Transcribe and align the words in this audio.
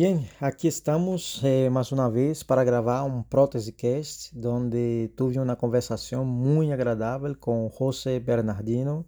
Muy 0.00 0.06
bien, 0.06 0.26
aquí 0.40 0.66
estamos 0.66 1.42
eh, 1.44 1.68
más 1.70 1.92
una 1.92 2.08
vez 2.08 2.42
para 2.42 2.64
grabar 2.64 3.04
un 3.04 3.22
Prótesecast, 3.22 4.32
donde 4.32 5.12
tuve 5.14 5.38
una 5.38 5.56
conversación 5.56 6.26
muy 6.26 6.72
agradable 6.72 7.34
con 7.34 7.68
José 7.68 8.18
Bernardino, 8.18 9.04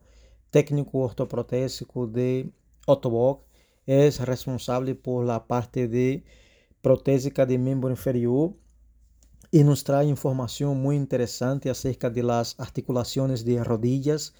técnico 0.51 0.98
ortoprotésico 0.98 2.06
de 2.06 2.52
Otoboc. 2.84 3.46
Es 3.87 4.20
responsable 4.20 4.95
por 4.95 5.24
la 5.24 5.46
parte 5.46 5.88
de 5.88 6.24
protésica 6.82 7.46
de 7.46 7.56
miembro 7.56 7.88
inferior 7.88 8.52
y 9.51 9.65
nos 9.65 9.84
trae 9.84 10.04
información 10.04 10.79
muy 10.79 10.96
interesante 10.96 11.70
acerca 11.70 12.10
de 12.10 12.23
las 12.23 12.60
articulaciones 12.60 13.46
de 13.46 13.65
rodillas 13.65 14.34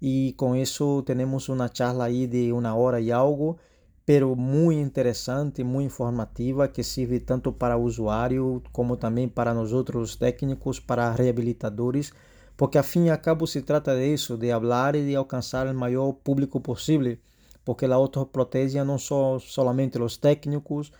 y 0.00 0.32
con 0.36 0.56
eso 0.56 1.04
tenemos 1.04 1.50
una 1.50 1.68
charla 1.68 2.04
ahí 2.04 2.26
de 2.26 2.50
una 2.54 2.74
hora 2.76 2.98
y 2.98 3.10
algo 3.10 3.58
pero 4.08 4.34
muy 4.34 4.80
interesante, 4.80 5.62
muy 5.62 5.84
informativa, 5.84 6.72
que 6.72 6.82
sirve 6.82 7.20
tanto 7.20 7.52
para 7.52 7.76
o 7.76 7.82
usuário 7.82 8.62
como 8.72 8.96
também 8.96 9.28
para 9.28 9.52
nós 9.52 9.70
outros 9.70 10.16
técnicos, 10.16 10.80
para 10.80 11.12
reabilitadores, 11.12 12.14
porque 12.56 12.78
a 12.78 12.82
fim 12.82 13.08
e 13.08 13.10
a 13.10 13.18
cabo 13.18 13.46
se 13.46 13.60
trata 13.60 13.94
disso, 13.94 14.38
de 14.38 14.50
falar 14.50 14.96
e 14.96 15.04
de 15.04 15.14
alcançar 15.14 15.66
o 15.66 15.74
maior 15.74 16.10
público 16.14 16.58
possível, 16.58 17.18
porque 17.66 17.84
a 17.84 17.98
ortoprotesia 17.98 18.82
não 18.82 18.96
são 18.96 19.38
somente 19.38 20.00
os 20.00 20.16
técnicos, 20.16 20.90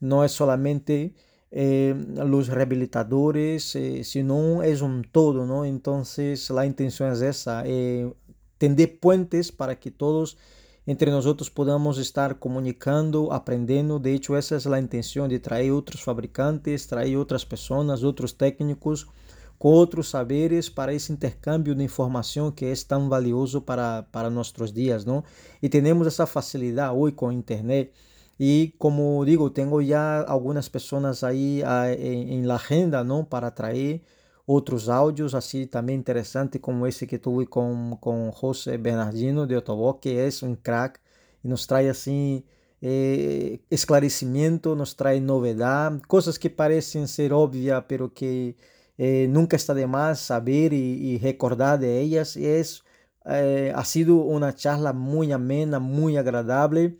não 0.00 0.22
é 0.22 0.28
somente 0.28 1.12
eh, 1.50 1.96
os 2.32 2.46
reabilitadores, 2.46 3.74
eh, 3.74 4.04
sino 4.04 4.62
é 4.62 4.72
um 4.84 5.02
todo, 5.02 5.44
não? 5.44 5.66
Então, 5.66 6.04
a 6.56 6.64
intenção 6.64 7.08
é 7.08 7.26
essa, 7.26 7.64
é 7.66 8.08
tender 8.56 9.00
puentes 9.00 9.50
para 9.50 9.74
que 9.74 9.90
todos 9.90 10.36
entre 10.86 11.10
nosotros 11.10 11.50
podamos 11.50 11.98
estar 11.98 12.38
comunicando, 12.38 13.32
aprendiendo. 13.32 13.98
De 13.98 14.14
hecho, 14.14 14.36
esa 14.36 14.56
es 14.56 14.66
la 14.66 14.80
intención 14.80 15.28
de 15.28 15.38
traer 15.38 15.72
otros 15.72 16.02
fabricantes, 16.02 16.88
traer 16.88 17.16
otras 17.16 17.46
personas, 17.46 18.02
otros 18.02 18.36
técnicos 18.36 19.06
con 19.58 19.74
otros 19.74 20.08
saberes 20.08 20.70
para 20.70 20.92
ese 20.92 21.12
intercambio 21.12 21.76
de 21.76 21.84
información 21.84 22.52
que 22.52 22.72
es 22.72 22.84
tan 22.88 23.08
valioso 23.08 23.64
para, 23.64 24.08
para 24.10 24.28
nuestros 24.28 24.74
días, 24.74 25.06
¿no? 25.06 25.22
Y 25.60 25.68
tenemos 25.68 26.04
esa 26.08 26.26
facilidad 26.26 26.92
hoy 26.92 27.12
con 27.12 27.32
Internet. 27.32 27.94
Y 28.38 28.72
como 28.72 29.24
digo, 29.24 29.52
tengo 29.52 29.80
ya 29.80 30.20
algunas 30.20 30.68
personas 30.68 31.22
ahí 31.22 31.62
ah, 31.64 31.92
en, 31.92 32.30
en 32.30 32.48
la 32.48 32.56
agenda, 32.56 33.04
¿no? 33.04 33.28
Para 33.28 33.54
traer 33.54 34.02
outros 34.46 34.88
áudios 34.88 35.34
assim 35.34 35.66
também 35.66 35.96
interessante 35.96 36.58
como 36.58 36.86
esse 36.86 37.06
que 37.06 37.18
tive 37.18 37.46
com 37.46 37.96
com 38.00 38.30
José 38.32 38.76
Bernardino 38.76 39.46
de 39.46 39.56
Ottawa 39.56 39.98
que 39.98 40.10
é 40.10 40.28
um 40.44 40.54
crack 40.54 40.98
e 41.44 41.48
nos 41.48 41.66
traz 41.66 41.88
assim 41.88 42.44
eh, 42.82 43.60
esclarecimento, 43.70 44.74
nos 44.74 44.92
traz 44.94 45.22
novidade, 45.22 46.00
coisas 46.08 46.36
que 46.36 46.50
parecem 46.50 47.06
ser 47.06 47.32
óbvias, 47.32 47.84
pero 47.86 48.10
que 48.10 48.56
eh, 48.98 49.26
nunca 49.28 49.56
está 49.56 49.72
de 49.72 49.86
mais 49.86 50.18
saber 50.18 50.72
e 50.72 51.16
recordar 51.16 51.78
de 51.78 51.86
elas. 51.86 52.36
E 52.36 52.46
é, 52.46 52.62
eh, 53.26 53.72
ha 53.74 53.84
sido 53.84 54.20
uma 54.26 54.52
charla 54.56 54.92
muito 54.92 55.32
amena, 55.32 55.78
muito 55.80 56.18
agradável. 56.18 56.92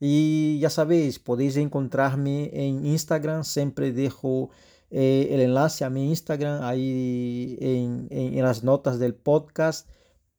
E 0.00 0.58
já 0.60 0.70
sabéis, 0.70 1.18
podéis 1.18 1.56
encontrar-me 1.56 2.48
em 2.52 2.92
Instagram, 2.94 3.42
sempre 3.42 3.90
deixo 3.92 4.48
eh, 4.90 5.28
el 5.30 5.40
enlace 5.40 5.84
a 5.84 5.90
mi 5.90 6.08
Instagram 6.08 6.62
ahí 6.62 7.58
en, 7.60 8.08
en, 8.10 8.42
las 8.42 8.64
notas 8.64 8.98
del 8.98 9.14
podcast 9.14 9.88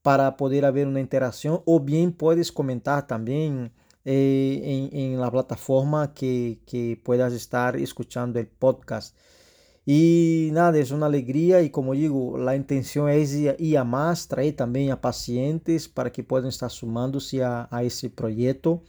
para 0.01 0.37
poder 0.37 0.65
haber 0.65 0.87
una 0.87 0.99
interacción 0.99 1.61
o 1.65 1.79
bien 1.79 2.13
puedes 2.13 2.51
comentar 2.51 3.05
también 3.05 3.71
eh, 4.05 4.89
en, 4.91 4.99
en, 5.13 5.21
la 5.21 5.29
plataforma 5.29 6.13
que, 6.13 6.61
que 6.65 6.99
puedas 7.03 7.33
estar 7.33 7.75
escuchando 7.75 8.39
el 8.39 8.47
podcast. 8.47 9.15
Y 9.85 10.49
nada, 10.53 10.77
es 10.77 10.91
una 10.91 11.07
alegría 11.07 11.61
y 11.61 11.69
como 11.69 11.93
digo, 11.93 12.37
la 12.37 12.55
intención 12.55 13.09
es 13.09 13.33
ir 13.35 13.77
a 13.77 13.83
más, 13.83 14.27
traer 14.27 14.55
también 14.55 14.91
a 14.91 15.01
pacientes 15.01 15.87
para 15.87 16.11
que 16.11 16.23
puedan 16.23 16.49
estar 16.49 16.69
sumándose 16.71 17.43
a, 17.43 17.67
a 17.71 17.83
ese 17.83 18.09
proyecto. 18.09 18.83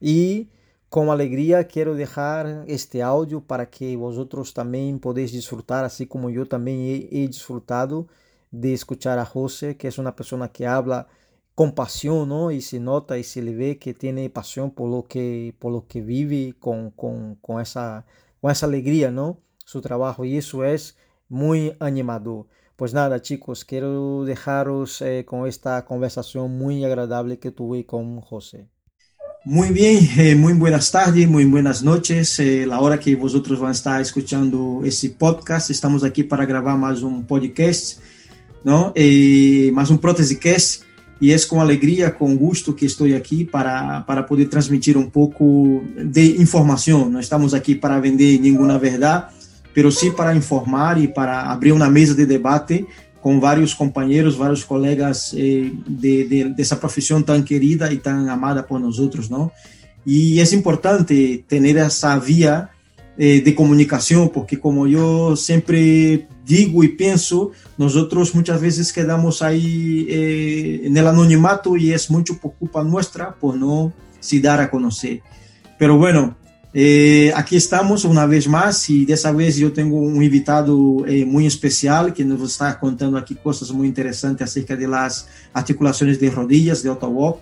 Y 0.00 0.48
com 0.96 1.12
alegria 1.12 1.62
quero 1.62 1.94
deixar 1.94 2.66
este 2.66 3.02
áudio 3.02 3.38
para 3.38 3.66
que 3.66 3.94
vosotros 3.98 4.50
também 4.50 4.96
podeis 4.96 5.30
disfrutar, 5.30 5.84
assim 5.84 6.06
como 6.06 6.30
eu 6.30 6.46
também 6.46 7.06
he, 7.12 7.28
disfrutado 7.28 8.08
de 8.50 8.72
escuchar 8.72 9.18
a 9.18 9.24
José, 9.24 9.74
que 9.74 9.86
é 9.86 9.90
uma 9.98 10.10
pessoa 10.10 10.48
que 10.48 10.64
habla 10.64 11.06
com 11.54 11.70
paixão, 11.70 12.24
¿no? 12.24 12.50
E 12.50 12.62
se 12.62 12.78
nota 12.78 13.18
e 13.18 13.22
se 13.22 13.42
le 13.42 13.52
ve 13.52 13.74
que 13.74 13.92
tem 13.92 14.26
paixão 14.30 14.70
por 14.70 14.86
lo 14.86 15.02
que 15.02 15.54
por 15.60 15.70
lo 15.70 15.82
que 15.82 16.00
vive 16.00 16.54
com 16.54 16.90
com 16.96 17.36
com 17.42 17.60
essa 17.60 18.02
com 18.40 18.48
essa 18.48 18.64
alegria, 18.64 19.10
¿no? 19.10 19.36
Su 19.66 19.82
trabalho 19.82 20.24
e 20.24 20.34
isso 20.38 20.62
é 20.62 20.76
muito 21.28 21.76
animador. 21.78 22.46
Pues 22.74 22.94
nada, 22.94 23.22
chicos, 23.22 23.64
quero 23.64 24.24
deixaros 24.24 25.02
eh, 25.02 25.24
com 25.24 25.44
esta 25.44 25.82
conversação 25.82 26.48
muito 26.48 26.86
agradável 26.86 27.36
que 27.36 27.50
tuve 27.50 27.84
com 27.84 28.22
José. 28.30 28.75
Muy 29.48 29.70
bien, 29.70 30.08
eh, 30.18 30.34
muy 30.34 30.54
buenas 30.54 30.90
tardes, 30.90 31.28
muy 31.28 31.44
buenas 31.44 31.80
noches. 31.84 32.40
Eh, 32.40 32.66
la 32.66 32.80
hora 32.80 32.98
que 32.98 33.14
vosotros 33.14 33.60
van 33.60 33.68
a 33.68 33.72
estar 33.72 34.00
escuchando 34.00 34.80
ese 34.84 35.10
podcast, 35.10 35.70
estamos 35.70 36.02
aquí 36.02 36.24
para 36.24 36.44
grabar 36.44 36.76
más 36.76 37.00
un 37.02 37.24
podcast, 37.24 38.00
¿no? 38.64 38.92
Eh, 38.96 39.70
más 39.72 39.88
un 39.90 39.98
prótesecast. 39.98 40.82
Y 41.20 41.30
es 41.30 41.46
con 41.46 41.60
alegría, 41.60 42.18
con 42.18 42.36
gusto 42.36 42.74
que 42.74 42.86
estoy 42.86 43.14
aquí 43.14 43.44
para, 43.44 44.04
para 44.04 44.26
poder 44.26 44.50
transmitir 44.50 44.96
un 44.98 45.12
poco 45.12 45.80
de 45.96 46.24
información. 46.24 47.12
No 47.12 47.20
estamos 47.20 47.54
aquí 47.54 47.76
para 47.76 48.00
vender 48.00 48.40
ninguna 48.40 48.78
verdad, 48.78 49.28
pero 49.72 49.92
sí 49.92 50.10
para 50.10 50.34
informar 50.34 50.98
y 50.98 51.06
para 51.06 51.52
abrir 51.52 51.72
una 51.72 51.88
mesa 51.88 52.14
de 52.14 52.26
debate 52.26 52.84
com 53.26 53.40
vários 53.40 53.74
companheiros, 53.74 54.36
vários 54.36 54.62
colegas 54.62 55.34
eh, 55.34 55.72
de, 55.84 56.28
de, 56.28 56.44
dessa 56.50 56.76
profissão 56.76 57.20
tão 57.20 57.42
querida 57.42 57.92
e 57.92 57.98
tão 57.98 58.30
amada 58.30 58.62
por 58.62 58.78
nós 58.78 59.00
outros, 59.00 59.28
não? 59.28 59.50
E 60.06 60.38
é 60.38 60.44
importante 60.54 61.44
ter 61.48 61.76
essa 61.76 62.16
via 62.20 62.68
eh, 63.18 63.40
de 63.40 63.50
comunicação, 63.50 64.28
porque 64.28 64.56
como 64.56 64.86
eu 64.86 65.34
sempre 65.34 66.28
digo 66.44 66.84
e 66.84 66.88
penso, 66.90 67.50
nós 67.76 67.96
outros 67.96 68.32
muitas 68.32 68.60
vezes 68.60 68.92
quedamos 68.92 69.42
aí 69.42 70.06
eh, 70.84 70.88
no 70.88 71.08
anonimato 71.08 71.76
e 71.76 71.92
é 71.92 71.96
muito 72.08 72.36
por 72.36 72.50
culpa 72.50 72.84
nossa 72.84 73.24
por 73.24 73.56
não 73.56 73.92
se 74.20 74.38
dar 74.38 74.60
a 74.60 74.68
conhecer. 74.68 75.20
Pero 75.76 75.98
bueno, 75.98 76.36
Eh, 76.78 77.32
aqui 77.34 77.56
estamos 77.56 78.04
uma 78.04 78.26
vez 78.26 78.46
mais 78.46 78.86
e 78.90 79.06
dessa 79.06 79.32
vez 79.32 79.58
eu 79.58 79.70
tenho 79.70 79.96
um 79.96 80.22
invitado 80.22 81.06
eh, 81.08 81.24
muito 81.24 81.46
especial 81.46 82.12
que 82.12 82.22
nos 82.22 82.50
está 82.50 82.74
contando 82.74 83.16
aqui 83.16 83.34
coisas 83.34 83.70
muito 83.70 83.88
interessantes 83.88 84.42
acerca 84.42 84.76
das 84.76 85.26
articulações 85.54 86.18
de 86.18 86.28
rodillas 86.28 86.82
de 86.82 86.90
Ottawa 86.90 87.38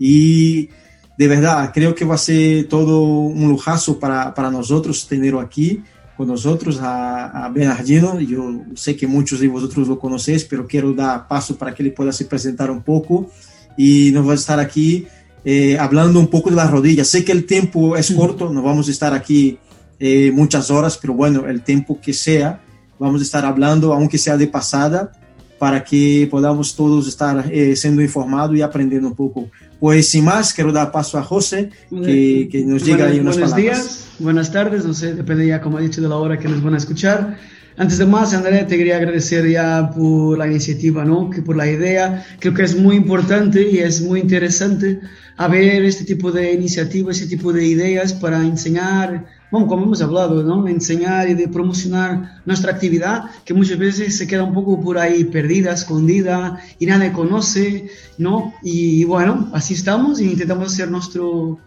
e 0.00 0.68
de 1.16 1.28
verdade 1.28 1.72
creio 1.72 1.94
que 1.94 2.04
vai 2.04 2.18
ser 2.18 2.66
todo 2.66 3.06
um 3.28 3.46
lujazo 3.52 3.94
para 3.94 4.32
para 4.32 4.50
nós 4.50 4.72
outros 4.72 5.04
ter 5.04 5.32
aqui 5.36 5.84
com 6.16 6.24
nós 6.24 6.44
outros 6.44 6.82
a, 6.82 7.46
a 7.46 7.48
Bernardino 7.48 8.20
eu 8.20 8.64
sei 8.74 8.94
que 8.94 9.06
muitos 9.06 9.38
de 9.38 9.46
vocês 9.46 9.88
o 9.88 9.96
conhecem 9.96 10.44
mas 10.50 10.66
quero 10.66 10.92
dar 10.92 11.28
passo 11.28 11.54
para 11.54 11.70
que 11.70 11.82
ele 11.82 11.92
possa 11.92 12.10
se 12.10 12.24
apresentar 12.24 12.68
um 12.68 12.80
pouco 12.80 13.30
e 13.78 14.10
nos 14.10 14.26
vai 14.26 14.34
estar 14.34 14.58
aqui 14.58 15.06
eh, 15.44 15.76
hablando 15.78 16.20
un 16.20 16.28
poco 16.28 16.50
de 16.50 16.56
las 16.56 16.70
rodillas. 16.70 17.08
Sé 17.08 17.24
que 17.24 17.32
el 17.32 17.46
tiempo 17.46 17.96
es 17.96 18.12
corto, 18.12 18.50
no 18.50 18.62
vamos 18.62 18.88
a 18.88 18.90
estar 18.90 19.12
aquí 19.14 19.58
eh, 19.98 20.30
muchas 20.32 20.70
horas, 20.70 20.98
pero 21.00 21.14
bueno, 21.14 21.46
el 21.46 21.62
tiempo 21.62 22.00
que 22.00 22.12
sea, 22.12 22.60
vamos 22.98 23.20
a 23.20 23.24
estar 23.24 23.44
hablando, 23.44 23.92
aunque 23.92 24.18
sea 24.18 24.36
de 24.36 24.46
pasada, 24.46 25.12
para 25.58 25.84
que 25.84 26.26
podamos 26.30 26.74
todos 26.74 27.06
estar 27.06 27.44
eh, 27.52 27.76
siendo 27.76 28.02
informados 28.02 28.56
y 28.56 28.62
aprendiendo 28.62 29.08
un 29.08 29.14
poco. 29.14 29.48
Pues 29.78 30.08
sin 30.08 30.24
más, 30.24 30.52
quiero 30.52 30.72
dar 30.72 30.90
paso 30.90 31.18
a 31.18 31.22
José, 31.22 31.70
que, 31.90 32.48
que 32.50 32.64
nos 32.64 32.84
diga 32.84 33.06
ahí 33.06 33.20
unas 33.20 33.36
buenos 33.36 33.50
palabras. 33.52 33.78
días, 33.78 34.06
buenas 34.18 34.52
tardes, 34.52 34.84
no 34.84 34.94
sé, 34.94 35.14
depende 35.14 35.46
ya, 35.46 35.60
como 35.60 35.78
ha 35.78 35.80
dicho, 35.80 36.00
de 36.00 36.08
la 36.08 36.16
hora 36.16 36.38
que 36.38 36.48
nos 36.48 36.62
van 36.62 36.74
a 36.74 36.78
escuchar. 36.78 37.36
Antes 37.76 37.98
de 37.98 38.06
más, 38.06 38.34
Andrea, 38.34 38.66
te 38.66 38.76
quería 38.76 38.96
agradecer 38.96 39.48
ya 39.48 39.90
por 39.90 40.36
la 40.36 40.46
iniciativa, 40.46 41.04
¿no? 41.04 41.30
Que 41.30 41.42
por 41.42 41.56
la 41.56 41.70
idea. 41.70 42.24
Creo 42.38 42.52
que 42.52 42.62
es 42.64 42.76
muy 42.76 42.96
importante 42.96 43.68
y 43.70 43.78
es 43.78 44.02
muy 44.02 44.20
interesante 44.20 45.00
haber 45.36 45.84
este 45.84 46.04
tipo 46.04 46.30
de 46.30 46.52
iniciativas, 46.52 47.16
este 47.16 47.36
tipo 47.36 47.52
de 47.52 47.66
ideas 47.66 48.12
para 48.12 48.40
enseñar, 48.42 49.26
bueno, 49.50 49.66
como 49.66 49.84
hemos 49.84 50.02
hablado, 50.02 50.42
¿no? 50.42 50.66
Enseñar 50.68 51.28
y 51.28 51.34
de 51.34 51.48
promocionar 51.48 52.42
nuestra 52.44 52.72
actividad, 52.72 53.24
que 53.44 53.54
muchas 53.54 53.78
veces 53.78 54.16
se 54.16 54.26
queda 54.26 54.44
un 54.44 54.54
poco 54.54 54.80
por 54.80 54.98
ahí 54.98 55.24
perdida, 55.24 55.72
escondida 55.72 56.60
y 56.78 56.86
nadie 56.86 57.12
conoce, 57.12 57.88
¿no? 58.18 58.54
Y 58.62 59.04
bueno, 59.04 59.50
así 59.52 59.74
estamos 59.74 60.20
y 60.20 60.30
intentamos 60.30 60.72
hacer 60.72 60.90
nuestro 60.90 61.58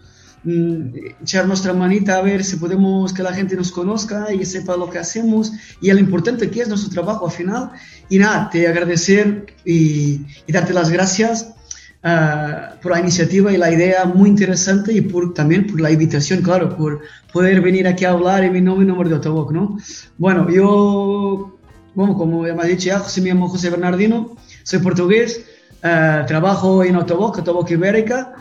Mm, 0.45 0.95
echar 1.23 1.47
nuestra 1.47 1.73
manita 1.73 2.17
a 2.17 2.21
ver 2.21 2.43
si 2.43 2.57
podemos 2.57 3.11
que 3.11 3.23
la 3.23 3.33
gente 3.33 3.55
nos 3.55 3.71
conozca 3.71 4.31
y 4.31 4.45
sepa 4.45 4.77
lo 4.77 4.91
que 4.91 4.99
hacemos 4.99 5.51
y 5.81 5.91
lo 5.91 5.97
importante 5.97 6.51
que 6.51 6.61
es 6.61 6.67
nuestro 6.67 6.91
trabajo 6.91 7.25
al 7.25 7.31
final. 7.31 7.71
Y 8.09 8.19
nada, 8.19 8.47
te 8.51 8.67
agradecer 8.67 9.47
y, 9.65 10.21
y 10.45 10.51
darte 10.51 10.71
las 10.73 10.91
gracias 10.91 11.55
uh, 12.05 12.79
por 12.81 12.91
la 12.91 12.99
iniciativa 12.99 13.51
y 13.51 13.57
la 13.57 13.71
idea 13.71 14.05
muy 14.05 14.29
interesante 14.29 14.93
y 14.93 15.01
por, 15.01 15.33
también 15.33 15.67
por 15.67 15.81
la 15.81 15.91
invitación, 15.91 16.41
claro, 16.41 16.77
por 16.77 17.01
poder 17.33 17.59
venir 17.61 17.87
aquí 17.87 18.05
a 18.05 18.11
hablar 18.11 18.43
en 18.43 18.53
mi 18.53 18.61
nombre 18.61 18.85
y 18.85 18.87
nombre 18.87 19.09
de 19.09 19.15
Otoboc, 19.15 19.51
¿no? 19.51 19.77
Bueno, 20.17 20.49
yo, 20.49 21.57
bueno, 21.95 22.15
como 22.15 22.45
ya 22.45 22.53
me 22.53 22.61
ha 22.61 22.65
dicho 22.65 22.87
ya, 22.87 23.03
me 23.21 23.29
llamo 23.29 23.49
José 23.49 23.69
Bernardino, 23.69 24.37
soy 24.63 24.79
portugués, 24.79 25.45
uh, 25.83 26.25
trabajo 26.25 26.83
en 26.83 26.95
Otoboc, 26.95 27.39
Otoboc 27.39 27.71
Ibérica, 27.71 28.35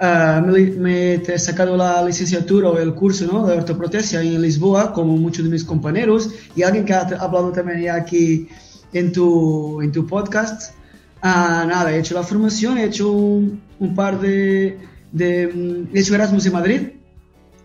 Uh, 0.00 0.40
me, 0.46 1.14
he 1.14 1.38
sacado 1.40 1.76
la 1.76 2.04
licenciatura 2.04 2.68
o 2.68 2.78
el 2.78 2.94
curso 2.94 3.26
¿no? 3.26 3.44
de 3.44 3.56
ortoprotesia 3.56 4.22
en 4.22 4.40
Lisboa, 4.40 4.92
como 4.92 5.16
muchos 5.16 5.44
de 5.44 5.50
mis 5.50 5.64
compañeros, 5.64 6.30
y 6.54 6.62
alguien 6.62 6.84
que 6.84 6.94
ha 6.94 7.00
hablado 7.00 7.50
también 7.50 7.82
ya 7.82 7.96
aquí 7.96 8.46
en 8.92 9.10
tu, 9.10 9.82
en 9.82 9.90
tu 9.90 10.06
podcast. 10.06 10.77
Uh, 11.20 11.66
nada, 11.66 11.92
he 11.92 11.98
hecho 11.98 12.14
la 12.14 12.22
formación, 12.22 12.78
he 12.78 12.84
hecho 12.84 13.10
un, 13.10 13.60
un 13.80 13.94
par 13.94 14.20
de, 14.20 14.78
de, 15.10 15.86
He 15.92 16.00
hecho 16.00 16.14
Erasmus 16.14 16.46
en 16.46 16.52
Madrid, 16.52 16.80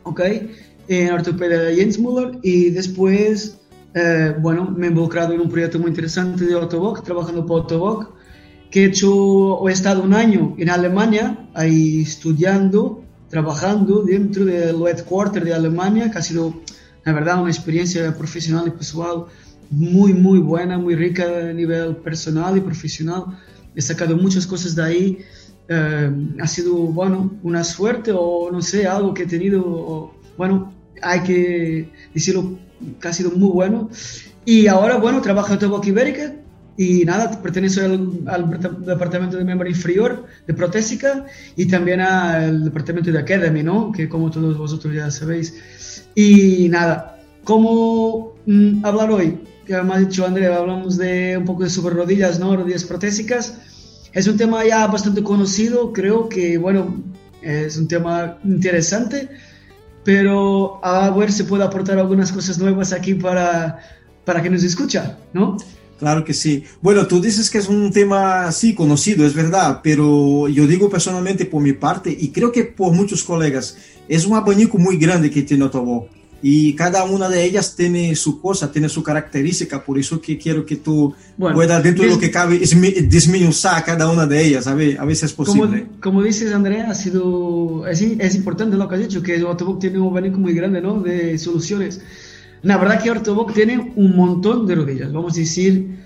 ¿ok? 0.04 0.22
En 0.88 1.12
ortopedia 1.12 1.60
de 1.60 1.76
Jens 1.76 2.00
Müller, 2.00 2.40
y 2.42 2.72
después, 2.72 3.60
uh, 3.96 4.42
bueno, 4.42 4.72
me 4.76 4.88
he 4.88 4.90
involucrado 4.90 5.34
en 5.34 5.42
un 5.42 5.50
proyecto 5.50 5.78
muy 5.78 5.90
interesante 5.90 6.46
de 6.46 6.54
Autoboc, 6.56 7.04
trabajando 7.04 7.46
por 7.46 7.62
Autoboc 7.62 8.14
que 8.74 8.86
he 8.86 8.88
hecho, 8.88 9.70
he 9.70 9.72
estado 9.72 10.02
un 10.02 10.16
año 10.16 10.56
en 10.58 10.72
Alemania, 10.72 11.48
ahí 11.54 12.02
estudiando, 12.02 13.04
trabajando 13.30 14.02
dentro 14.02 14.46
del 14.46 14.82
headquarter 14.88 15.44
de 15.44 15.54
Alemania, 15.54 16.10
que 16.10 16.18
ha 16.18 16.24
sido, 16.24 16.56
la 17.06 17.14
verdad, 17.14 17.40
una 17.40 17.52
experiencia 17.52 18.18
profesional 18.18 18.68
y 18.70 18.72
personal 18.72 19.26
muy, 19.74 20.14
muy 20.14 20.40
buena, 20.40 20.78
muy 20.78 20.96
rica 20.96 21.26
a 21.50 21.54
nivel 21.54 21.98
personal 21.98 22.58
y 22.58 22.62
profesional. 22.62 23.26
He 23.76 23.82
sacado 23.82 24.16
muchas 24.16 24.46
cosas 24.46 24.76
de 24.76 24.84
ahí. 24.84 25.18
Eh, 25.68 26.12
ha 26.40 26.48
sido, 26.48 26.76
bueno, 26.76 27.32
una 27.44 27.64
suerte 27.64 28.12
o 28.14 28.50
no 28.52 28.62
sé, 28.62 28.88
algo 28.88 29.14
que 29.14 29.24
he 29.24 29.28
tenido, 29.28 30.14
bueno, 30.38 30.74
hay 31.02 31.22
que 31.22 31.90
decirlo, 32.14 32.58
que 33.00 33.08
ha 33.08 33.14
sido 33.14 33.32
muy 33.32 33.50
bueno. 33.50 33.90
Y 34.46 34.68
ahora, 34.68 34.98
bueno, 34.98 35.22
trabajo 35.22 35.54
en 35.54 35.60
Tobac 35.60 35.86
Ibérica, 35.88 36.36
y 36.76 37.06
nada, 37.06 37.40
pertenece 37.42 37.82
al, 37.82 38.24
al, 38.26 38.60
departamento 38.84 39.38
de 39.38 39.46
miembro 39.46 39.70
inferior 39.70 40.26
de 40.48 40.54
protésica 40.56 41.26
y 41.56 41.68
también 41.68 42.02
al 42.02 42.64
departamento 42.64 43.12
de 43.12 43.20
Academy, 43.20 43.62
¿no? 43.62 43.92
Que 43.92 44.10
como 44.10 44.32
todos 44.32 44.58
vosotros 44.58 44.94
ya 44.94 45.12
sabéis. 45.12 46.10
Y 46.16 46.70
nada, 46.70 47.20
¿cómo 47.44 48.34
mm, 48.48 48.84
hablar 48.84 49.12
hoy? 49.12 49.38
Que 49.66 49.76
ha 49.76 49.98
dicho 49.98 50.26
Andrea, 50.26 50.58
hablamos 50.58 50.98
de 50.98 51.38
un 51.38 51.46
poco 51.46 51.64
de 51.64 51.70
sobre 51.70 51.96
rodillas, 51.96 52.40
¿no? 52.40 52.56
Rodillas 52.56 52.84
protésicas. 52.84 53.58
Es 54.12 54.28
un 54.28 54.38
tema 54.38 54.66
ya 54.66 54.86
bastante 54.88 55.24
conocido, 55.24 55.94
creo 55.94 56.30
que, 56.30 56.58
bueno, 56.58 57.02
es 57.42 57.78
un 57.78 57.88
tema 57.88 58.38
interesante, 58.44 59.30
pero 60.04 60.80
a 60.84 61.10
ver 61.12 61.32
si 61.32 61.44
puedo 61.44 61.64
aportar 61.64 61.98
algunas 61.98 62.32
cosas 62.32 62.60
nuevas 62.60 62.94
aquí 62.94 63.16
para, 63.16 63.80
para 64.26 64.42
que 64.42 64.50
nos 64.50 64.64
escucha, 64.64 65.18
¿no? 65.34 65.58
Claro 65.98 66.26
que 66.26 66.34
sí. 66.34 66.66
Bueno, 66.82 67.08
tú 67.08 67.22
dices 67.22 67.50
que 67.50 67.60
es 67.60 67.70
un 67.70 67.92
tema 67.92 68.48
así 68.48 68.76
conocido, 68.76 69.26
es 69.26 69.34
verdad, 69.34 69.80
pero 69.82 70.48
yo 70.50 70.68
digo 70.68 70.90
personalmente 70.90 71.46
por 71.46 71.62
mi 71.62 71.74
parte, 71.74 72.16
y 72.18 72.30
creo 72.30 72.52
que 72.52 72.66
por 72.66 72.94
muchos 72.94 73.24
colegas, 73.24 73.78
es 74.08 74.26
un 74.26 74.36
abanico 74.36 74.78
muy 74.78 74.98
grande 74.98 75.32
que 75.32 75.44
tiene 75.44 75.64
Otobo. 75.64 76.10
Y 76.46 76.76
cada 76.76 77.06
una 77.06 77.30
de 77.30 77.42
ellas 77.46 77.74
tiene 77.74 78.14
su 78.18 78.42
cosa, 78.42 78.70
tiene 78.70 78.90
su 78.90 79.02
característica, 79.02 79.82
por 79.82 79.98
eso 79.98 80.20
que 80.20 80.38
quiero 80.38 80.66
que 80.66 80.76
tú 80.76 81.16
bueno, 81.38 81.56
puedas, 81.56 81.82
dentro 81.82 82.04
de 82.04 82.12
lo 82.12 82.20
que 82.20 82.30
cabe, 82.30 82.60
disminuir 82.60 83.56
cada 83.86 84.12
una 84.12 84.28
de 84.28 84.46
ellas, 84.46 84.68
a 84.68 84.76
ver, 84.76 85.00
a 85.00 85.06
ver 85.06 85.16
si 85.16 85.26
es 85.26 85.32
posible. 85.32 85.84
Como, 85.84 86.02
como 86.02 86.24
dices, 86.24 86.54
Andrea, 86.54 86.90
ha 86.90 86.96
sido, 86.96 87.88
es, 87.88 88.02
es, 88.02 88.36
importante 88.36 88.76
lo 88.76 88.90
que 88.90 88.96
has 88.96 89.02
dicho, 89.02 89.24
que 89.24 89.42
Otoboc 89.42 89.80
tiene 89.80 90.00
un 90.00 90.10
abanico 90.10 90.38
muy 90.38 90.54
grande 90.54 90.82
¿no? 90.82 91.00
de 91.00 91.38
soluciones. 91.38 92.02
La 92.62 92.78
verdad 92.78 93.02
que 93.02 93.10
Ortoboc 93.10 93.54
tiene 93.54 93.94
un 93.96 94.14
montón 94.14 94.68
de 94.68 94.76
rodillas, 94.76 95.14
vamos 95.14 95.36
a 95.36 95.38
decir 95.38 96.04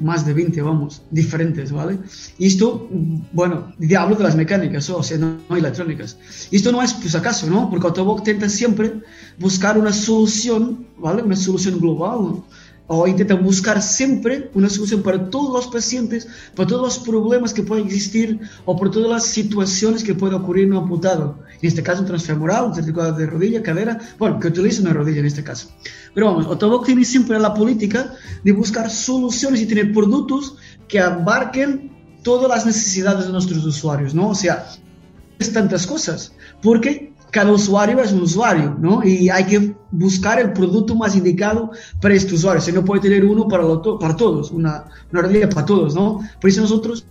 más 0.00 0.24
de 0.24 0.34
20, 0.34 0.60
vamos, 0.62 1.02
diferentes, 1.10 1.72
¿vale? 1.72 1.98
Y 2.38 2.46
esto, 2.46 2.88
bueno, 3.32 3.72
hablo 3.98 4.16
de 4.16 4.24
las 4.24 4.36
mecánicas, 4.36 4.88
o 4.90 5.02
sea, 5.02 5.18
no, 5.18 5.38
no 5.48 5.56
electrónicas. 5.56 6.18
Y 6.50 6.56
esto 6.56 6.72
no 6.72 6.82
es 6.82 6.94
pues 6.94 7.14
acaso, 7.14 7.48
¿no? 7.48 7.68
Porque 7.70 7.86
Autoboc 7.86 8.20
intenta 8.20 8.48
siempre 8.48 9.00
buscar 9.38 9.78
una 9.78 9.92
solución, 9.92 10.86
¿vale? 10.98 11.22
Una 11.22 11.36
solución 11.36 11.78
global, 11.80 12.42
o 12.88 13.06
intentan 13.06 13.44
buscar 13.44 13.82
siempre 13.82 14.50
una 14.54 14.68
solución 14.70 15.02
para 15.02 15.28
todos 15.28 15.52
los 15.52 15.72
pacientes, 15.72 16.26
para 16.56 16.66
todos 16.66 16.82
los 16.82 16.98
problemas 17.06 17.52
que 17.52 17.62
pueden 17.62 17.86
existir 17.86 18.40
o 18.64 18.76
por 18.76 18.90
todas 18.90 19.10
las 19.10 19.24
situaciones 19.24 20.02
que 20.02 20.14
puede 20.14 20.34
ocurrir 20.34 20.64
en 20.64 20.72
un 20.72 20.84
amputado. 20.84 21.38
En 21.60 21.68
este 21.68 21.82
caso, 21.82 22.00
un 22.00 22.06
transfemoral, 22.06 22.64
un 22.64 22.74
certificado 22.74 23.12
de 23.12 23.26
rodilla, 23.26 23.62
cadera, 23.62 23.98
bueno, 24.18 24.40
que 24.40 24.48
utiliza 24.48 24.80
una 24.80 24.94
rodilla 24.94 25.20
en 25.20 25.26
este 25.26 25.44
caso. 25.44 25.68
Pero 26.14 26.26
vamos, 26.26 26.46
Otoboc 26.46 26.86
tiene 26.86 27.04
siempre 27.04 27.38
la 27.38 27.52
política 27.52 28.14
de 28.42 28.52
buscar 28.52 28.90
soluciones 28.90 29.60
y 29.60 29.66
tener 29.66 29.92
productos 29.92 30.56
que 30.88 30.98
abarquen 30.98 31.92
todas 32.22 32.48
las 32.48 32.64
necesidades 32.64 33.26
de 33.26 33.32
nuestros 33.32 33.64
usuarios, 33.66 34.14
¿no? 34.14 34.30
O 34.30 34.34
sea, 34.34 34.66
es 35.38 35.52
tantas 35.52 35.86
cosas, 35.86 36.32
porque 36.62 37.12
cada 37.30 37.52
usuario 37.52 38.00
es 38.00 38.12
un 38.12 38.22
usuario, 38.22 38.76
¿no? 38.80 39.04
Y 39.04 39.28
hay 39.28 39.44
que 39.44 39.74
buscar 39.90 40.38
el 40.40 40.52
producto 40.52 40.94
más 40.94 41.16
indicado 41.16 41.70
para 42.00 42.14
este 42.14 42.34
usuario. 42.34 42.60
Se 42.60 42.72
no 42.72 42.84
puede 42.84 43.02
tener 43.02 43.24
uno 43.24 43.48
para, 43.48 43.62
lo 43.62 43.98
para 43.98 44.16
todos, 44.16 44.50
una, 44.50 44.84
una 45.12 45.22
realidad 45.22 45.50
para 45.50 45.66
todos, 45.66 45.94
¿no? 45.94 46.20
Por 46.40 46.50
eso 46.50 46.60
nosotros 46.60 47.06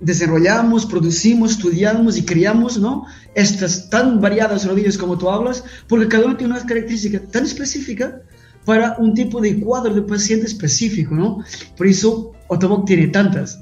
desarrollamos, 0.00 0.86
producimos, 0.86 1.52
estudiamos 1.52 2.16
y 2.16 2.24
criamos, 2.24 2.78
¿no? 2.78 3.04
Estas 3.34 3.90
tan 3.90 4.20
variadas 4.20 4.66
rodillas 4.66 4.96
como 4.96 5.18
tú 5.18 5.30
hablas, 5.30 5.64
porque 5.88 6.08
cada 6.08 6.26
uno 6.26 6.36
tiene 6.36 6.54
una 6.54 6.64
característica 6.64 7.20
tan 7.20 7.44
específica 7.44 8.22
para 8.64 8.96
un 8.98 9.14
tipo 9.14 9.40
de 9.40 9.60
cuadro 9.60 9.94
de 9.94 10.02
paciente 10.02 10.46
específico, 10.46 11.14
¿no? 11.14 11.44
Por 11.76 11.86
eso 11.86 12.32
Otoboc 12.48 12.86
tiene 12.86 13.08
tantas. 13.08 13.60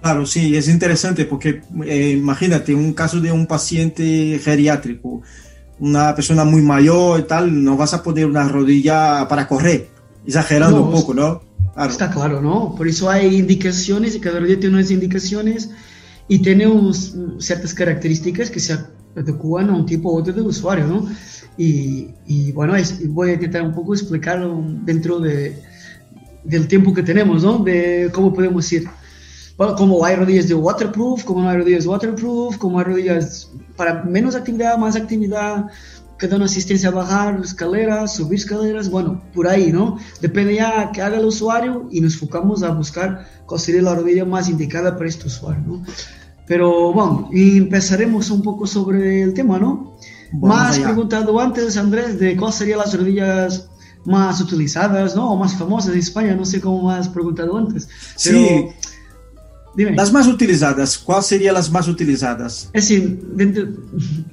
Claro, 0.00 0.24
sí, 0.26 0.56
es 0.56 0.68
interesante 0.68 1.24
porque 1.24 1.60
eh, 1.84 2.10
imagínate 2.16 2.74
un 2.74 2.92
caso 2.92 3.20
de 3.20 3.32
un 3.32 3.46
paciente 3.46 4.40
geriátrico, 4.42 5.22
una 5.80 6.14
persona 6.14 6.44
muy 6.44 6.62
mayor 6.62 7.20
y 7.20 7.22
tal, 7.24 7.62
no 7.62 7.76
vas 7.76 7.94
a 7.94 8.02
poner 8.02 8.26
una 8.26 8.48
rodilla 8.48 9.26
para 9.28 9.46
correr, 9.46 9.88
exagerando 10.26 10.82
un 10.82 10.92
poco, 10.92 11.14
¿no? 11.14 11.42
Claro. 11.74 11.90
Está 11.90 12.10
claro, 12.10 12.40
¿no? 12.40 12.74
Por 12.74 12.88
eso 12.88 13.08
hay 13.08 13.36
indicaciones 13.36 14.14
y 14.16 14.20
cada 14.20 14.40
rodilla 14.40 14.58
tiene 14.58 14.76
unas 14.76 14.90
indicaciones 14.90 15.70
y 16.26 16.40
tiene 16.40 16.66
ciertas 17.38 17.72
características 17.72 18.50
que 18.50 18.58
se 18.58 18.76
adecuan 19.16 19.70
a 19.70 19.74
un 19.74 19.86
tipo 19.86 20.12
u 20.12 20.18
otro 20.18 20.32
de 20.32 20.42
usuario, 20.42 20.86
¿no? 20.86 21.08
Y, 21.56 22.08
y 22.26 22.52
bueno, 22.52 22.74
es, 22.74 23.08
voy 23.08 23.30
a 23.30 23.34
intentar 23.34 23.62
un 23.62 23.74
poco 23.74 23.94
explicarlo 23.94 24.62
dentro 24.84 25.20
de, 25.20 25.62
del 26.44 26.66
tiempo 26.66 26.92
que 26.92 27.02
tenemos, 27.02 27.44
¿no? 27.44 27.58
De 27.58 28.10
cómo 28.12 28.32
podemos 28.32 28.70
ir 28.72 28.88
como 29.76 30.04
hay 30.04 30.14
rodillas 30.14 30.46
de 30.46 30.54
waterproof, 30.54 31.24
como 31.24 31.42
no 31.42 31.50
hay 31.50 31.58
rodillas 31.58 31.86
waterproof, 31.86 32.56
como 32.58 32.78
hay 32.78 32.84
rodillas 32.84 33.50
para 33.76 34.04
menos 34.04 34.36
actividad, 34.36 34.78
más 34.78 34.94
actividad, 34.94 35.66
que 36.16 36.28
dan 36.28 36.42
asistencia 36.42 36.88
a 36.88 36.92
bajar 36.92 37.40
escaleras, 37.42 38.14
subir 38.14 38.38
escaleras, 38.38 38.88
bueno, 38.88 39.22
por 39.34 39.48
ahí, 39.48 39.72
¿no? 39.72 39.98
Depende 40.20 40.54
ya 40.54 40.90
que 40.92 41.02
haga 41.02 41.18
el 41.18 41.24
usuario 41.24 41.88
y 41.90 42.00
nos 42.00 42.14
enfocamos 42.14 42.62
a 42.62 42.70
buscar 42.70 43.26
cuál 43.46 43.60
sería 43.60 43.82
la 43.82 43.94
rodilla 43.94 44.24
más 44.24 44.48
indicada 44.48 44.96
para 44.96 45.08
este 45.08 45.26
usuario, 45.26 45.62
¿no? 45.66 45.82
Pero 46.46 46.92
bueno, 46.92 47.28
y 47.32 47.58
empezaremos 47.58 48.30
un 48.30 48.42
poco 48.42 48.66
sobre 48.66 49.22
el 49.22 49.34
tema, 49.34 49.58
¿no? 49.58 49.96
más 50.32 50.78
preguntado 50.78 51.40
antes, 51.40 51.76
Andrés, 51.78 52.18
de 52.18 52.36
cuáles 52.36 52.56
serían 52.56 52.78
las 52.78 52.96
rodillas 52.96 53.70
más 54.04 54.40
utilizadas, 54.40 55.16
¿no? 55.16 55.32
O 55.32 55.36
más 55.36 55.54
famosas 55.54 55.92
de 55.92 55.98
España, 55.98 56.34
no 56.34 56.44
sé 56.44 56.60
cómo 56.60 56.82
más 56.82 57.08
preguntado 57.08 57.56
antes. 57.56 57.88
Pero, 58.22 58.38
sí 58.38 58.68
Dime. 59.78 59.94
Las 59.94 60.12
más 60.12 60.26
utilizadas, 60.26 60.98
¿cuáles 60.98 61.26
serían 61.26 61.54
las 61.54 61.70
más 61.70 61.86
utilizadas? 61.86 62.68
Es 62.72 62.88
decir, 62.88 63.16
dentro, 63.32 63.68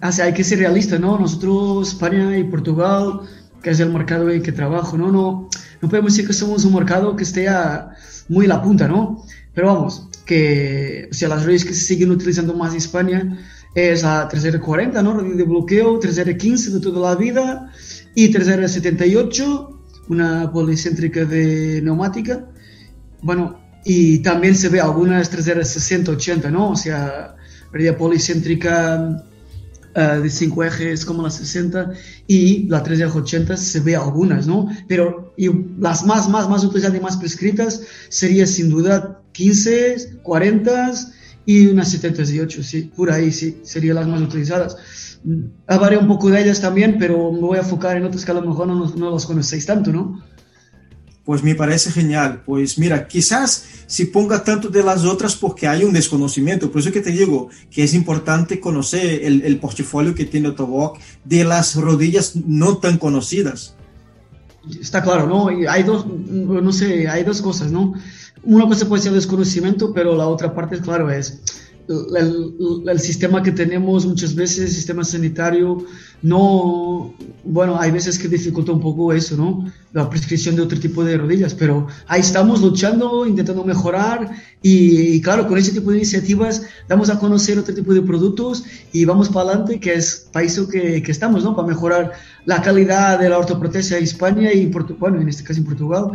o 0.01 0.11
sea, 0.11 0.25
hay 0.25 0.33
que 0.33 0.43
ser 0.43 0.57
realista, 0.57 0.97
¿no? 0.97 1.19
Nosotros, 1.19 1.89
España 1.89 2.35
y 2.35 2.45
Portugal, 2.45 3.21
que 3.61 3.69
es 3.69 3.79
el 3.79 3.93
mercado 3.93 4.31
en 4.31 4.41
que 4.41 4.51
trabajo, 4.51 4.97
¿no? 4.97 5.11
No, 5.11 5.47
no 5.83 5.87
podemos 5.87 6.13
decir 6.13 6.25
que 6.25 6.33
somos 6.33 6.65
un 6.65 6.73
mercado 6.73 7.15
que 7.15 7.21
esté 7.21 7.47
a, 7.47 7.91
muy 8.27 8.47
la 8.47 8.59
punta, 8.63 8.87
¿no? 8.87 9.23
Pero 9.53 9.67
vamos, 9.67 10.09
que, 10.25 11.09
o 11.11 11.13
sea, 11.13 11.29
las 11.29 11.45
redes 11.45 11.63
que 11.63 11.75
se 11.75 11.81
siguen 11.81 12.09
utilizando 12.09 12.55
más 12.55 12.71
en 12.71 12.77
España 12.77 13.37
es 13.75 14.01
la 14.01 14.27
3R40, 14.27 15.03
¿no? 15.03 15.13
Radio 15.15 15.35
de 15.35 15.43
bloqueo, 15.43 15.99
3R15 15.99 16.71
de 16.71 16.79
toda 16.79 17.07
la 17.07 17.15
vida 17.15 17.71
y 18.15 18.33
3R78, 18.33 19.77
una 20.09 20.51
policéntrica 20.51 21.23
de 21.23 21.83
neumática. 21.83 22.47
Bueno, 23.21 23.64
y 23.85 24.19
también 24.19 24.55
se 24.55 24.67
ve 24.69 24.81
algunas 24.81 25.29
360, 25.29 26.11
80, 26.11 26.49
¿no? 26.49 26.71
O 26.71 26.75
sea, 26.75 27.35
realidad 27.71 27.97
policéntrica 27.97 29.23
uh, 29.95 30.21
de 30.21 30.29
5 30.29 30.63
ejes 30.63 31.05
como 31.05 31.21
la 31.21 31.29
60 31.29 31.93
y 32.27 32.67
la 32.67 32.81
380 32.81 33.55
se 33.55 33.79
ve 33.81 33.95
algunas, 33.95 34.47
¿no? 34.47 34.67
Pero 34.87 35.33
y 35.37 35.49
las 35.79 36.03
más, 36.03 36.27
más, 36.27 36.49
más 36.49 36.63
utilizadas 36.63 36.97
y 36.97 36.99
más 36.99 37.17
prescritas 37.17 37.83
serían 38.09 38.47
sin 38.47 38.69
duda 38.69 39.21
15, 39.33 40.19
40 40.23 40.93
y 41.45 41.67
unas 41.67 41.91
78, 41.91 42.63
sí, 42.63 42.91
por 42.95 43.11
ahí 43.11 43.31
sí, 43.31 43.59
serían 43.61 43.97
las 43.97 44.07
más 44.07 44.21
utilizadas. 44.21 44.77
Hablaré 45.67 45.97
un 45.97 46.07
poco 46.07 46.31
de 46.31 46.41
ellas 46.41 46.59
también, 46.59 46.97
pero 46.97 47.31
me 47.31 47.41
voy 47.41 47.57
a 47.57 47.61
enfocar 47.61 47.97
en 47.97 48.05
otras 48.05 48.25
que 48.25 48.31
a 48.31 48.35
lo 48.35 48.41
mejor 48.41 48.65
no, 48.65 48.95
no 48.95 49.11
las 49.11 49.27
conocéis 49.27 49.67
tanto, 49.67 49.91
¿no? 49.91 50.23
Pues 51.25 51.43
me 51.43 51.55
parece 51.55 51.91
genial. 51.91 52.43
Pues 52.45 52.77
mira, 52.77 53.07
quizás 53.07 53.65
si 53.87 54.05
ponga 54.05 54.43
tanto 54.43 54.69
de 54.69 54.83
las 54.83 55.03
otras 55.03 55.35
porque 55.35 55.67
hay 55.67 55.83
un 55.83 55.91
desconocimiento. 55.91 56.71
Por 56.71 56.81
eso 56.81 56.91
que 56.91 57.01
te 57.01 57.11
digo 57.11 57.49
que 57.71 57.83
es 57.83 57.93
importante 57.93 58.59
conocer 58.59 59.23
el, 59.23 59.41
el 59.41 59.59
portafolio 59.59 60.13
que 60.13 60.25
tiene 60.25 60.49
Otobok 60.49 60.99
de 61.23 61.43
las 61.43 61.75
rodillas 61.75 62.35
no 62.35 62.77
tan 62.77 62.97
conocidas. 62.97 63.75
Está 64.79 65.03
claro, 65.03 65.27
¿no? 65.27 65.51
Y 65.51 65.67
hay 65.67 65.83
dos, 65.83 66.05
no 66.07 66.71
sé, 66.71 67.07
hay 67.07 67.23
dos 67.23 67.41
cosas, 67.41 67.71
¿no? 67.71 67.93
Una 68.43 68.65
cosa 68.65 68.87
puede 68.87 69.03
ser 69.03 69.13
desconocimiento, 69.13 69.93
pero 69.93 70.15
la 70.15 70.27
otra 70.27 70.53
parte, 70.53 70.79
claro, 70.79 71.09
es 71.11 71.41
el, 71.87 72.99
sistema 72.99 73.43
que 73.43 73.51
tenemos 73.51 74.05
muchas 74.05 74.33
veces, 74.33 74.59
el 74.59 74.69
sistema 74.69 75.03
sanitario, 75.03 75.85
no, 76.25 77.13
bueno, 77.43 77.79
hay 77.79 77.91
veces 77.91 78.17
que 78.17 78.27
dificulta 78.27 78.71
un 78.71 78.81
poco 78.81 79.13
eso, 79.13 79.37
¿no? 79.37 79.71
La 79.93 80.09
prescripción 80.09 80.55
de 80.55 80.63
otro 80.63 80.79
tipo 80.79 81.03
de 81.03 81.19
rodillas, 81.19 81.53
pero 81.53 81.85
ahí 82.07 82.21
estamos 82.21 82.61
luchando, 82.61 83.27
intentando 83.27 83.63
mejorar 83.63 84.31
y, 84.59 85.21
claro, 85.21 85.47
con 85.47 85.59
ese 85.59 85.71
tipo 85.71 85.91
de 85.91 85.97
iniciativas 85.97 86.63
damos 86.87 87.11
a 87.11 87.19
conocer 87.19 87.59
otro 87.59 87.75
tipo 87.75 87.93
de 87.93 88.01
productos 88.01 88.63
y 88.91 89.05
vamos 89.05 89.29
para 89.29 89.49
adelante, 89.49 89.79
que 89.79 89.93
es 89.93 90.27
país 90.33 90.59
que, 90.71 91.03
que 91.03 91.11
estamos, 91.11 91.43
¿no? 91.43 91.55
Para 91.55 91.67
mejorar 91.67 92.13
la 92.45 92.59
calidad 92.59 93.19
de 93.19 93.29
la 93.29 93.37
ortoprotesia 93.37 93.99
en 93.99 94.05
España 94.05 94.51
y, 94.51 94.65
bueno, 94.97 95.21
en 95.21 95.29
este 95.29 95.43
caso 95.43 95.59
en 95.59 95.65
Portugal, 95.67 96.07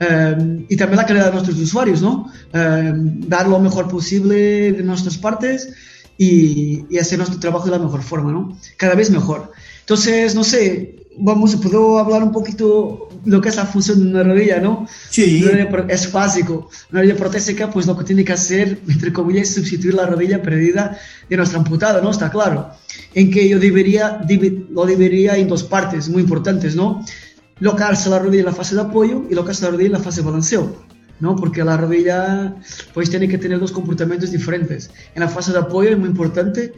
eh, 0.00 0.64
y 0.66 0.76
también 0.78 0.96
la 0.96 1.04
calidad 1.04 1.26
de 1.26 1.32
nuestros 1.32 1.58
usuarios, 1.58 2.00
¿no? 2.00 2.32
Eh, 2.54 2.92
dar 2.94 3.46
lo 3.46 3.60
mejor 3.60 3.86
posible 3.86 4.72
de 4.72 4.82
nuestras 4.82 5.18
partes 5.18 5.74
y, 6.18 6.84
y, 6.90 6.98
hacer 6.98 7.18
nuestro 7.18 7.40
trabajo 7.40 7.64
de 7.64 7.70
la 7.70 7.78
mejor 7.78 8.02
forma, 8.02 8.32
¿no? 8.32 8.58
Cada 8.76 8.94
vez 8.94 9.10
mejor. 9.10 9.52
Entonces, 9.80 10.34
no 10.34 10.44
sé, 10.44 11.06
vamos, 11.18 11.56
puedo 11.56 11.98
hablar 11.98 12.22
un 12.22 12.32
poquito 12.32 13.08
lo 13.24 13.40
que 13.40 13.48
es 13.48 13.56
la 13.56 13.66
función 13.66 14.02
de 14.02 14.10
una 14.10 14.22
rodilla, 14.22 14.60
¿no? 14.60 14.86
Sí. 15.10 15.44
Es 15.88 16.12
básico. 16.12 16.70
Una 16.90 17.00
rodilla 17.00 17.16
protésica, 17.16 17.70
pues 17.70 17.86
lo 17.86 17.96
que 17.96 18.04
tiene 18.04 18.24
que 18.24 18.32
hacer, 18.32 18.80
entre 18.88 19.12
comillas, 19.12 19.48
es 19.48 19.54
sustituir 19.54 19.94
la 19.94 20.06
rodilla 20.06 20.42
perdida 20.42 20.98
de 21.28 21.36
nuestra 21.36 21.58
amputada, 21.58 22.00
¿no? 22.00 22.10
Está 22.10 22.30
claro. 22.30 22.70
En 23.14 23.30
que 23.30 23.48
yo 23.48 23.58
debería, 23.58 24.20
lo 24.70 24.86
debería 24.86 25.36
en 25.36 25.48
dos 25.48 25.64
partes 25.64 26.08
muy 26.08 26.22
importantes, 26.22 26.76
¿no? 26.76 27.04
Locarse 27.60 28.08
la 28.08 28.18
rodilla 28.18 28.40
en 28.40 28.46
la 28.46 28.54
fase 28.54 28.74
de 28.74 28.82
apoyo 28.82 29.24
y 29.28 29.34
locarse 29.34 29.64
la 29.64 29.70
rodilla 29.70 29.88
en 29.88 29.92
la 29.92 30.00
fase 30.00 30.20
de 30.20 30.26
balanceo. 30.26 30.88
¿No? 31.20 31.36
Porque 31.36 31.64
la 31.64 31.76
rodilla 31.76 32.54
pues 32.94 33.10
tiene 33.10 33.28
que 33.28 33.38
tener 33.38 33.58
dos 33.60 33.72
comportamientos 33.72 34.30
diferentes. 34.30 34.90
En 35.14 35.20
la 35.20 35.28
fase 35.28 35.52
de 35.52 35.58
apoyo 35.58 35.90
es 35.90 35.98
muy 35.98 36.08
importante, 36.08 36.72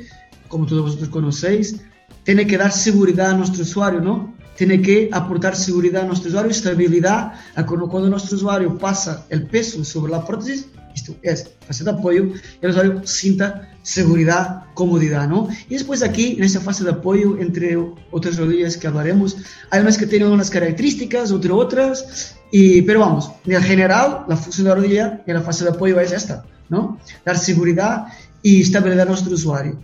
como 0.48 0.66
todos 0.66 0.82
vosotros 0.82 1.08
conocéis, 1.08 1.80
tiene 2.24 2.46
que 2.46 2.58
dar 2.58 2.72
seguridad 2.72 3.30
a 3.30 3.36
nuestro 3.36 3.62
usuario, 3.62 4.00
¿no? 4.00 4.34
Tiene 4.60 4.82
que 4.82 5.08
aportar 5.10 5.56
seguridad 5.56 6.02
a 6.02 6.04
nuestro 6.04 6.28
usuario, 6.28 6.50
estabilidad, 6.50 7.32
cuando 7.66 8.10
nuestro 8.10 8.36
usuario 8.36 8.76
pasa 8.76 9.24
el 9.30 9.46
peso 9.46 9.82
sobre 9.86 10.12
la 10.12 10.22
prótesis, 10.22 10.66
esto 10.94 11.16
es 11.22 11.48
fase 11.66 11.82
de 11.82 11.92
apoyo, 11.92 12.26
el 12.60 12.68
usuario 12.68 13.00
sienta 13.06 13.70
seguridad, 13.80 14.64
comodidad, 14.74 15.26
¿no? 15.26 15.48
Y 15.70 15.72
después 15.72 16.02
aquí, 16.02 16.34
en 16.36 16.44
esa 16.44 16.60
fase 16.60 16.84
de 16.84 16.90
apoyo, 16.90 17.38
entre 17.38 17.78
otras 18.10 18.36
rodillas 18.36 18.76
que 18.76 18.86
hablaremos, 18.86 19.38
hay 19.70 19.80
unas 19.80 19.96
que 19.96 20.06
tienen 20.06 20.28
unas 20.28 20.50
características, 20.50 21.32
otras 21.32 21.54
otras, 21.54 22.36
y, 22.52 22.82
pero 22.82 23.00
vamos, 23.00 23.32
en 23.46 23.62
general, 23.62 24.26
la 24.28 24.36
función 24.36 24.64
de 24.64 24.68
la 24.68 24.76
rodilla 24.76 25.22
en 25.26 25.34
la 25.36 25.40
fase 25.40 25.64
de 25.64 25.70
apoyo 25.70 25.98
es 26.00 26.12
esta, 26.12 26.44
¿no? 26.68 27.00
Dar 27.24 27.38
seguridad 27.38 28.08
y 28.42 28.60
estabilidad 28.60 29.06
a 29.06 29.08
nuestro 29.08 29.32
usuario. 29.32 29.80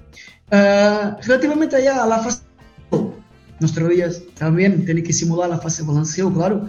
Uh, 0.53 1.17
relativamente 1.23 1.77
allá 1.77 2.05
a 2.05 2.07
la 2.07 2.19
fase 2.19 2.46
nuestras 3.61 3.87
rodillas 3.87 4.23
también 4.39 4.85
tienen 4.85 5.05
que 5.05 5.13
simular 5.13 5.49
la 5.49 5.59
fase 5.59 5.83
de 5.83 5.89
balanceo, 5.89 6.33
claro. 6.33 6.69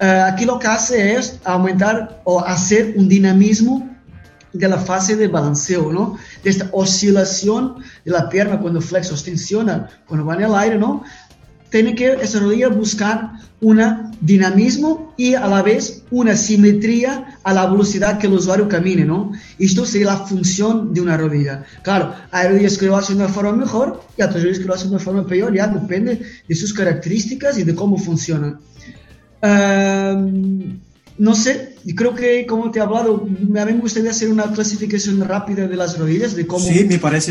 Uh, 0.00 0.24
aquí 0.26 0.44
lo 0.44 0.58
que 0.58 0.66
hace 0.68 1.16
es 1.16 1.40
aumentar 1.44 2.20
o 2.24 2.40
hacer 2.40 2.94
un 2.96 3.08
dinamismo 3.08 3.88
de 4.52 4.68
la 4.68 4.78
fase 4.78 5.16
de 5.16 5.28
balanceo, 5.28 5.92
¿no? 5.92 6.16
De 6.42 6.50
esta 6.50 6.68
oscilación 6.72 7.76
de 8.04 8.10
la 8.10 8.28
pierna 8.28 8.60
cuando 8.60 8.80
flexos 8.80 9.24
tensiona, 9.24 9.88
cuando 10.06 10.24
va 10.24 10.34
en 10.36 10.42
el 10.42 10.54
aire, 10.54 10.78
¿no? 10.78 11.02
Tiene 11.70 11.94
que 11.94 12.12
esa 12.22 12.40
rodilla 12.40 12.68
buscar 12.68 13.32
un 13.60 13.80
dinamismo 14.20 15.14
y 15.16 15.34
a 15.34 15.46
la 15.46 15.62
vez 15.62 16.02
una 16.10 16.36
simetría 16.36 17.38
a 17.42 17.52
la 17.52 17.66
velocidad 17.66 18.18
que 18.18 18.26
el 18.26 18.34
usuario 18.34 18.68
camine, 18.68 19.04
¿no? 19.04 19.32
Esto 19.58 19.84
sería 19.84 20.08
la 20.08 20.18
función 20.18 20.94
de 20.94 21.00
una 21.00 21.16
rodilla. 21.16 21.64
Claro, 21.82 22.14
hay 22.30 22.48
rodillas 22.48 22.78
que 22.78 22.86
lo 22.86 22.96
hacen 22.96 23.18
de 23.18 23.24
una 23.24 23.32
forma 23.32 23.52
mejor 23.52 24.02
y 24.16 24.22
otras 24.22 24.42
rodillas 24.42 24.60
que 24.60 24.64
lo 24.64 24.74
hacen 24.74 24.90
de 24.90 24.96
una 24.96 25.04
forma 25.04 25.26
peor, 25.26 25.54
ya 25.54 25.66
depende 25.66 26.22
de 26.48 26.54
sus 26.54 26.72
características 26.72 27.58
y 27.58 27.64
de 27.64 27.74
cómo 27.74 27.98
funcionan. 27.98 28.60
Um, 29.42 30.78
no 31.18 31.34
sé, 31.34 31.76
creo 31.94 32.14
que 32.14 32.46
como 32.46 32.70
te 32.70 32.78
he 32.78 32.82
hablado, 32.82 33.24
a 33.24 33.64
mí 33.64 33.72
me 33.72 33.80
gustaría 33.80 34.10
hacer 34.10 34.30
una 34.30 34.52
clasificación 34.52 35.20
rápida 35.20 35.66
de 35.66 35.76
las 35.76 35.98
rodillas, 35.98 36.34
de 36.34 36.46
cómo 36.46 36.66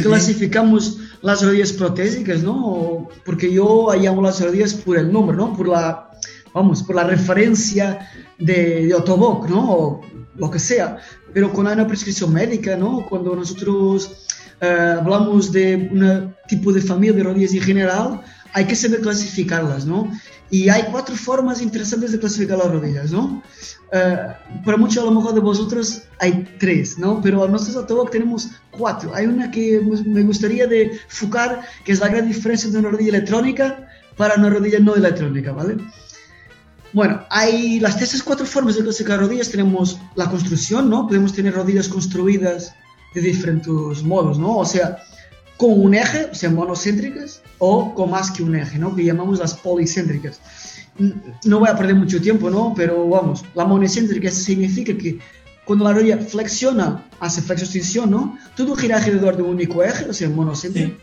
clasificamos 0.03 0.99
las 1.21 1.43
rodillas 1.43 1.73
protésicas, 1.73 2.43
¿no? 2.43 3.09
Porque 3.25 3.51
yo 3.51 3.93
llamo 3.99 4.21
las 4.21 4.41
rodillas 4.41 4.73
por 4.73 4.97
el 4.97 5.11
nombre, 5.11 5.35
¿no? 5.35 5.55
Por 5.55 5.67
la, 5.67 6.11
vamos, 6.53 6.83
por 6.83 6.95
la 6.95 7.03
referencia 7.03 8.09
de, 8.39 8.87
de 8.87 8.93
Otobok, 8.95 9.49
¿no? 9.49 9.71
O 9.71 10.01
lo 10.35 10.51
que 10.51 10.59
sea. 10.59 10.97
Pero 11.33 11.51
cuando 11.51 11.71
hay 11.71 11.75
una 11.75 11.87
prescripción 11.87 12.33
médica, 12.33 12.75
¿no? 12.75 13.05
Cuando 13.07 13.35
nosotros 13.35 14.27
eh, 14.59 14.95
hablamos 14.99 15.51
de 15.51 15.75
un 15.75 16.35
tipo 16.47 16.73
de 16.73 16.81
familia 16.81 17.13
de 17.13 17.23
rodillas 17.23 17.53
en 17.53 17.61
general, 17.61 18.21
hay 18.53 18.65
que 18.65 18.75
saber 18.75 19.01
clasificarlas, 19.01 19.85
¿no? 19.85 20.11
Y 20.49 20.69
hay 20.69 20.83
cuatro 20.91 21.15
formas 21.15 21.61
interesantes 21.61 22.11
de 22.11 22.19
clasificar 22.19 22.57
las 22.57 22.71
rodillas, 22.71 23.11
¿no? 23.11 23.43
Uh, 23.91 24.63
para 24.65 24.77
muchos 24.77 25.03
a 25.03 25.05
lo 25.05 25.11
mejor 25.11 25.33
de 25.33 25.39
vosotros 25.39 26.03
hay 26.19 26.47
tres, 26.59 26.97
¿no? 26.97 27.21
Pero 27.21 27.47
nosotros 27.47 27.83
a 27.83 27.87
todos 27.87 28.09
tenemos 28.11 28.49
cuatro. 28.71 29.13
Hay 29.13 29.25
una 29.25 29.51
que 29.51 29.81
me 30.05 30.23
gustaría 30.23 30.67
de 30.67 30.99
enfocar, 31.03 31.61
que 31.83 31.91
es 31.91 31.99
la 31.99 32.07
gran 32.07 32.27
diferencia 32.27 32.69
de 32.69 32.77
una 32.77 32.89
rodilla 32.89 33.09
electrónica 33.09 33.87
para 34.15 34.35
una 34.35 34.49
rodilla 34.49 34.79
no 34.79 34.95
electrónica, 34.95 35.51
¿vale? 35.51 35.77
Bueno, 36.93 37.25
hay 37.29 37.79
las 37.79 37.97
tres, 37.97 38.23
cuatro 38.23 38.45
formas 38.45 38.75
de 38.75 38.83
clasificar 38.83 39.19
rodillas. 39.19 39.49
Tenemos 39.49 39.99
la 40.15 40.29
construcción, 40.29 40.89
¿no? 40.89 41.07
Podemos 41.07 41.33
tener 41.33 41.53
rodillas 41.53 41.87
construidas 41.89 42.73
de 43.13 43.21
diferentes 43.21 44.03
modos, 44.03 44.39
¿no? 44.39 44.57
O 44.57 44.65
sea, 44.65 44.97
con 45.57 45.81
un 45.81 45.95
eje, 45.95 46.29
o 46.31 46.35
sea, 46.35 46.49
monocéntricas, 46.49 47.41
o 47.57 47.93
con 47.93 48.11
más 48.11 48.31
que 48.31 48.43
un 48.43 48.55
eje, 48.55 48.77
¿no? 48.77 48.95
Que 48.95 49.03
llamamos 49.03 49.39
las 49.39 49.55
policéntricas. 49.55 50.39
No 51.43 51.59
voy 51.59 51.69
a 51.69 51.75
perder 51.75 51.95
mucho 51.95 52.21
tiempo, 52.21 52.49
¿no? 52.49 52.73
Pero 52.75 53.07
vamos, 53.09 53.43
la 53.55 53.65
monocéntrica 53.65 54.31
significa 54.31 54.95
que 54.95 55.19
cuando 55.65 55.85
la 55.85 55.93
rodilla 55.93 56.19
flexiona, 56.19 57.05
hace 57.19 57.41
flexo-extensión, 57.41 58.09
¿no? 58.09 58.37
Todo 58.55 58.75
gira 58.75 58.97
alrededor 58.97 59.35
de 59.35 59.43
un 59.43 59.49
único 59.49 59.83
eje, 59.83 60.05
o 60.09 60.13
sea, 60.13 60.29
monocéntrico. 60.29 60.97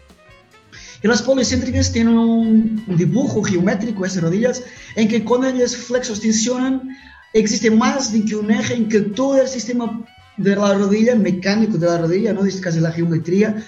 Y 1.03 1.07
las 1.07 1.21
policéntricas 1.21 1.93
tienen 1.93 2.17
un, 2.17 2.83
dibujo 2.97 3.43
geométrico, 3.43 4.07
esas 4.07 4.23
rodillas, 4.23 4.63
en 4.97 5.07
que 5.07 5.23
cuando 5.23 5.49
ellas 5.49 5.77
flexo-extensionan, 5.77 6.97
existe 7.35 7.71
más 7.71 8.11
de 8.11 8.25
que 8.25 8.37
un 8.37 8.51
eje 8.51 8.75
en 8.75 8.89
que 8.89 9.01
todo 9.01 9.39
el 9.39 9.49
sistema 9.49 10.03
de 10.39 10.57
la 10.57 10.73
rodilla, 10.73 11.15
mecánico 11.15 11.77
de 11.77 11.87
la 11.87 11.99
rodilla, 11.99 12.33
¿no? 12.33 12.41
En 12.41 12.49
este 12.49 12.63
caso 12.63 12.81
la 12.81 12.91
geometría, 12.91 13.63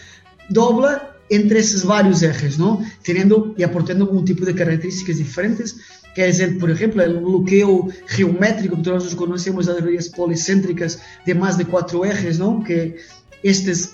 dobla 0.48 1.16
entre 1.28 1.60
esos 1.60 1.84
varios 1.84 2.22
ejes, 2.22 2.58
¿no? 2.58 2.80
Teniendo 3.02 3.54
y 3.56 3.62
aportando 3.62 4.08
un 4.08 4.24
tipo 4.24 4.44
de 4.44 4.54
características 4.54 5.18
diferentes, 5.18 5.76
que 6.14 6.28
es, 6.28 6.40
el, 6.40 6.56
por 6.58 6.70
ejemplo, 6.70 7.02
el 7.02 7.18
bloqueo 7.18 7.88
geométrico, 8.06 8.76
que 8.76 8.82
todos 8.82 9.14
conocemos 9.14 9.66
las 9.66 9.80
rodillas 9.80 10.08
policéntricas 10.08 11.00
de 11.26 11.34
más 11.34 11.58
de 11.58 11.66
cuatro 11.66 12.04
ejes, 12.04 12.38
¿no? 12.38 12.62
Que 12.64 12.96
estos 13.42 13.90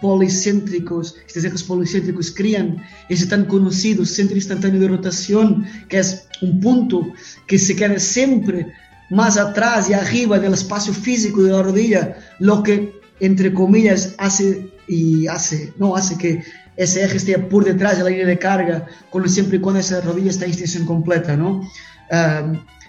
policéntricos, 0.00 1.16
estos 1.26 1.44
ejes 1.44 1.62
policéntricos 1.62 2.30
crean 2.30 2.82
ese 3.08 3.26
tan 3.26 3.46
conocido 3.46 4.04
centro 4.04 4.36
instantáneo 4.36 4.80
de 4.80 4.88
rotación, 4.88 5.66
que 5.88 5.98
es 5.98 6.28
un 6.42 6.60
punto 6.60 7.12
que 7.46 7.58
se 7.58 7.74
queda 7.74 7.98
siempre 7.98 8.72
más 9.10 9.36
atrás 9.36 9.88
y 9.88 9.94
arriba 9.94 10.38
del 10.38 10.54
espacio 10.54 10.92
físico 10.92 11.42
de 11.42 11.52
la 11.52 11.62
rodilla, 11.62 12.16
lo 12.38 12.62
que, 12.62 13.00
entre 13.20 13.52
comillas, 13.52 14.14
hace 14.18 14.73
y 14.86 15.26
hace, 15.26 15.72
no, 15.78 15.96
hace 15.96 16.16
que 16.18 16.42
ese 16.76 17.04
eje 17.04 17.16
esté 17.16 17.38
por 17.38 17.64
detrás 17.64 17.98
de 17.98 18.04
la 18.04 18.10
línea 18.10 18.26
de 18.26 18.38
carga, 18.38 18.86
cuando 19.10 19.28
siempre 19.28 19.58
y 19.58 19.60
cuando 19.60 19.80
esa 19.80 20.00
rodilla 20.00 20.30
está 20.30 20.44
en 20.44 20.50
extensión 20.50 20.86
completa, 20.86 21.36
¿no? 21.36 21.68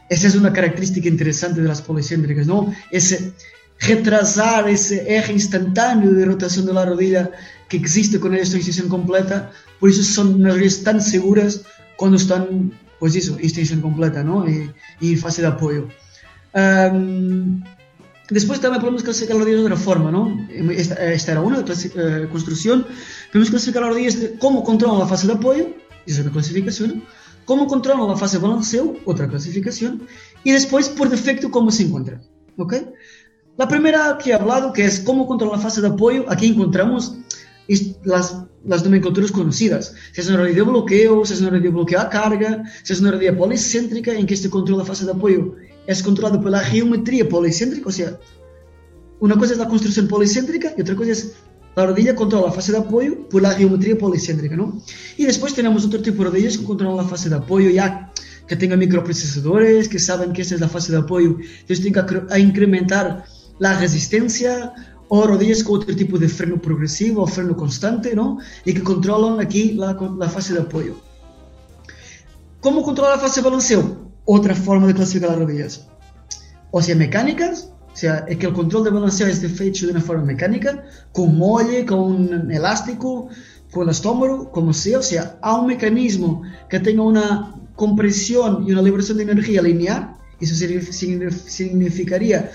esa 0.10 0.28
es 0.28 0.36
una 0.36 0.54
característica 0.54 1.08
interesante 1.08 1.62
de 1.62 1.68
las 1.68 1.82
policéntricas, 1.82 2.46
¿no? 2.46 2.74
Ese 2.92 3.34
retrasar 3.80 4.70
ese 4.70 5.18
eje 5.18 5.34
instantáneo 5.34 6.12
de 6.14 6.26
rotación 6.26 6.66
de 6.66 6.74
la 6.74 6.86
rodilla 6.86 7.32
que 7.68 7.78
existe 7.78 8.20
con 8.20 8.34
esta 8.36 8.58
extensión 8.58 8.88
completa, 8.88 9.52
por 9.80 9.90
eso 9.90 10.04
son 10.04 10.36
unas 10.36 10.54
rodillas 10.54 10.84
tan 10.84 11.02
seguras 11.02 11.62
cuando 11.98 12.18
están, 12.18 12.72
pues 13.00 13.16
eso, 13.16 13.38
extensión 13.40 13.82
completa, 13.82 14.24
¿no? 14.24 14.48
Y, 14.48 14.72
y 15.02 15.16
fase 15.16 15.42
de 15.42 15.48
apoyo. 15.48 15.88
Después 18.30 18.60
también 18.60 18.82
podemos 18.82 19.04
clasificar 19.04 19.36
las 19.36 19.46
rodillas 19.46 19.62
de 19.62 19.66
otra 19.66 19.78
forma, 19.78 20.12
¿no? 20.12 20.48
Esta, 20.72 21.14
esta 21.14 21.34
era 21.34 21.42
una 21.42 21.60
eh, 21.60 22.28
construcción. 22.32 22.88
Podemos 23.32 23.50
clasificar 23.52 23.84
las 23.84 23.92
rodillas 23.92 24.20
de 24.20 24.38
cómo 24.40 24.64
controlan 24.64 25.00
la 25.00 25.06
fase 25.06 25.28
de 25.28 25.34
apoyo, 25.34 25.68
esa 26.06 26.20
es 26.20 26.26
una 26.26 26.32
clasificación. 26.32 27.04
Cómo 27.46 27.68
controlan 27.68 28.08
la 28.08 28.18
fase 28.18 28.38
de 28.38 28.44
balanceo, 28.44 28.98
otra 29.06 29.28
clasificación. 29.28 30.08
Y 30.44 30.52
después, 30.52 30.90
por 30.90 31.10
defecto, 31.10 31.52
cómo 31.52 31.70
se 31.70 31.84
encuentra. 31.84 32.20
¿Ok? 32.58 32.74
La 33.58 33.68
primera 33.68 34.18
que 34.18 34.32
he 34.32 34.34
hablado, 34.34 34.74
que 34.74 34.86
es 34.86 35.00
cómo 35.00 35.28
controlar 35.28 35.58
la 35.58 35.64
fase 35.64 35.82
de 35.82 35.88
apoyo, 35.88 36.26
aquí 36.28 36.48
encontramos 36.48 37.18
las, 38.04 38.44
las 38.64 38.84
nomenclaturas 38.84 39.32
conocidas. 39.32 39.94
Si 40.14 40.22
es 40.22 40.28
una 40.28 40.38
rodilla 40.38 40.58
de 40.58 40.62
bloqueo, 40.64 41.26
si 41.26 41.34
es 41.34 41.42
una 41.42 41.52
rodilla 41.52 41.70
de 41.70 41.76
bloqueo 41.76 42.00
a 42.00 42.10
carga, 42.10 42.64
si 42.84 42.94
es 42.94 43.02
una 43.02 43.12
rodilla 43.12 43.38
policéntrica, 43.38 44.14
en 44.14 44.26
que 44.26 44.34
este 44.34 44.50
control 44.50 44.80
de 44.80 44.84
la 44.84 44.88
fase 44.88 45.06
de 45.06 45.12
apoyo 45.12 45.56
es 45.88 46.04
controlado 46.04 46.42
por 46.42 46.52
la 46.52 46.60
geometría 46.60 47.28
policéntrica, 47.28 47.90
o 47.90 47.92
sea, 47.92 48.20
una 49.20 49.36
cosa 49.38 49.54
es 49.54 49.60
la 49.60 49.68
construcción 49.68 50.08
policéntrica 50.08 50.74
y 50.78 50.82
otra 50.82 50.96
cosa 50.96 51.12
es 51.12 51.34
la 51.76 51.86
rodilla 51.86 52.16
controla 52.16 52.48
la 52.48 52.54
fase 52.54 52.72
de 52.72 52.78
apoyo 52.78 53.28
por 53.28 53.42
la 53.42 53.52
geometría 53.52 53.98
policéntrica, 53.98 54.56
¿no? 54.56 54.82
Y 55.18 55.26
después 55.26 55.54
tenemos 55.54 55.86
otro 55.86 56.02
tipo 56.02 56.24
de 56.24 56.30
rodillas 56.30 56.58
que 56.58 56.64
controlan 56.64 56.98
la 56.98 57.04
fase 57.04 57.30
de 57.30 57.36
apoyo 57.36 57.70
ya 57.70 58.12
que 58.48 58.56
tengan 58.56 58.80
microprocesadores, 58.80 59.90
que 59.90 60.00
saben 60.00 60.32
que 60.32 60.42
esta 60.44 60.56
es 60.56 60.62
la 60.62 60.70
fase 60.70 60.92
de 60.92 61.00
apoyo, 61.00 61.38
entonces 61.40 61.82
tienen 61.82 62.06
que 62.06 62.40
incrementar 62.40 63.26
la 63.60 63.80
resistencia 63.80 64.74
o 65.08 65.28
rodillas 65.28 65.64
con 65.64 65.82
otro 65.82 65.96
tipo 65.96 66.18
de 66.18 66.30
freno 66.30 66.62
progresivo 66.62 67.24
o 67.24 67.28
freno 67.28 67.56
constante, 67.56 68.16
¿no? 68.16 68.40
Y 68.64 68.74
que 68.74 68.84
controlan 68.84 69.40
aquí 69.40 69.74
la, 69.74 69.98
la 70.18 70.30
fase 70.30 70.54
de 70.54 70.62
apoyo. 70.62 70.96
¿Cómo 72.62 72.84
controlar 72.84 73.18
la 73.18 73.22
fase 73.22 73.42
de 73.42 73.46
balanceo? 73.46 74.05
Otra 74.26 74.56
forma 74.56 74.88
de 74.88 74.94
clasificar 74.94 75.30
las 75.30 75.40
rodillas. 75.40 75.88
O 76.72 76.82
sea, 76.82 76.96
mecánicas, 76.96 77.70
o 77.94 77.96
sea, 77.96 78.26
es 78.28 78.38
que 78.38 78.48
el 78.48 78.54
control 78.54 78.84
de 78.84 78.90
balanceo 78.90 79.28
es 79.28 79.42
hecho 79.62 79.86
de 79.86 79.94
una 79.94 80.02
forma 80.02 80.26
mecánica, 80.26 80.84
con 81.14 81.36
muelle, 81.38 81.86
con 81.86 82.00
un 82.00 82.52
elástico, 82.52 83.30
con 83.72 83.84
el 83.84 83.90
estómago, 83.90 84.52
como 84.52 84.74
sea. 84.74 85.00
O 85.00 85.02
sea, 85.02 85.38
a 85.42 85.56
un 85.56 85.68
mecanismo 85.68 86.44
que 86.70 86.80
tenga 86.80 87.04
una 87.04 87.56
compresión 87.76 88.68
y 88.68 88.72
una 88.72 88.82
liberación 88.82 89.18
de 89.18 89.24
energía 89.24 89.62
lineal. 89.62 90.18
Eso 90.42 90.56
significaría 90.56 92.52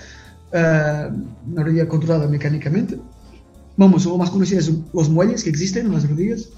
uh, 0.53 1.51
una 1.51 1.63
rodilla 1.63 1.87
controlada 1.87 2.27
mecánicamente. 2.27 2.99
Vamos, 3.77 4.03
son 4.03 4.19
más 4.19 4.29
conocidos 4.29 4.71
los 4.93 5.09
muelles 5.09 5.43
que 5.43 5.49
existen 5.49 5.87
en 5.87 5.93
las 5.93 6.07
rodillas. 6.07 6.49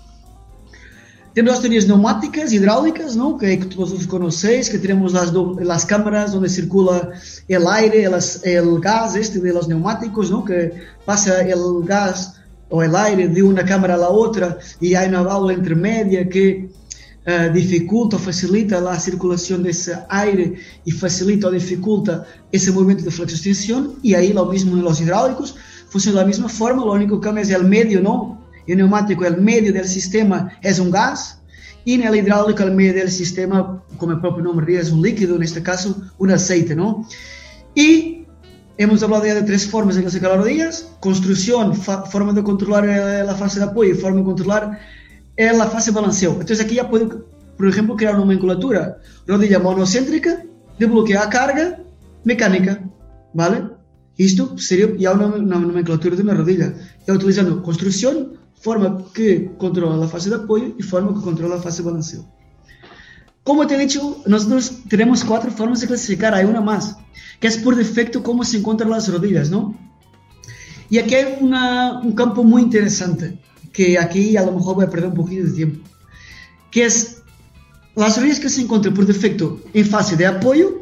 Tenemos 1.33 1.55
las 1.55 1.61
teorías 1.61 1.87
neumáticas, 1.87 2.53
hidráulicas, 2.53 3.15
¿no? 3.15 3.37
que, 3.39 3.57
todos 3.57 4.05
conocéis, 4.05 4.69
que 4.69 4.77
tenemos 4.77 5.13
las, 5.13 5.33
las 5.33 5.83
cámaras 5.83 6.31
donde 6.31 6.47
circula 6.47 7.09
el 7.47 7.65
aire, 7.67 8.03
el, 8.03 8.13
el 8.43 8.79
gas 8.79 9.15
este 9.15 9.39
de 9.39 9.51
los 9.51 9.67
neumáticos, 9.67 10.29
¿no? 10.29 10.45
que 10.45 10.73
pasa 11.05 11.41
el 11.41 11.83
gas 11.85 12.35
o 12.69 12.83
el 12.83 12.95
aire 12.95 13.27
de 13.27 13.41
una 13.41 13.65
cámara 13.65 13.95
a 13.95 13.97
la 13.97 14.09
otra 14.09 14.59
y 14.79 14.93
hay 14.93 15.09
una 15.09 15.23
válvula 15.23 15.53
intermedia 15.53 16.29
que 16.29 16.69
uh, 17.25 17.51
dificulta 17.51 18.15
o 18.15 18.19
facilita 18.19 18.77
a 18.77 18.99
circulação 18.99 19.59
desse 19.61 19.91
aire 20.09 20.59
e 20.85 20.91
facilita 20.91 21.47
ou 21.47 21.53
dificulta 21.53 22.27
esse 22.51 22.71
movimento 22.71 23.03
de 23.03 23.11
flexo-extensão 23.11 23.95
e 24.03 24.15
aí 24.15 24.33
lo 24.33 24.45
mesmo 24.45 24.75
nos 24.75 24.99
hidráulicos 24.99 25.55
funciona 25.89 26.21
da 26.21 26.25
mesma 26.25 26.49
forma, 26.49 26.83
o 26.83 26.91
único 26.91 27.19
que 27.19 27.23
cambia 27.23 27.55
é 27.55 27.57
o 27.59 27.63
meio, 27.63 28.01
não? 28.01 28.42
E 28.67 28.73
o 28.73 28.75
pneumático, 28.75 29.25
o 29.25 29.41
meio 29.41 29.73
do 29.73 29.83
sistema 29.85 30.51
é 30.61 30.71
um 30.81 30.89
gás 30.89 31.41
e 31.85 31.97
no 31.97 32.15
hidráulico, 32.15 32.63
o 32.63 32.73
meio 32.73 32.93
do 32.93 33.09
sistema, 33.09 33.83
como 33.97 34.13
o 34.13 34.19
próprio 34.19 34.43
nome 34.43 34.65
diz, 34.65 34.89
é 34.89 34.93
um 34.93 35.01
líquido, 35.01 35.37
neste 35.37 35.59
caso, 35.59 36.09
um 36.19 36.31
aceite, 36.31 36.73
não? 36.73 37.05
E 37.75 38.25
hemos 38.77 39.01
falado 39.01 39.23
de 39.23 39.43
três 39.43 39.65
formas 39.65 39.95
de 39.95 40.01
clasificar 40.01 40.37
rodillas, 40.37 40.87
construção, 41.01 41.73
forma 41.73 42.33
de 42.33 42.41
controlar 42.41 42.85
a 43.29 43.35
fase 43.35 43.57
de 43.57 43.65
apoio, 43.65 43.99
forma 43.99 44.19
de 44.19 44.25
controlar 44.25 44.79
é 45.35 45.49
a 45.49 45.67
fase 45.67 45.89
de 45.89 45.95
balanceo. 45.95 46.33
Entonces 46.33 46.61
aquí 46.61 46.75
ya 46.75 46.89
puedo, 46.89 47.25
por 47.57 47.67
ejemplo, 47.67 47.95
crear 47.95 48.15
una 48.15 48.25
nomenclatura. 48.25 48.99
Rodilla 49.27 49.59
monocéntrica, 49.59 50.45
de 50.79 50.85
bloqueo 50.85 51.19
a 51.21 51.29
carga, 51.29 51.79
mecánica, 52.23 52.81
¿vale? 53.33 53.69
Isto 54.15 54.57
sería 54.57 54.95
ya 54.97 55.11
una, 55.11 55.27
una 55.27 55.59
nomenclatura 55.59 56.15
de 56.15 56.21
una 56.21 56.35
rodilla. 56.35 56.73
Ya 57.07 57.13
utilizando 57.13 57.61
construcción, 57.63 58.37
forma 58.63 59.05
que 59.13 59.51
controla 59.57 59.97
la 59.97 60.07
fase 60.07 60.29
de 60.29 60.37
apoyo 60.37 60.73
y 60.79 60.83
forma 60.83 61.13
que 61.13 61.21
controla 61.21 61.57
la 61.57 61.61
fase 61.61 61.83
de 61.83 61.89
balanceo. 61.89 62.25
Como 63.43 63.67
te 63.67 63.75
he 63.75 63.77
dicho, 63.77 64.23
nosotros 64.25 64.83
tenemos 64.87 65.25
cuatro 65.25 65.51
formas 65.51 65.81
de 65.81 65.87
clasificar, 65.87 66.33
hay 66.33 66.45
una 66.45 66.61
más, 66.61 66.95
que 67.41 67.47
es 67.47 67.57
por 67.57 67.75
defecto 67.75 68.23
cómo 68.23 68.45
se 68.45 68.57
encuentran 68.57 68.89
las 68.89 69.11
rodillas, 69.11 69.49
¿no? 69.49 69.77
Y 70.89 70.97
aquí 70.97 71.15
hay 71.15 71.39
un 71.41 72.13
campo 72.13 72.43
muy 72.45 72.61
interesante 72.61 73.37
que 73.73 73.99
aquí 73.99 74.37
a 74.37 74.45
lo 74.45 74.53
mejor 74.53 74.75
voy 74.75 74.85
a 74.85 74.89
perder 74.89 75.09
un 75.09 75.15
poquito 75.15 75.45
de 75.45 75.51
tiempo, 75.51 75.89
que 76.71 76.85
es 76.85 77.17
las 77.95 78.15
rodillas 78.17 78.39
que 78.39 78.49
se 78.49 78.61
encuentran 78.61 78.93
por 78.93 79.05
defecto 79.05 79.59
en 79.73 79.85
fase 79.85 80.15
de 80.15 80.25
apoyo 80.25 80.81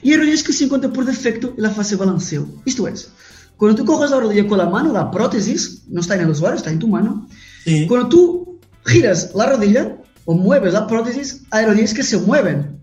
y 0.00 0.10
las 0.10 0.20
rodillas 0.20 0.44
que 0.44 0.52
se 0.52 0.64
encuentran 0.64 0.92
por 0.92 1.04
defecto 1.06 1.54
en 1.56 1.62
la 1.62 1.70
fase 1.70 1.96
de 1.96 2.04
balanceo. 2.04 2.46
Esto 2.64 2.86
es, 2.86 3.10
cuando 3.56 3.76
tú 3.76 3.84
coges 3.84 4.10
la 4.10 4.20
rodilla 4.20 4.46
con 4.46 4.58
la 4.58 4.68
mano, 4.68 4.92
la 4.92 5.10
prótesis, 5.10 5.84
no 5.88 6.00
está 6.00 6.14
en 6.14 6.22
el 6.22 6.30
usuario, 6.30 6.56
está 6.56 6.70
en 6.70 6.78
tu 6.78 6.88
mano, 6.88 7.28
sí. 7.64 7.86
cuando 7.86 8.08
tú 8.08 8.60
giras 8.84 9.32
la 9.34 9.46
rodilla 9.46 9.96
o 10.24 10.34
mueves 10.34 10.72
la 10.72 10.86
prótesis, 10.86 11.42
hay 11.50 11.66
rodillas 11.66 11.94
que 11.94 12.02
se 12.02 12.18
mueven 12.18 12.80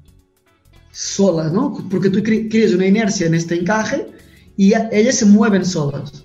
solas, 0.91 1.51
¿no? 1.51 1.87
Porque 1.89 2.09
tú 2.09 2.21
creas 2.21 2.73
una 2.73 2.85
inercia 2.85 3.27
en 3.27 3.35
este 3.35 3.55
encaje 3.55 4.07
y 4.57 4.73
ellas 4.91 5.15
se 5.15 5.25
mueven 5.25 5.65
solas 5.65 6.23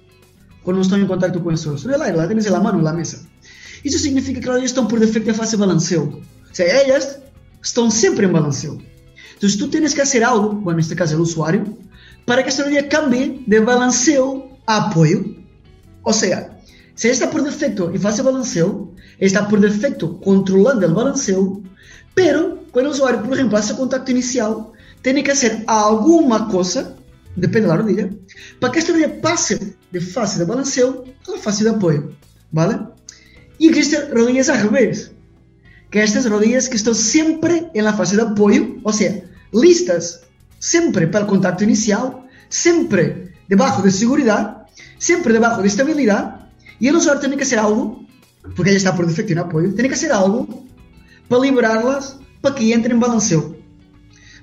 cuando 0.62 0.82
están 0.82 1.00
en 1.00 1.06
contacto 1.06 1.42
con 1.42 1.52
el 1.52 1.58
suelo. 1.58 1.94
el 1.94 2.02
aire, 2.02 2.16
la 2.16 2.26
tienes 2.26 2.46
en 2.46 2.52
la 2.52 2.60
mano, 2.60 2.78
en 2.78 2.84
la 2.84 2.92
mesa. 2.92 3.18
Eso 3.84 3.98
significa 3.98 4.40
que 4.40 4.50
ellas 4.50 4.64
están 4.64 4.88
por 4.88 4.98
defecto 4.98 5.30
en 5.30 5.36
fase 5.36 5.56
de 5.56 5.60
balanceo. 5.60 6.02
O 6.02 6.54
sea, 6.54 6.66
ellas 6.82 7.20
están 7.62 7.92
siempre 7.92 8.26
en 8.26 8.32
balanceo. 8.32 8.78
Entonces 9.34 9.58
tú 9.58 9.68
tienes 9.68 9.94
que 9.94 10.02
hacer 10.02 10.24
algo, 10.24 10.52
bueno, 10.54 10.78
en 10.78 10.82
este 10.82 10.96
caso 10.96 11.14
el 11.14 11.20
usuario, 11.20 11.64
para 12.26 12.42
que 12.42 12.50
esta 12.50 12.64
rodilla 12.64 12.88
cambie 12.88 13.42
de 13.46 13.60
balanceo 13.60 14.50
a 14.66 14.88
apoyo. 14.88 15.24
O 16.02 16.12
sea, 16.12 16.60
si 16.94 17.08
está 17.08 17.30
por 17.30 17.42
defecto 17.42 17.90
en 17.90 18.00
fase 18.00 18.18
de 18.18 18.30
balanceo, 18.30 18.92
está 19.18 19.48
por 19.48 19.60
defecto 19.60 20.20
controlando 20.20 20.84
el 20.84 20.92
balanceo, 20.92 21.62
pero 22.14 22.62
cuando 22.70 22.90
el 22.90 22.94
usuario, 22.94 23.22
por 23.22 23.32
ejemplo, 23.32 23.56
hace 23.56 23.74
contacto 23.74 24.10
inicial, 24.10 24.66
tiene 25.00 25.22
que 25.22 25.32
hacer 25.32 25.64
alguna 25.66 26.48
cosa 26.48 26.96
depende 27.36 27.68
da 27.68 27.76
rodilha, 27.76 28.10
para 28.58 28.72
que 28.72 28.80
esta 28.80 28.92
rodilha 28.92 29.20
passe 29.20 29.76
de 29.92 30.00
fase 30.00 30.38
de 30.38 30.44
balanceo 30.44 31.04
a 31.28 31.38
fase 31.38 31.64
de 31.64 31.70
apoio, 31.70 32.16
¿vale? 32.50 32.78
Y 33.58 33.68
existen 33.68 34.10
rodillas 34.10 34.48
al 34.48 34.62
revés, 34.62 35.12
que 35.90 36.02
estas 36.02 36.28
rodillas 36.28 36.68
que 36.68 36.76
están 36.76 36.94
siempre 36.94 37.70
en 37.74 37.84
la 37.84 37.92
fase 37.92 38.16
de 38.16 38.22
apoyo, 38.22 38.76
o 38.82 38.92
sea, 38.92 39.22
listas 39.52 40.22
siempre 40.58 41.06
para 41.06 41.24
el 41.24 41.30
contacto 41.30 41.64
inicial, 41.64 42.26
siempre 42.48 43.34
debajo 43.48 43.82
de 43.82 43.90
seguridad, 43.90 44.66
siempre 44.98 45.32
debajo 45.32 45.62
de 45.62 45.68
estabilidad, 45.68 46.48
y 46.78 46.88
el 46.88 46.96
usuario 46.96 47.20
tiene 47.20 47.36
que 47.36 47.44
hacer 47.44 47.58
algo, 47.58 48.04
porque 48.54 48.72
ya 48.72 48.76
está 48.76 48.94
por 48.94 49.06
defecto 49.06 49.32
en 49.32 49.38
apoyo, 49.40 49.74
tiene 49.74 49.88
que 49.88 49.94
hacer 49.94 50.12
algo 50.12 50.46
para 51.28 51.42
liberarlas 51.42 52.18
para 52.40 52.54
que 52.54 52.72
entren 52.72 52.92
en 52.92 53.00
balanceo. 53.00 53.56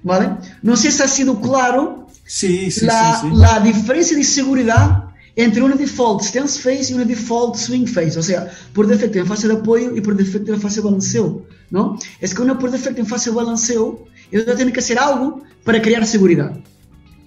¿Vale? 0.02 0.32
No 0.62 0.76
sé 0.76 0.91
si 0.91 1.02
ha 1.02 1.08
sido 1.08 1.39
claro 1.39 2.04
Sí, 2.26 2.71
sí, 2.71 2.86
la, 2.86 3.19
sí, 3.19 3.28
sí. 3.30 3.36
la 3.36 3.60
diferencia 3.60 4.15
de 4.15 4.23
seguridad 4.23 5.04
entre 5.36 5.63
una 5.63 5.76
default 5.76 6.21
stance 6.21 6.60
phase 6.62 6.91
y 6.91 6.95
una 6.95 7.06
default 7.06 7.56
swing 7.56 7.86
phase, 7.86 8.17
o 8.17 8.23
sea, 8.23 8.52
por 8.73 8.88
defecto 8.88 9.19
en 9.19 9.26
fase 9.26 9.47
de 9.47 9.56
apoyo 9.56 9.95
y 9.95 10.02
por 10.02 10.15
defecto 10.15 10.54
en 10.54 10.62
fase 10.62 10.78
de 10.78 10.86
balanceo, 10.86 11.45
¿no? 11.71 11.97
Es 12.21 12.34
que 12.34 12.41
una 12.41 12.58
por 12.58 12.71
defecto 12.71 13.02
en 13.02 13.08
fase 13.08 13.32
de 13.32 13.36
balanceo, 13.36 14.06
ella 14.38 14.56
tiene 14.56 14.72
que 14.74 14.80
hacer 14.80 15.00
algo 15.00 15.43
para 15.63 15.82
crear 15.82 16.06
seguridad, 16.06 16.52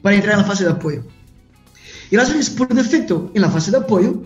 para 0.02 0.16
entrar 0.16 0.34
en 0.34 0.42
la 0.42 0.46
fase 0.46 0.64
de 0.64 0.70
apoyo. 0.70 1.04
Y 2.10 2.16
las 2.16 2.28
veces 2.32 2.50
por 2.50 2.72
defecto 2.72 3.30
en 3.34 3.42
la 3.42 3.50
fase 3.50 3.70
de 3.70 3.78
apoyo, 3.78 4.22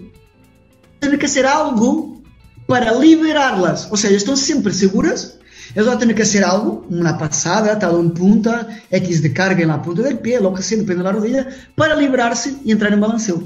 tiene 0.99 1.19
que 1.19 1.27
hacer 1.27 1.47
algo 1.47 2.23
para 2.66 2.93
liberarlas, 2.95 3.88
o 3.90 3.97
sea, 3.97 4.11
están 4.11 4.37
siempre 4.37 4.73
seguras 4.73 5.40
Eles 5.75 5.87
vão 5.87 5.97
ter 5.97 6.12
que 6.12 6.23
hacer 6.23 6.43
algo, 6.43 6.85
una 6.90 7.16
pasada, 7.16 7.79
talón 7.79 8.11
punta, 8.11 8.66
X 8.90 9.23
de 9.23 9.33
carga 9.33 9.62
en 9.62 9.69
la 9.69 9.81
punta 9.81 10.03
del 10.03 10.19
pie, 10.19 10.40
lo 10.40 10.53
que 10.53 10.62
sea, 10.62 10.79
depende 10.79 10.99
de 10.99 11.05
la 11.05 11.12
rodilla, 11.12 11.49
para 11.77 11.95
librarse 11.95 12.57
y 12.64 12.73
entrar 12.73 12.93
en 12.93 13.01
balanceo. 13.01 13.43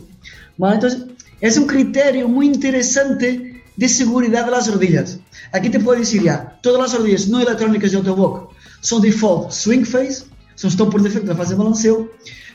¿Vale? 0.56 0.76
Entonces, 0.76 1.02
es 1.40 1.58
un 1.58 1.66
criterio 1.66 2.28
muy 2.28 2.46
interesante 2.46 3.62
de 3.76 3.88
seguridad 3.88 4.46
de 4.46 4.52
las 4.52 4.72
rodillas. 4.72 5.18
Aquí 5.52 5.68
te 5.68 5.80
puedo 5.80 5.98
decir 5.98 6.22
ya, 6.22 6.58
todas 6.62 6.80
las 6.80 6.98
rodillas 6.98 7.28
no 7.28 7.40
electrónicas 7.40 7.90
de 7.90 7.98
Autobock 7.98 8.53
son 8.84 9.00
default 9.00 9.50
swing 9.50 9.84
phase, 9.84 10.26
son 10.56 10.70
están 10.70 10.90
por 10.90 11.02
defecto 11.02 11.30
en 11.30 11.38
fase 11.38 11.54
de 11.54 11.58
balanceo, 11.58 12.10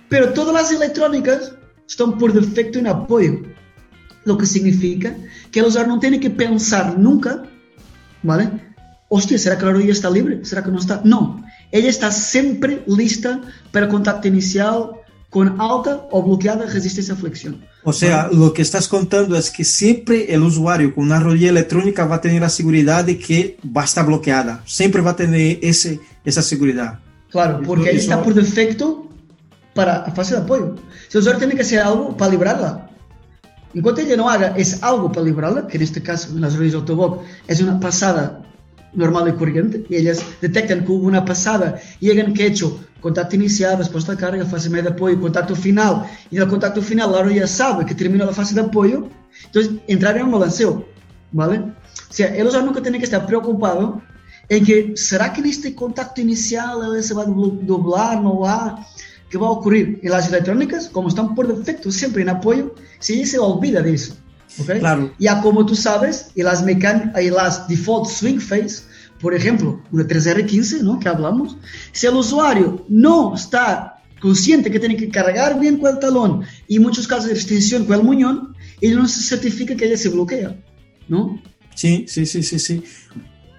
pero 0.10 0.32
todas 0.32 0.54
las 0.54 0.72
electrónicas 0.72 1.54
están 1.88 2.20
por 2.20 2.32
defecto 2.32 2.78
en 2.78 2.86
apoyo, 2.86 3.42
lo 4.26 4.38
que 4.38 4.46
significa 4.46 5.18
que 5.52 5.60
el 5.60 5.66
usuario 5.66 5.92
no 5.92 6.00
tiene 6.00 6.20
que 6.20 6.30
pensar 6.30 7.00
nunca, 7.00 7.44
¿vale? 8.22 8.52
hostia, 9.08 9.40
¿será 9.40 9.58
que 9.58 9.66
la 9.66 9.72
rodilla 9.72 9.92
está 9.92 10.08
libre? 10.12 10.46
¿Será 10.46 10.64
que 10.64 10.70
no 10.70 10.78
está? 10.78 11.02
No, 11.04 11.44
ella 11.72 11.90
está 11.90 12.12
siempre 12.12 12.84
lista 12.86 13.42
para 13.72 13.90
contacto 13.90 14.28
inicial, 14.28 14.92
con 15.30 15.62
alta 15.62 16.08
o 16.12 16.24
bloqueada 16.24 16.66
resistencia 16.66 17.14
a 17.14 17.18
flexión. 17.18 17.64
O 17.84 17.94
sea, 17.94 18.26
¿vale? 18.26 18.38
lo 18.38 18.54
que 18.54 18.62
estás 18.62 18.88
contando 18.88 19.36
es 19.36 19.52
que 19.52 19.64
siempre 19.64 20.34
el 20.34 20.42
usuario 20.42 20.94
con 20.94 21.06
una 21.06 21.20
rodilla 21.20 21.50
electrónica 21.50 22.06
va 22.06 22.16
a 22.16 22.22
tener 22.22 22.42
la 22.42 22.50
seguridad 22.50 23.06
de 23.06 23.18
que 23.18 23.58
va 23.66 23.84
a 23.84 23.86
estar 23.86 24.06
bloqueada. 24.06 24.64
Siempre 24.66 25.02
va 25.02 25.12
a 25.12 25.16
tener 25.16 25.60
ese, 25.62 26.00
esa 26.30 26.42
seguridad. 26.42 27.00
Claro, 27.32 27.62
porque 27.66 27.90
ahí 27.90 27.98
está 27.98 28.22
por 28.22 28.34
defecto 28.34 29.08
para 29.74 30.06
la 30.08 30.12
fase 30.12 30.36
de 30.36 30.42
apoyo. 30.42 30.76
Si 31.08 31.18
el 31.18 31.22
usuario 31.22 31.40
tiene 31.40 31.56
que 31.56 31.62
hacer 31.62 31.80
algo 31.80 32.16
para 32.18 32.32
librarla. 32.32 32.90
Enquanto 33.74 34.02
ella 34.02 34.18
no 34.18 34.30
haga 34.30 34.56
es 34.58 34.82
algo 34.82 35.12
para 35.12 35.26
librarla, 35.26 35.68
que 35.68 35.78
en 35.78 35.84
este 35.84 36.02
caso 36.02 36.30
en 36.30 36.42
las 36.42 36.56
rodillas 36.56 36.74
de 36.74 36.80
Autoboc 36.80 37.24
es 37.48 37.62
una 37.62 37.80
pasada 37.80 38.42
normal 38.94 39.30
y 39.30 39.34
corriente, 39.34 39.86
y 39.88 39.96
ellas 39.98 40.24
detectan 40.42 40.84
que 40.84 40.92
hubo 40.92 41.06
una 41.06 41.24
pasada 41.24 41.80
y 42.00 42.10
hagan 42.10 42.34
que 42.34 42.48
hecho 42.48 42.80
contacto 43.00 43.36
inicial, 43.36 43.78
respuesta 43.78 44.14
a 44.14 44.18
carga, 44.18 44.44
fase 44.46 44.70
media 44.70 44.86
de 44.86 44.90
apoyo, 44.90 45.22
contacto 45.22 45.56
final, 45.56 46.06
y 46.32 46.38
en 46.38 46.42
el 46.42 46.48
contacto 46.50 46.82
final 46.82 47.12
la 47.12 47.22
rodilla 47.22 47.48
sabe 47.48 47.86
que 47.86 47.94
terminó 47.94 48.26
la 48.26 48.34
fase 48.34 48.56
de 48.56 48.62
apoyo, 48.62 49.08
entonces 49.46 49.74
entrar 49.88 50.18
en 50.18 50.26
un 50.26 50.32
balanceo, 50.32 50.86
¿vale? 51.32 51.60
O 51.60 52.14
sea, 52.14 52.36
el 52.36 52.48
usuario 52.48 52.66
nunca 52.66 52.82
tiene 52.82 52.98
que 52.98 53.06
estar 53.06 53.26
preocupado 53.26 54.02
en 54.50 54.66
que, 54.66 54.94
¿será 54.96 55.32
que 55.32 55.42
en 55.42 55.48
este 55.48 55.76
contacto 55.76 56.22
inicial 56.22 56.96
él 56.96 57.04
se 57.04 57.14
va 57.14 57.24
a 57.24 57.26
doblar, 57.26 58.22
no 58.22 58.40
va? 58.40 58.86
¿Qué 59.30 59.38
va 59.38 59.48
a 59.48 59.52
ocurrir? 59.52 60.00
En 60.02 60.10
las 60.10 60.28
electrónicas, 60.28 60.90
como 60.90 61.08
están 61.08 61.36
por 61.36 61.48
defecto 61.48 61.92
siempre 61.92 62.24
en 62.24 62.30
apoyo, 62.30 62.74
si 62.98 63.26
se 63.26 63.38
olvida 63.38 63.82
de 63.82 63.94
eso, 63.94 64.16
¿ok? 64.60 64.80
Claro. 64.80 65.14
Ya 65.20 65.40
como 65.42 65.66
tú 65.66 65.76
sabes, 65.76 66.32
en 66.36 66.46
las, 66.46 66.66
en 66.66 67.34
las 67.34 67.68
default 67.68 68.10
swing 68.10 68.40
phase, 68.40 68.84
por 69.22 69.36
ejemplo, 69.36 69.82
una 69.92 70.04
3R15, 70.04 70.82
¿no? 70.82 71.00
Que 71.00 71.10
hablamos, 71.10 71.58
si 71.92 72.08
el 72.08 72.16
usuario 72.16 72.86
no 72.90 73.36
está 73.36 74.02
consciente 74.20 74.72
que 74.72 74.80
tiene 74.80 74.98
que 74.98 75.10
cargar 75.10 75.60
bien 75.60 75.78
con 75.78 75.92
el 75.92 76.00
talón 76.00 76.44
y 76.68 76.78
en 76.78 76.82
muchos 76.82 77.08
casos 77.08 77.26
de 77.28 77.34
extensión 77.34 77.86
con 77.86 78.00
el 78.00 78.04
muñón, 78.04 78.56
él 78.82 78.96
no 78.96 79.08
se 79.08 79.22
certifica 79.22 79.76
que 79.76 79.86
ella 79.86 79.98
se 79.98 80.10
bloquea, 80.10 80.56
¿no? 81.08 81.42
Sí, 81.76 82.06
sí, 82.08 82.26
sí, 82.26 82.44
sí, 82.44 82.60
sí. 82.60 82.84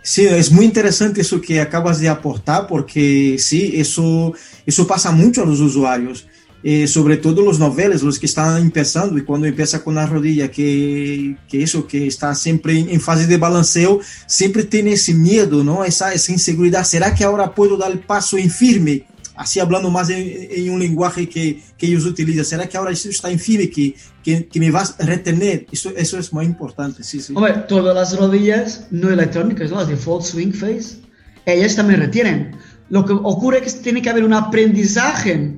Sí, 0.02 0.24
es 0.24 0.50
muy 0.50 0.64
interesante 0.64 1.20
eso 1.20 1.40
que 1.40 1.60
acabas 1.60 2.00
de 2.00 2.08
aportar 2.08 2.66
porque 2.66 3.36
sí, 3.38 3.72
eso, 3.74 4.32
eso 4.64 4.86
pasa 4.86 5.10
mucho 5.12 5.42
a 5.42 5.46
los 5.46 5.60
usuarios. 5.60 6.26
Eh, 6.62 6.86
sobre 6.86 7.16
todo 7.16 7.40
los 7.40 7.58
noveles, 7.58 8.02
los 8.02 8.18
que 8.18 8.26
están 8.26 8.60
empezando 8.60 9.16
y 9.16 9.24
cuando 9.24 9.46
empieza 9.46 9.82
con 9.82 9.94
la 9.94 10.04
rodilla, 10.04 10.50
que, 10.50 11.36
que 11.48 11.62
eso, 11.62 11.86
que 11.86 12.06
está 12.06 12.34
siempre 12.34 12.78
en 12.78 13.00
fase 13.00 13.26
de 13.26 13.38
balanceo, 13.38 14.00
siempre 14.26 14.64
tiene 14.64 14.92
ese 14.92 15.14
miedo, 15.14 15.64
¿no? 15.64 15.84
Esa, 15.84 16.12
esa 16.12 16.32
inseguridad. 16.32 16.84
¿Será 16.84 17.14
que 17.14 17.24
ahora 17.24 17.54
puedo 17.54 17.78
dar 17.78 17.90
el 17.90 18.00
paso 18.00 18.36
en 18.36 18.50
firme? 18.50 19.06
Así 19.40 19.58
hablando 19.58 19.88
más 19.88 20.10
en, 20.10 20.48
en 20.50 20.70
un 20.70 20.78
lenguaje 20.78 21.26
que, 21.26 21.62
que, 21.78 21.86
ellos 21.86 22.04
utilizan. 22.04 22.44
¿Será 22.44 22.68
que 22.68 22.76
ahora 22.76 22.90
eso 22.90 23.08
está 23.08 23.30
en 23.30 23.38
firme, 23.38 23.70
que, 23.70 23.94
que, 24.22 24.46
que 24.46 24.60
me 24.60 24.70
vas 24.70 24.96
a 25.00 25.06
retener? 25.06 25.64
Eso 25.72 26.18
es 26.18 26.30
muy 26.30 26.44
importante, 26.44 27.02
sí. 27.02 27.22
Hombre, 27.34 27.54
todas 27.66 27.94
las 27.94 28.18
rodillas 28.18 28.86
no 28.90 29.08
electrónicas, 29.08 29.70
¿no? 29.70 29.78
las 29.78 29.88
default 29.88 30.26
swing 30.26 30.52
phase, 30.52 30.98
ellas 31.46 31.74
también 31.74 32.00
retienen. 32.00 32.54
Lo 32.90 33.06
que 33.06 33.14
ocurre 33.14 33.64
es 33.64 33.72
que 33.76 33.80
tiene 33.80 34.02
que 34.02 34.10
haber 34.10 34.24
un 34.24 34.34
aprendizaje 34.34 35.56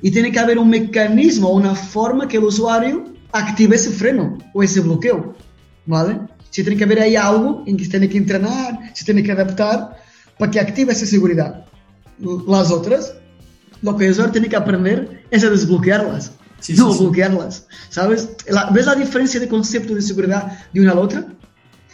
y 0.00 0.10
tiene 0.10 0.32
que 0.32 0.38
haber 0.38 0.58
un 0.58 0.70
mecanismo, 0.70 1.50
una 1.50 1.74
forma 1.74 2.26
que 2.28 2.38
el 2.38 2.44
usuario 2.44 3.12
active 3.32 3.76
ese 3.76 3.90
freno 3.90 4.38
o 4.54 4.62
ese 4.62 4.80
bloqueo, 4.80 5.34
¿vale? 5.84 6.18
Si 6.48 6.62
tiene 6.62 6.78
que 6.78 6.84
haber 6.84 7.00
ahí 7.00 7.14
algo 7.14 7.62
en 7.66 7.76
que 7.76 7.84
se 7.84 7.90
tiene 7.90 8.08
que 8.08 8.16
entrenar, 8.16 8.90
se 8.94 9.04
tiene 9.04 9.22
que 9.22 9.32
adaptar 9.32 9.98
para 10.38 10.50
que 10.50 10.60
active 10.60 10.94
esa 10.94 11.04
seguridad. 11.04 11.66
Las 12.20 12.70
otras, 12.70 13.14
lo 13.82 13.96
que 13.96 14.10
usuario 14.10 14.32
tiene 14.32 14.48
que 14.48 14.56
aprender 14.56 15.24
es 15.30 15.44
a 15.44 15.50
desbloquearlas, 15.50 16.32
sí, 16.60 16.74
no 16.74 16.92
sí, 16.92 16.98
bloquearlas, 17.00 17.66
¿sabes? 17.88 18.30
La, 18.48 18.70
¿Ves 18.70 18.86
la 18.86 18.94
diferencia 18.94 19.38
de 19.38 19.48
concepto 19.48 19.94
de 19.94 20.02
seguridad 20.02 20.58
de 20.72 20.80
una 20.80 20.92
a 20.92 20.94
la 20.94 21.00
otra? 21.00 21.26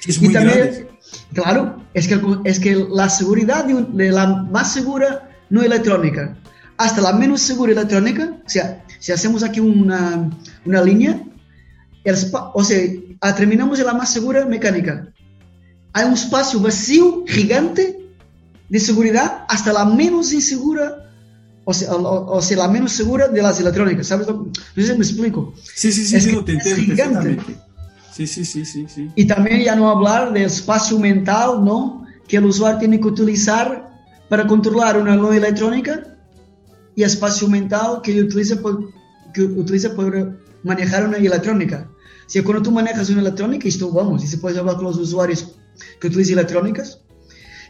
Sí, 0.00 0.10
es 0.10 0.20
muy 0.20 0.30
y 0.30 0.32
también, 0.32 0.58
grande. 0.58 0.88
claro, 1.32 1.82
es 1.92 2.08
que, 2.08 2.20
es 2.44 2.58
que 2.58 2.86
la 2.90 3.08
seguridad 3.08 3.64
de, 3.64 4.10
la 4.10 4.26
más 4.26 4.72
segura 4.72 5.30
no 5.50 5.62
electrónica 5.62 6.36
hasta 6.76 7.00
la 7.00 7.12
menos 7.12 7.40
segura 7.40 7.72
electrónica, 7.72 8.36
o 8.44 8.48
sea, 8.48 8.84
si 8.98 9.12
hacemos 9.12 9.42
aquí 9.42 9.60
una, 9.60 10.30
una 10.64 10.82
línea, 10.82 11.22
el 12.04 12.16
o 12.32 12.64
sea, 12.64 12.78
terminamos 13.36 13.78
en 13.78 13.86
la 13.86 13.94
más 13.94 14.12
segura 14.12 14.44
mecánica. 14.44 15.08
Hay 15.92 16.06
un 16.06 16.14
espacio 16.14 16.60
vacío 16.60 17.24
gigante 17.26 18.03
de 18.74 18.80
seguridad 18.80 19.44
hasta 19.48 19.72
la 19.72 19.84
menos 19.84 20.32
insegura, 20.32 21.08
o 21.64 21.72
sea, 21.72 21.94
o, 21.94 22.38
o 22.38 22.42
sea 22.42 22.56
la 22.56 22.66
menos 22.66 22.90
segura 22.90 23.28
de 23.28 23.40
las 23.40 23.60
electrónicas, 23.60 24.08
¿sabes? 24.08 24.26
No 24.26 24.50
sé 24.74 24.84
si 24.84 24.92
me 24.98 25.04
explico. 25.04 25.54
Sí, 25.62 25.92
sí, 25.92 26.04
sí, 26.04 26.16
es 26.16 26.24
sí 26.24 26.30
que 26.30 26.34
no 26.34 26.44
te 26.44 26.56
es 26.56 26.74
gigante. 26.74 27.38
Sí, 28.12 28.26
sí, 28.26 28.44
sí, 28.44 28.64
sí, 28.64 28.86
sí. 28.92 29.12
Y 29.14 29.26
también 29.28 29.62
ya 29.62 29.76
no 29.76 29.88
hablar 29.88 30.32
del 30.32 30.46
espacio 30.46 30.98
mental, 30.98 31.64
¿no? 31.64 32.04
Que 32.26 32.38
el 32.38 32.46
usuario 32.46 32.80
tiene 32.80 32.98
que 32.98 33.06
utilizar 33.06 33.92
para 34.28 34.44
controlar 34.44 34.98
una 35.00 35.14
no 35.14 35.32
electrónica 35.32 36.18
y 36.96 37.04
espacio 37.04 37.46
mental 37.46 38.00
que 38.02 38.20
utiliza 38.20 38.56
por, 38.60 38.90
que 39.32 39.42
utiliza 39.44 39.94
por 39.94 40.36
manejar 40.64 41.06
una 41.06 41.18
electrónica. 41.18 41.88
Si 42.26 42.42
cuando 42.42 42.64
tú 42.64 42.72
manejas 42.72 43.08
una 43.08 43.20
electrónica, 43.20 43.68
esto 43.68 43.92
vamos, 43.92 44.24
y 44.24 44.26
se 44.26 44.38
puede 44.38 44.58
hablar 44.58 44.74
con 44.74 44.86
los 44.86 44.96
usuarios 44.96 45.54
que 46.00 46.08
utilizan 46.08 46.38
electrónicas, 46.38 47.03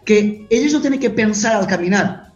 que 0.05 0.47
ellos 0.51 0.73
no 0.73 0.81
tienen 0.81 1.01
que 1.01 1.11
pensar 1.11 1.57
al 1.57 1.67
caminar, 1.67 2.33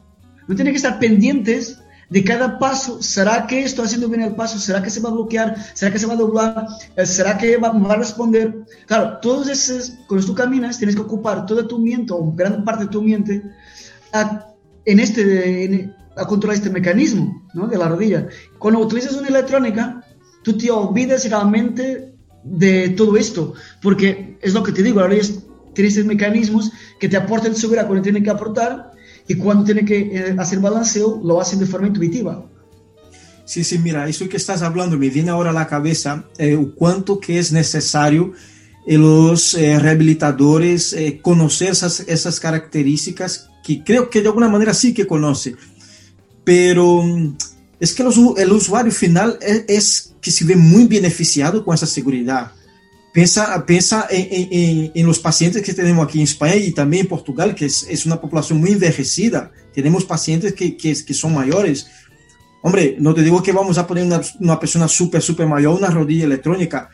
no 0.46 0.54
tienen 0.54 0.72
que 0.72 0.78
estar 0.78 0.98
pendientes 0.98 1.78
de 2.10 2.24
cada 2.24 2.58
paso. 2.58 3.02
¿Será 3.02 3.46
que 3.46 3.62
estoy 3.62 3.86
haciendo 3.86 4.08
bien 4.08 4.22
el 4.22 4.34
paso? 4.34 4.58
¿Será 4.58 4.82
que 4.82 4.90
se 4.90 5.00
va 5.00 5.10
a 5.10 5.12
bloquear? 5.12 5.56
¿Será 5.74 5.92
que 5.92 5.98
se 5.98 6.06
va 6.06 6.14
a 6.14 6.16
doblar? 6.16 6.66
¿Será 7.04 7.36
que 7.36 7.56
va, 7.56 7.68
a 7.68 7.96
responder? 7.96 8.64
Claro, 8.86 9.18
todos 9.20 9.48
esos, 9.48 9.92
cuando 10.06 10.26
tú 10.26 10.34
caminas, 10.34 10.78
tienes 10.78 10.96
que 10.96 11.02
ocupar 11.02 11.46
toda 11.46 11.66
tu 11.66 11.78
mente, 11.78 12.12
o 12.12 12.32
gran 12.32 12.64
parte 12.64 12.84
de 12.84 12.90
tu 12.90 13.02
mente, 13.02 13.42
a, 14.12 14.46
en 14.84 15.00
este, 15.00 15.64
en, 15.64 15.94
a 16.16 16.26
controlar 16.26 16.56
este 16.56 16.70
mecanismo 16.70 17.46
¿no? 17.54 17.66
de 17.66 17.78
la 17.78 17.88
rodilla. 17.88 18.26
Cuando 18.58 18.80
utilizas 18.80 19.14
una 19.14 19.28
electrónica, 19.28 20.02
tú 20.42 20.56
te 20.56 20.70
olvidas 20.70 21.28
realmente 21.28 22.14
de 22.42 22.90
todo 22.90 23.16
esto, 23.16 23.54
porque 23.82 24.38
es 24.40 24.54
lo 24.54 24.62
que 24.62 24.72
te 24.72 24.82
digo, 24.82 25.00
la 25.00 25.08
rodilla 25.08 25.28
tiene 25.74 25.88
estos 25.88 26.04
mecanismos 26.04 26.70
que 26.98 27.08
te 27.08 27.16
aportan 27.16 27.54
seguridad 27.54 27.86
cuando 27.86 28.02
tiene 28.02 28.22
que 28.22 28.30
aportar 28.30 28.92
y 29.26 29.34
cuando 29.34 29.64
tiene 29.64 29.84
que 29.84 29.98
eh, 29.98 30.36
hacer 30.38 30.58
balanceo, 30.58 31.20
lo 31.22 31.40
hacen 31.40 31.58
de 31.58 31.66
forma 31.66 31.88
intuitiva. 31.88 32.46
Sí, 33.44 33.64
sí, 33.64 33.78
mira, 33.78 34.06
eso 34.08 34.28
que 34.28 34.36
estás 34.36 34.62
hablando 34.62 34.98
me 34.98 35.08
viene 35.08 35.30
ahora 35.30 35.50
a 35.50 35.54
la 35.54 35.66
cabeza 35.66 36.24
eh, 36.36 36.54
o 36.54 36.74
cuánto 36.74 37.18
que 37.18 37.38
es 37.38 37.50
necesario 37.50 38.34
eh, 38.88 38.96
los 38.96 39.52
eh, 39.52 39.78
rehabilitadores 39.78 40.94
eh, 40.94 41.20
conocer 41.20 41.72
esas, 41.72 42.00
esas 42.00 42.40
características 42.40 43.50
que 43.62 43.84
creo 43.84 44.08
que 44.08 44.22
de 44.22 44.28
alguna 44.28 44.48
manera 44.48 44.72
sí 44.72 44.94
que 44.94 45.06
conoce, 45.06 45.56
pero 46.42 47.04
es 47.78 47.92
que 47.92 48.02
los, 48.02 48.16
el 48.38 48.50
usuario 48.50 48.90
final 48.90 49.38
es, 49.42 49.64
es, 49.68 50.14
que 50.22 50.30
se 50.30 50.46
ve 50.46 50.56
muy 50.56 50.86
beneficiado 50.86 51.62
con 51.66 51.74
esa 51.74 51.86
seguridad. 51.86 52.52
Pensa, 53.12 53.64
pensa 53.66 54.06
en, 54.10 54.28
en, 54.30 54.92
en, 54.94 55.06
los 55.06 55.18
pacientes 55.18 55.62
que 55.62 55.72
tenemos 55.72 56.06
aquí 56.06 56.18
en 56.18 56.24
España 56.24 56.56
y 56.56 56.72
también 56.72 57.02
en 57.02 57.08
Portugal, 57.08 57.54
que 57.54 57.64
es, 57.66 57.86
es 57.88 58.06
una 58.06 58.20
población 58.20 58.60
muy 58.60 58.72
envejecida. 58.72 59.50
Tenemos 59.72 60.04
pacientes 60.04 60.52
que, 60.52 60.76
que, 60.76 60.94
que, 61.04 61.14
son 61.14 61.34
mayores. 61.34 61.88
Hombre, 62.62 62.96
no 62.98 63.14
te 63.14 63.22
digo 63.22 63.42
que 63.42 63.52
vamos 63.52 63.78
a 63.78 63.86
poner 63.86 64.04
una, 64.04 64.20
una 64.40 64.60
persona 64.60 64.88
súper, 64.88 65.22
súper 65.22 65.46
mayor, 65.46 65.76
una 65.76 65.90
rodilla 65.90 66.26
electrónica, 66.26 66.90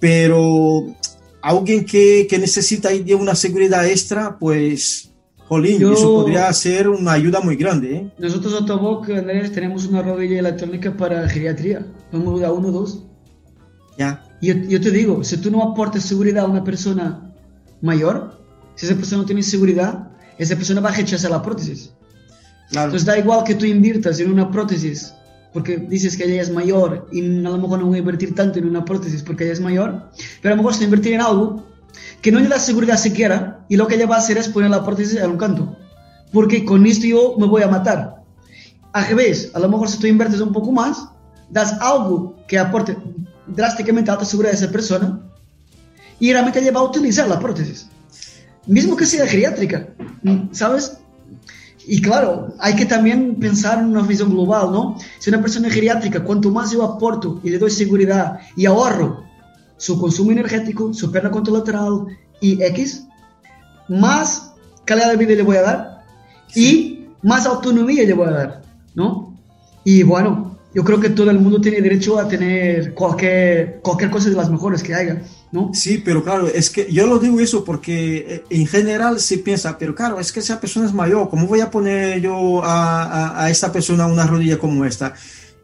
pero 0.00 0.96
alguien 1.40 1.84
que, 1.84 2.26
que 2.28 2.38
necesita 2.38 2.88
de 2.88 3.14
una 3.14 3.34
seguridad 3.34 3.86
extra, 3.86 4.38
pues 4.38 5.12
Jolín, 5.52 5.78
Yo, 5.78 5.92
eso 5.92 6.14
podría 6.14 6.50
ser 6.54 6.88
una 6.88 7.12
ayuda 7.12 7.40
muy 7.40 7.56
grande. 7.56 7.96
¿eh? 7.96 8.12
Nosotros, 8.18 8.54
Autoboc, 8.54 9.10
Andrés, 9.10 9.52
tenemos 9.52 9.84
una 9.86 10.00
rodilla 10.00 10.38
electrónica 10.38 10.96
para 10.96 11.28
geriatría. 11.28 11.86
Vamos 12.10 12.42
a 12.42 12.50
uno, 12.50 12.70
dos. 12.70 13.04
Ya. 13.98 14.24
Y 14.42 14.48
yo, 14.48 14.54
yo, 14.54 14.80
te 14.80 14.90
digo, 14.90 15.24
si 15.24 15.38
tú 15.38 15.50
no 15.50 15.62
aportas 15.62 16.02
seguridad 16.02 16.44
a 16.44 16.48
una 16.48 16.64
persona 16.64 17.32
mayor, 17.80 18.38
si 18.74 18.84
esa 18.86 18.94
persona 18.96 19.22
no 19.22 19.26
tiene 19.26 19.42
seguridad, 19.42 20.10
esa 20.36 20.56
persona 20.56 20.82
va 20.82 20.90
a 20.90 20.96
rechazar 20.96 21.30
la 21.30 21.40
prótesis. 21.40 21.92
Claro. 22.70 22.88
Entonces 22.88 23.06
da 23.06 23.16
igual 23.18 23.44
que 23.44 23.54
tú 23.54 23.64
inviertas 23.64 24.18
en 24.20 24.30
una 24.30 24.50
prótesis 24.50 25.14
porque 25.52 25.76
dices 25.76 26.16
que 26.16 26.24
ella 26.24 26.42
es 26.42 26.50
mayor 26.50 27.08
y 27.12 27.20
a 27.20 27.50
lo 27.50 27.58
mejor 27.58 27.80
no 27.80 27.86
voy 27.86 27.96
a 27.96 28.00
invertir 28.00 28.34
tanto 28.34 28.58
en 28.58 28.66
una 28.66 28.84
prótesis 28.84 29.22
porque 29.22 29.44
ella 29.44 29.52
es 29.52 29.60
mayor, 29.60 30.10
pero 30.40 30.54
a 30.54 30.56
lo 30.56 30.62
mejor 30.62 30.74
se 30.74 30.84
invertir 30.84 31.12
en 31.12 31.20
algo 31.20 31.66
que 32.22 32.32
no 32.32 32.40
le 32.40 32.48
da 32.48 32.58
seguridad 32.58 32.96
siquiera 32.96 33.64
y 33.68 33.76
lo 33.76 33.86
que 33.86 33.96
ella 33.96 34.06
va 34.06 34.16
a 34.16 34.18
hacer 34.18 34.38
es 34.38 34.48
poner 34.48 34.70
la 34.70 34.84
prótesis 34.84 35.18
en 35.18 35.30
un 35.30 35.36
canto. 35.36 35.76
Porque 36.32 36.64
con 36.64 36.86
esto 36.86 37.06
yo 37.06 37.36
me 37.38 37.46
voy 37.46 37.62
a 37.62 37.68
matar. 37.68 38.24
Al 38.92 39.06
revés, 39.06 39.50
a 39.54 39.58
lo 39.58 39.68
mejor 39.68 39.88
si 39.88 39.98
tú 39.98 40.06
inviertes 40.06 40.40
un 40.40 40.52
poco 40.52 40.72
más, 40.72 41.08
das 41.50 41.74
algo 41.80 42.34
que 42.48 42.58
aporte 42.58 42.96
drásticamente 43.46 44.10
alta 44.10 44.24
seguridad 44.24 44.54
a 44.54 44.56
esa 44.56 44.70
persona 44.70 45.20
y 46.20 46.32
realmente 46.32 46.60
ella 46.60 46.72
va 46.72 46.80
a 46.80 46.84
utilizar 46.84 47.28
la 47.28 47.38
prótesis. 47.38 47.88
Mismo 48.66 48.96
que 48.96 49.06
sea 49.06 49.26
geriátrica, 49.26 49.88
¿sabes? 50.52 50.98
y 51.86 52.00
claro, 52.00 52.54
hay 52.58 52.76
que 52.76 52.86
también 52.86 53.36
pensar 53.36 53.80
en 53.80 53.86
una 53.86 54.02
visión 54.02 54.30
global, 54.30 54.70
¿no? 54.72 54.96
Si 55.18 55.30
una 55.30 55.40
persona 55.40 55.68
geriátrica, 55.68 56.22
cuanto 56.22 56.50
más 56.50 56.70
yo 56.70 56.84
aporto 56.84 57.40
y 57.42 57.50
le 57.50 57.58
doy 57.58 57.70
seguridad 57.70 58.38
y 58.56 58.66
ahorro 58.66 59.24
su 59.76 59.98
consumo 60.00 60.30
energético, 60.30 60.94
su 60.94 61.10
perna 61.10 61.30
contralateral 61.30 62.06
y 62.40 62.62
X, 62.62 63.06
más 63.88 64.52
calidad 64.84 65.10
de 65.10 65.16
vida 65.16 65.34
le 65.34 65.42
voy 65.42 65.56
a 65.56 65.62
dar 65.62 66.04
y 66.54 67.08
más 67.22 67.46
autonomía 67.46 68.04
le 68.04 68.14
voy 68.14 68.28
a 68.28 68.32
dar, 68.32 68.62
¿no? 68.94 69.36
Y 69.84 70.04
bueno, 70.04 70.51
yo 70.74 70.84
creo 70.84 71.00
que 71.00 71.10
todo 71.10 71.30
el 71.30 71.38
mundo 71.38 71.60
tiene 71.60 71.80
derecho 71.80 72.18
a 72.18 72.26
tener 72.26 72.94
cualquier, 72.94 73.80
cualquier 73.82 74.10
cosa 74.10 74.30
de 74.30 74.36
las 74.36 74.50
mejores 74.50 74.82
que 74.82 74.94
haya. 74.94 75.22
¿No? 75.50 75.70
Sí, 75.74 76.02
pero 76.02 76.24
claro, 76.24 76.48
es 76.48 76.70
que 76.70 76.90
yo 76.90 77.06
lo 77.06 77.18
digo 77.18 77.38
eso 77.38 77.62
porque 77.62 78.16
eh, 78.26 78.44
en 78.48 78.66
general 78.66 79.20
se 79.20 79.36
piensa, 79.36 79.76
pero 79.76 79.94
claro, 79.94 80.18
es 80.18 80.32
que 80.32 80.40
esa 80.40 80.58
persona 80.58 80.86
es 80.86 80.94
mayor, 80.94 81.28
¿cómo 81.28 81.46
voy 81.46 81.60
a 81.60 81.70
poner 81.70 82.22
yo 82.22 82.64
a, 82.64 83.02
a, 83.02 83.44
a 83.44 83.50
esta 83.50 83.70
persona 83.70 84.06
una 84.06 84.26
rodilla 84.26 84.58
como 84.58 84.82
esta? 84.86 85.12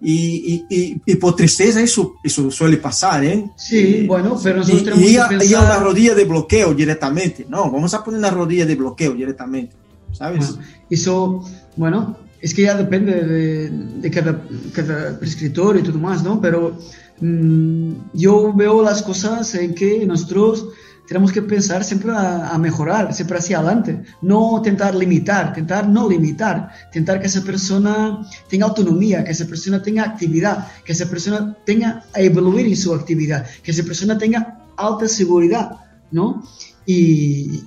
Y, 0.00 0.64
y, 0.68 1.00
y, 1.04 1.14
por 1.16 1.34
tristeza 1.34 1.80
eso, 1.80 2.16
eso 2.22 2.50
suele 2.50 2.76
pasar, 2.76 3.24
¿eh? 3.24 3.50
Sí, 3.56 4.04
bueno, 4.06 4.38
pero 4.40 4.58
nosotros 4.58 4.82
y, 4.82 4.84
tenemos 4.84 5.10
y, 5.10 5.14
que 5.14 5.22
pensar... 5.28 5.50
y 5.50 5.54
a 5.54 5.60
una 5.60 5.78
rodilla 5.78 6.14
de 6.14 6.24
bloqueo 6.24 6.74
directamente, 6.74 7.46
no, 7.48 7.70
vamos 7.70 7.92
a 7.94 8.04
poner 8.04 8.18
una 8.18 8.30
rodilla 8.30 8.64
de 8.64 8.76
bloqueo 8.76 9.14
directamente, 9.14 9.74
¿sabes? 10.12 10.54
Bueno, 10.54 10.62
eso, 10.88 11.44
bueno, 11.76 12.16
es 12.40 12.54
que 12.54 12.62
ya 12.62 12.74
depende 12.74 13.12
de, 13.12 13.70
de 13.70 14.10
cada, 14.10 14.42
cada, 14.72 15.18
prescriptor 15.18 15.76
y 15.76 15.82
todo 15.82 15.98
más, 15.98 16.22
¿no? 16.22 16.40
Pero 16.40 16.78
mmm, 17.20 17.92
yo 18.14 18.52
veo 18.54 18.82
las 18.82 19.02
cosas 19.02 19.54
en 19.54 19.74
que 19.74 20.06
nosotros 20.06 20.68
tenemos 21.08 21.32
que 21.32 21.42
pensar 21.42 21.82
siempre 21.84 22.12
a, 22.12 22.50
a, 22.50 22.58
mejorar, 22.58 23.14
siempre 23.14 23.38
hacia 23.38 23.58
adelante, 23.58 24.02
no 24.20 24.60
tentar 24.62 24.94
limitar, 24.94 25.54
tentar 25.54 25.88
no 25.88 26.08
limitar, 26.08 26.70
tentar 26.92 27.18
que 27.18 27.26
esa 27.26 27.40
persona 27.42 28.26
tenga 28.48 28.66
autonomía, 28.66 29.24
que 29.24 29.30
esa 29.30 29.46
persona 29.46 29.82
tenga 29.82 30.04
actividad, 30.04 30.68
que 30.84 30.92
esa 30.92 31.06
persona 31.08 31.56
tenga 31.64 32.04
a 32.14 32.20
evoluir 32.20 32.66
en 32.66 32.76
su 32.76 32.94
actividad, 32.94 33.46
que 33.62 33.70
esa 33.70 33.82
persona 33.84 34.18
tenga 34.18 34.66
alta 34.76 35.08
seguridad, 35.08 35.70
¿no? 36.10 36.42
Y, 36.84 37.64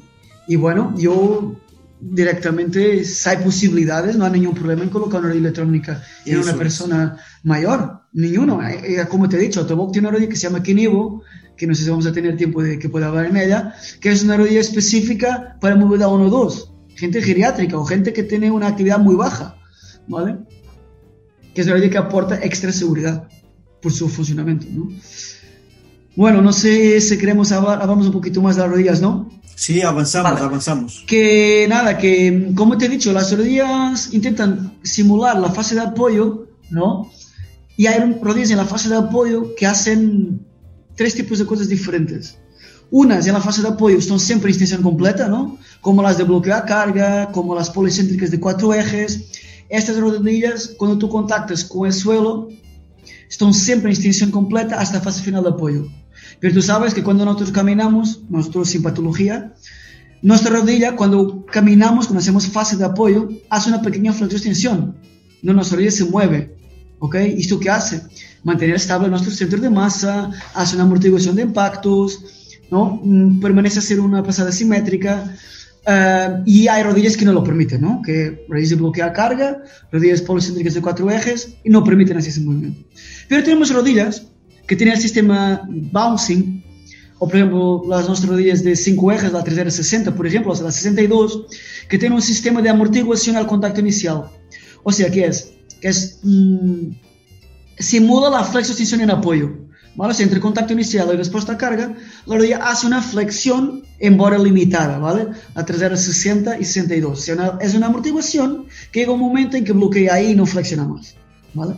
y 0.47 0.55
bueno, 0.55 0.93
yo 0.97 1.55
directamente, 2.01 3.05
si 3.05 3.29
hay 3.29 3.37
posibilidades, 3.37 4.17
no 4.17 4.25
hay 4.25 4.31
ningún 4.31 4.55
problema 4.55 4.83
en 4.83 4.89
colocar 4.89 5.19
una 5.19 5.29
rodilla 5.29 5.47
electrónica 5.47 6.03
en 6.25 6.39
Eso 6.39 6.49
una 6.49 6.57
persona 6.57 7.15
es. 7.15 7.45
mayor, 7.45 8.01
ninguno. 8.13 8.59
Como 9.09 9.29
te 9.29 9.37
he 9.37 9.39
dicho, 9.39 9.59
Autoboc 9.59 9.91
tiene 9.91 10.07
una 10.07 10.17
rodilla 10.17 10.29
que 10.29 10.35
se 10.35 10.47
llama 10.47 10.63
Kinivo, 10.63 11.23
que 11.55 11.67
no 11.67 11.75
sé 11.75 11.83
si 11.83 11.89
vamos 11.89 12.07
a 12.07 12.11
tener 12.11 12.35
tiempo 12.37 12.63
de 12.63 12.79
que 12.79 12.89
pueda 12.89 13.07
hablar 13.07 13.27
en 13.27 13.37
ella, 13.37 13.75
que 13.99 14.09
es 14.11 14.23
una 14.23 14.35
rodilla 14.35 14.59
específica 14.59 15.57
para 15.61 15.75
movilidad 15.75 16.11
1 16.11 16.25
o 16.25 16.29
2, 16.29 16.73
gente 16.95 17.21
geriátrica 17.21 17.77
o 17.77 17.85
gente 17.85 18.13
que 18.13 18.23
tiene 18.23 18.49
una 18.49 18.67
actividad 18.67 18.97
muy 18.97 19.15
baja, 19.15 19.55
¿vale? 20.07 20.37
Que 21.53 21.61
es 21.61 21.67
una 21.67 21.75
rodilla 21.75 21.91
que 21.91 21.97
aporta 21.99 22.39
extra 22.41 22.71
seguridad 22.71 23.27
por 23.79 23.91
su 23.91 24.09
funcionamiento, 24.09 24.65
¿no? 24.71 24.89
Bueno, 26.15 26.41
no 26.41 26.51
sé 26.51 26.99
si 26.99 27.17
queremos 27.17 27.51
hablar, 27.51 27.81
hablamos 27.81 28.07
un 28.07 28.11
poquito 28.11 28.41
más 28.41 28.55
de 28.55 28.63
las 28.63 28.71
rodillas, 28.71 29.01
¿no? 29.01 29.29
Sí, 29.55 29.81
avanzamos, 29.81 30.31
vale. 30.31 30.45
avanzamos. 30.45 31.03
Que 31.07 31.65
nada, 31.69 31.97
que 31.97 32.51
como 32.55 32.77
te 32.77 32.85
he 32.85 32.89
dicho, 32.89 33.13
las 33.13 33.35
rodillas 33.35 34.13
intentan 34.13 34.77
simular 34.83 35.39
la 35.39 35.51
fase 35.51 35.75
de 35.75 35.81
apoyo, 35.81 36.47
¿no? 36.69 37.11
Y 37.77 37.87
hay 37.87 37.99
rodillas 38.21 38.51
en 38.51 38.57
la 38.57 38.65
fase 38.65 38.89
de 38.89 38.97
apoyo 38.97 39.55
que 39.55 39.65
hacen 39.65 40.45
tres 40.95 41.15
tipos 41.15 41.39
de 41.39 41.45
cosas 41.45 41.67
diferentes. 41.69 42.37
Unas 42.89 43.25
en 43.25 43.33
la 43.33 43.41
fase 43.41 43.61
de 43.61 43.69
apoyo 43.69 43.97
están 43.97 44.19
siempre 44.19 44.49
en 44.49 44.55
extensión 44.55 44.81
completa, 44.81 45.27
¿no? 45.27 45.57
Como 45.79 46.03
las 46.03 46.17
de 46.17 46.25
bloqueo 46.25 46.55
a 46.55 46.65
carga, 46.65 47.31
como 47.31 47.55
las 47.55 47.69
policéntricas 47.69 48.31
de 48.31 48.39
cuatro 48.39 48.73
ejes. 48.73 49.31
Estas 49.69 49.97
rodillas, 49.97 50.73
cuando 50.77 50.97
tú 50.97 51.07
contactas 51.07 51.63
con 51.63 51.87
el 51.87 51.93
suelo, 51.93 52.49
están 53.29 53.53
siempre 53.53 53.89
en 53.89 53.95
extensión 53.95 54.29
completa 54.29 54.79
hasta 54.79 54.97
la 54.97 55.03
fase 55.03 55.23
final 55.23 55.43
de 55.43 55.49
apoyo. 55.49 55.87
Pero 56.41 56.55
tú 56.55 56.61
sabes 56.63 56.93
que 56.95 57.03
cuando 57.03 57.23
nosotros 57.23 57.51
caminamos, 57.51 58.21
nosotros 58.29 58.69
sin 58.69 58.81
patología, 58.81 59.53
nuestra 60.23 60.51
rodilla, 60.51 60.95
cuando 60.95 61.45
caminamos, 61.45 62.07
cuando 62.07 62.19
hacemos 62.19 62.47
fase 62.47 62.77
de 62.77 62.83
apoyo, 62.83 63.29
hace 63.49 63.69
una 63.69 63.81
pequeña 63.81 64.11
flexo-extensión. 64.11 64.95
No, 65.43 65.53
nuestra 65.53 65.75
rodilla 65.75 65.91
se 65.91 66.05
mueve. 66.05 66.55
¿Ok? 66.97 67.15
¿Esto 67.15 67.59
qué 67.59 67.69
hace? 67.69 68.01
Mantener 68.43 68.75
estable 68.75 69.07
nuestro 69.07 69.31
centro 69.31 69.59
de 69.59 69.69
masa, 69.69 70.31
hace 70.55 70.75
una 70.75 70.85
amortiguación 70.85 71.35
de 71.35 71.43
impactos, 71.43 72.23
¿no? 72.71 73.01
Permanece 73.39 73.79
a 73.79 73.83
ser 73.83 73.99
una 73.99 74.23
pasada 74.23 74.51
simétrica. 74.51 75.35
Uh, 75.85 76.43
y 76.45 76.67
hay 76.67 76.83
rodillas 76.83 77.17
que 77.17 77.25
no 77.25 77.33
lo 77.33 77.43
permiten, 77.43 77.81
¿no? 77.81 78.01
Que 78.03 78.45
rodillas 78.47 78.69
de 78.71 78.75
bloquear 78.77 79.13
carga, 79.13 79.63
rodillas 79.91 80.21
policéntricas 80.21 80.75
de 80.75 80.81
cuatro 80.81 81.09
ejes 81.09 81.55
y 81.63 81.69
no 81.69 81.83
permiten 81.83 82.17
así 82.17 82.29
ese 82.29 82.41
movimiento. 82.41 82.83
Pero 83.27 83.43
tenemos 83.43 83.71
rodillas 83.73 84.27
que 84.67 84.75
tienen 84.75 84.95
el 84.95 85.01
sistema 85.01 85.61
bouncing, 85.69 86.63
o 87.19 87.27
por 87.27 87.35
ejemplo 87.35 87.83
las 87.87 88.07
nuestras 88.07 88.29
rodillas 88.29 88.63
de 88.63 88.75
5 88.75 89.11
ejes, 89.11 89.31
la 89.31 89.43
360, 89.43 90.15
por 90.15 90.25
ejemplo, 90.25 90.51
o 90.51 90.55
sea, 90.55 90.65
la 90.65 90.71
62, 90.71 91.45
que 91.87 91.97
tienen 91.97 92.15
un 92.15 92.21
sistema 92.21 92.61
de 92.61 92.69
amortiguación 92.69 93.35
al 93.35 93.47
contacto 93.47 93.79
inicial. 93.79 94.25
O 94.83 94.91
sea, 94.91 95.11
¿qué 95.11 95.25
es? 95.25 95.51
Que 95.79 95.89
es 95.89 96.19
mmm, 96.23 96.91
simula 97.77 98.29
la 98.29 98.43
flexo-extensión 98.43 99.01
en 99.01 99.11
apoyo. 99.11 99.49
¿Vale? 99.93 100.13
O 100.13 100.15
sea, 100.15 100.23
entre 100.23 100.39
contacto 100.39 100.71
inicial 100.71 101.09
y 101.13 101.17
respuesta 101.17 101.53
a 101.53 101.57
carga, 101.57 101.93
la 102.25 102.37
rodilla 102.37 102.59
hace 102.59 102.87
una 102.87 103.01
flexión, 103.01 103.83
embora 103.99 104.37
limitada, 104.37 104.99
¿vale? 104.99 105.27
A 105.53 105.65
360 105.65 106.59
y 106.59 106.63
62. 106.63 107.11
O 107.11 107.21
sea, 107.21 107.57
es 107.59 107.75
una 107.75 107.87
amortiguación 107.87 108.67
que 108.91 109.01
llega 109.01 109.11
un 109.11 109.19
momento 109.19 109.57
en 109.57 109.65
que 109.65 109.73
bloquea 109.73 110.13
ahí 110.13 110.31
y 110.31 110.35
no 110.35 110.45
flexiona 110.45 110.85
más, 110.85 111.15
¿vale? 111.53 111.75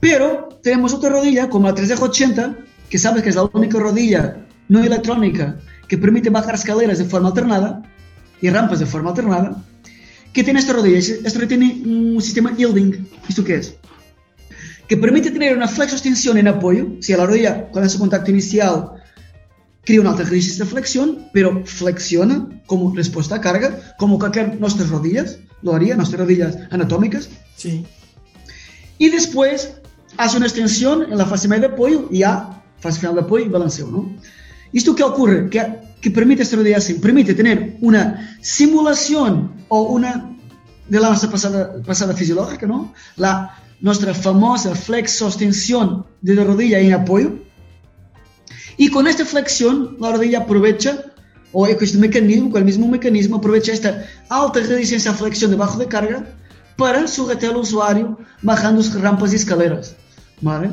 Pero 0.00 0.48
tenemos 0.62 0.92
otra 0.94 1.10
rodilla, 1.10 1.48
como 1.48 1.68
la 1.68 1.74
380, 1.74 2.56
que 2.88 2.98
sabes 2.98 3.22
que 3.22 3.30
es 3.30 3.36
la 3.36 3.48
única 3.52 3.78
rodilla 3.78 4.46
no 4.68 4.82
electrónica 4.82 5.58
que 5.88 5.98
permite 5.98 6.30
bajar 6.30 6.54
escaleras 6.54 6.98
de 6.98 7.04
forma 7.04 7.28
alternada 7.28 7.82
y 8.40 8.50
rampas 8.50 8.80
de 8.80 8.86
forma 8.86 9.10
alternada, 9.10 9.62
que 10.32 10.44
tiene 10.44 10.58
esta 10.58 10.72
rodilla. 10.72 10.98
Esta 10.98 11.38
rodilla 11.38 11.48
tiene 11.48 11.82
un 11.86 12.20
sistema 12.20 12.54
yielding. 12.54 13.08
¿Esto 13.28 13.44
qué 13.44 13.56
es? 13.56 13.76
Que 14.88 14.96
permite 14.96 15.30
tener 15.30 15.56
una 15.56 15.68
flexo-extensión 15.68 16.36
en 16.38 16.48
apoyo. 16.48 16.88
Si 17.00 17.14
la 17.14 17.26
rodilla, 17.26 17.70
con 17.70 17.84
ese 17.84 17.98
contacto 17.98 18.30
inicial, 18.30 18.92
crea 19.84 20.00
una 20.00 20.10
alta 20.10 20.24
resistencia 20.24 20.64
de 20.64 20.70
flexión, 20.70 21.28
pero 21.32 21.64
flexiona 21.64 22.48
como 22.66 22.94
respuesta 22.94 23.36
a 23.36 23.40
carga, 23.40 23.94
como 23.98 24.18
cualquier 24.18 24.60
nuestras 24.60 24.90
rodillas 24.90 25.38
lo 25.62 25.74
haría, 25.74 25.96
nuestras 25.96 26.20
rodillas 26.20 26.58
anatómicas. 26.70 27.28
Sí. 27.56 27.86
Y 28.98 29.08
después 29.10 29.74
hace 30.16 30.36
una 30.36 30.46
extensión 30.46 31.04
en 31.10 31.18
la 31.18 31.26
fase 31.26 31.48
media 31.48 31.68
de 31.68 31.74
apoyo 31.74 32.08
y 32.10 32.18
ya 32.18 32.62
fase 32.80 33.00
final 33.00 33.14
de 33.14 33.20
apoyo 33.22 33.44
y 33.44 33.48
balanceo, 33.48 33.88
¿no? 33.88 34.16
¿Esto 34.72 34.94
qué 34.94 35.02
ocurre? 35.02 35.48
Que, 35.48 35.80
que 36.00 36.10
permite 36.10 36.42
esta 36.42 36.56
rodilla 36.56 36.78
así, 36.78 36.94
permite 36.94 37.34
tener 37.34 37.76
una 37.80 38.38
simulación 38.40 39.52
o 39.68 39.82
una 39.82 40.36
de 40.88 41.00
la 41.00 41.08
nuestra 41.08 41.30
pasada, 41.30 41.82
pasada 41.84 42.14
fisiológica, 42.14 42.66
¿no? 42.66 42.92
La, 43.16 43.56
nuestra 43.80 44.14
famosa 44.14 44.74
flexo-extensión 44.74 46.06
de 46.22 46.34
la 46.34 46.44
rodilla 46.44 46.78
en 46.78 46.94
apoyo. 46.94 47.34
Y 48.76 48.90
con 48.90 49.06
esta 49.06 49.24
flexión, 49.24 49.96
la 50.00 50.12
rodilla 50.12 50.40
aprovecha, 50.40 51.04
o 51.52 51.64
con 51.64 51.84
este 51.84 51.98
mecanismo, 51.98 52.50
con 52.50 52.58
el 52.58 52.64
mismo 52.64 52.88
mecanismo, 52.88 53.36
aprovecha 53.36 53.72
esta 53.72 54.04
alta 54.28 54.60
resistencia 54.60 55.10
a 55.10 55.14
flexión 55.14 55.50
debajo 55.50 55.78
de 55.78 55.86
carga 55.86 56.26
para 56.76 57.06
sujetar 57.06 57.50
al 57.50 57.56
usuario 57.56 58.18
bajando 58.42 58.80
as 58.80 58.92
rampas 58.94 59.32
e 59.32 59.36
escaleras. 59.36 59.96
¿Vale? 60.40 60.70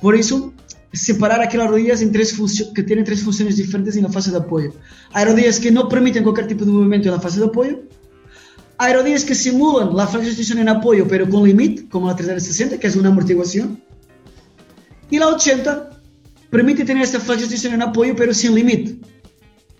Por 0.00 0.16
isso, 0.16 0.52
separar 0.92 1.40
aquelas 1.40 1.68
rodillas 1.68 2.02
en 2.02 2.12
tres 2.12 2.36
que 2.74 2.82
tienen 2.82 3.04
tres 3.04 3.22
funciones 3.22 3.56
diferentes 3.56 3.96
en 3.96 4.02
la 4.04 4.08
fase 4.10 4.30
de 4.30 4.38
apoyo. 4.38 4.72
Hay 5.12 5.24
rodillas 5.24 5.60
que 5.60 5.70
no 5.70 5.88
permiten 5.88 6.22
cualquier 6.22 6.48
tipo 6.48 6.64
de 6.64 6.72
movimiento 6.72 7.08
en 7.08 7.14
la 7.14 7.20
fase 7.20 7.38
de 7.38 7.46
apoyo. 7.46 7.80
Hay 8.78 8.94
rodillas 8.94 9.24
que 9.24 9.34
simulan 9.34 9.94
la 9.94 10.06
flexión 10.06 10.58
en 10.58 10.68
apoyo, 10.68 11.06
pero 11.06 11.28
con 11.28 11.44
límite, 11.44 11.88
como 11.88 12.06
la 12.06 12.16
360, 12.16 12.78
que 12.78 12.86
es 12.86 12.96
una 12.96 13.10
amortiguación. 13.10 13.82
Y 15.10 15.18
la 15.18 15.28
80 15.28 15.90
permite 16.48 16.84
tener 16.84 17.02
esta 17.02 17.20
flexión 17.20 17.74
en 17.74 17.82
apoyo, 17.82 18.14
pero 18.16 18.32
sin 18.32 18.54
límite. 18.54 18.98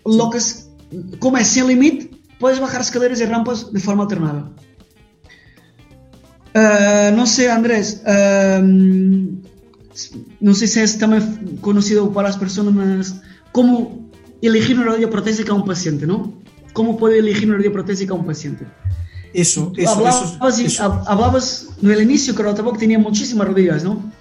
Lo 0.05 0.29
que 0.29 0.37
es, 0.37 0.69
como 1.19 1.37
es 1.37 1.47
sin 1.47 1.67
límite, 1.67 2.11
puedes 2.39 2.59
bajar 2.59 2.81
escaleras 2.81 3.19
y 3.21 3.25
rampas 3.25 3.71
de 3.73 3.79
forma 3.79 4.03
alternada. 4.03 4.51
Uh, 6.53 7.15
no 7.15 7.25
sé, 7.25 7.49
Andrés, 7.49 8.01
uh, 8.05 8.61
no 10.39 10.53
sé 10.53 10.67
si 10.67 10.79
es 10.81 10.97
también 10.97 11.57
conocido 11.61 12.11
para 12.11 12.27
las 12.27 12.37
personas 12.37 13.15
cómo 13.51 14.09
elegir 14.41 14.77
una 14.77 14.87
rodilla 14.87 15.09
protésica 15.09 15.51
a 15.53 15.55
un 15.55 15.65
paciente, 15.65 16.05
¿no? 16.05 16.33
¿Cómo 16.73 16.97
puede 16.97 17.19
elegir 17.19 17.47
una 17.47 17.57
rodilla 17.57 17.73
protésica 17.73 18.13
a 18.13 18.17
un 18.17 18.25
paciente? 18.25 18.65
Eso, 19.33 19.71
eso, 19.77 19.91
hablabas, 19.91 20.59
eso, 20.59 20.65
eso. 20.65 21.03
hablabas 21.07 21.67
en 21.81 21.91
el 21.91 22.01
inicio 22.01 22.35
que 22.35 22.43
Rotaboc 22.43 22.77
tenía 22.77 22.99
muchísimas 22.99 23.47
rodillas, 23.47 23.83
¿no? 23.83 24.11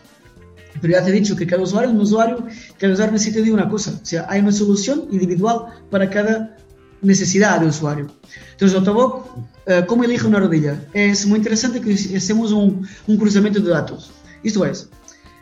Pero 0.81 0.93
ya 0.93 1.05
te 1.05 1.11
he 1.11 1.13
dicho 1.13 1.35
que 1.35 1.47
cada 1.47 1.63
usuario 1.63 1.91
es 1.91 1.95
un 1.97 2.01
usuario, 2.01 2.47
cada 2.79 2.93
usuario 2.93 3.13
necesita 3.13 3.43
de 3.43 3.53
una 3.53 3.69
cosa. 3.69 3.99
O 4.01 4.07
sea, 4.07 4.27
hay 4.29 4.41
una 4.41 4.53
solución 4.53 5.09
individual 5.11 5.67
para 5.91 6.09
cada 6.09 6.57
necesidad 7.03 7.61
del 7.61 7.71
usuario. 7.71 8.07
Entonces, 8.53 8.79
Otoboc, 8.79 9.27
eh, 9.67 9.85
¿cómo 9.87 10.05
elige 10.05 10.27
una 10.27 10.41
rodilla? 10.41 10.83
Es 10.93 11.27
muy 11.27 11.39
interesante 11.39 11.81
que 11.81 11.95
hacemos 12.17 12.53
un, 12.53 12.87
un 13.07 13.17
cruzamiento 13.17 13.61
de 13.61 13.71
datos. 13.71 14.11
Esto 14.43 14.65
es, 14.65 14.89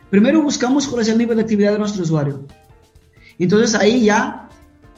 primero 0.09 0.41
buscamos 0.41 0.87
cuál 0.87 1.01
es 1.01 1.09
el 1.09 1.17
nivel 1.17 1.37
de 1.37 1.43
actividad 1.43 1.73
de 1.73 1.79
nuestro 1.79 2.03
usuario. 2.03 2.45
Entonces 3.37 3.75
ahí 3.75 4.05
ya 4.05 4.49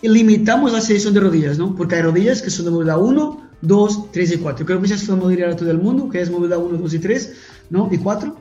limitamos 0.02 0.72
la 0.74 0.82
selección 0.82 1.14
de 1.14 1.20
rodillas, 1.20 1.58
¿no? 1.58 1.76
Porque 1.76 1.96
hay 1.96 2.02
rodillas 2.02 2.42
que 2.42 2.50
son 2.50 2.66
de 2.66 2.72
movilidad 2.72 3.00
1, 3.00 3.50
2, 3.62 4.12
3 4.12 4.32
y 4.32 4.38
4. 4.38 4.66
Creo 4.66 4.82
que 4.82 4.88
ya 4.88 4.96
es 4.96 5.06
familiar 5.06 5.50
a 5.50 5.56
todo 5.56 5.70
el 5.70 5.78
mundo, 5.78 6.10
que 6.10 6.22
es 6.22 6.32
movilidad 6.32 6.58
1, 6.58 6.78
2 6.78 6.94
y 6.94 7.00
3, 7.00 7.34
¿no? 7.70 7.90
Y 7.92 7.98
4. 7.98 8.36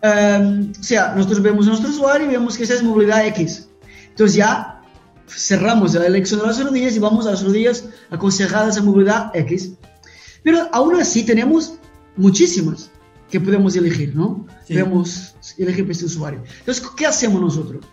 Um, 0.00 0.72
o 0.78 0.82
sea, 0.82 1.14
nosotros 1.14 1.42
vemos 1.42 1.66
a 1.66 1.70
nuestro 1.70 1.90
usuario 1.90 2.26
y 2.26 2.30
vemos 2.30 2.56
que 2.56 2.64
esa 2.64 2.74
es 2.74 2.82
movilidad 2.82 3.26
X. 3.26 3.68
Entonces 4.10 4.36
ya 4.36 4.77
cerramos 5.28 5.94
la 5.94 6.06
elección 6.06 6.40
de 6.40 6.46
las 6.46 6.62
rodillas 6.62 6.96
y 6.96 6.98
vamos 6.98 7.26
a 7.26 7.32
las 7.32 7.42
rodillas 7.42 7.84
aconsejadas 8.10 8.76
a 8.76 8.82
movilidad 8.82 9.30
X. 9.34 9.72
Pero 10.42 10.68
aún 10.72 11.00
así 11.00 11.24
tenemos 11.24 11.74
muchísimas 12.16 12.90
que 13.30 13.40
podemos 13.40 13.76
elegir, 13.76 14.14
¿no? 14.14 14.46
Sí. 14.66 14.74
Podemos 14.74 15.34
elegir 15.58 15.84
para 15.84 15.92
este 15.92 16.06
usuario. 16.06 16.42
Entonces, 16.60 16.84
¿qué 16.96 17.06
hacemos 17.06 17.40
nosotros? 17.40 17.84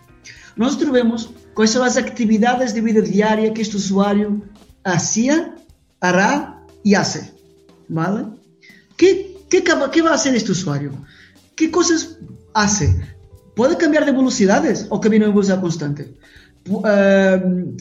Nosotros 0.56 0.90
vemos 0.90 1.30
cuáles 1.54 1.72
son 1.72 1.82
las 1.82 1.96
actividades 1.96 2.74
de 2.74 2.80
vida 2.80 3.00
diaria 3.00 3.52
que 3.52 3.62
este 3.62 3.76
usuario 3.76 4.42
hacía, 4.84 5.54
hará 6.00 6.62
y 6.82 6.94
hace, 6.94 7.32
¿vale? 7.88 8.26
¿Qué, 8.96 9.36
qué, 9.50 9.62
qué 9.62 10.02
va 10.02 10.10
a 10.10 10.14
hacer 10.14 10.34
este 10.34 10.52
usuario? 10.52 10.92
¿Qué 11.54 11.70
cosas 11.70 12.18
hace? 12.54 12.96
¿Puede 13.54 13.76
cambiar 13.76 14.06
de 14.06 14.12
velocidades 14.12 14.86
o 14.88 15.00
camina 15.00 15.26
en 15.26 15.32
velocidad 15.32 15.60
constante? 15.60 16.14
Uh, 16.68 17.76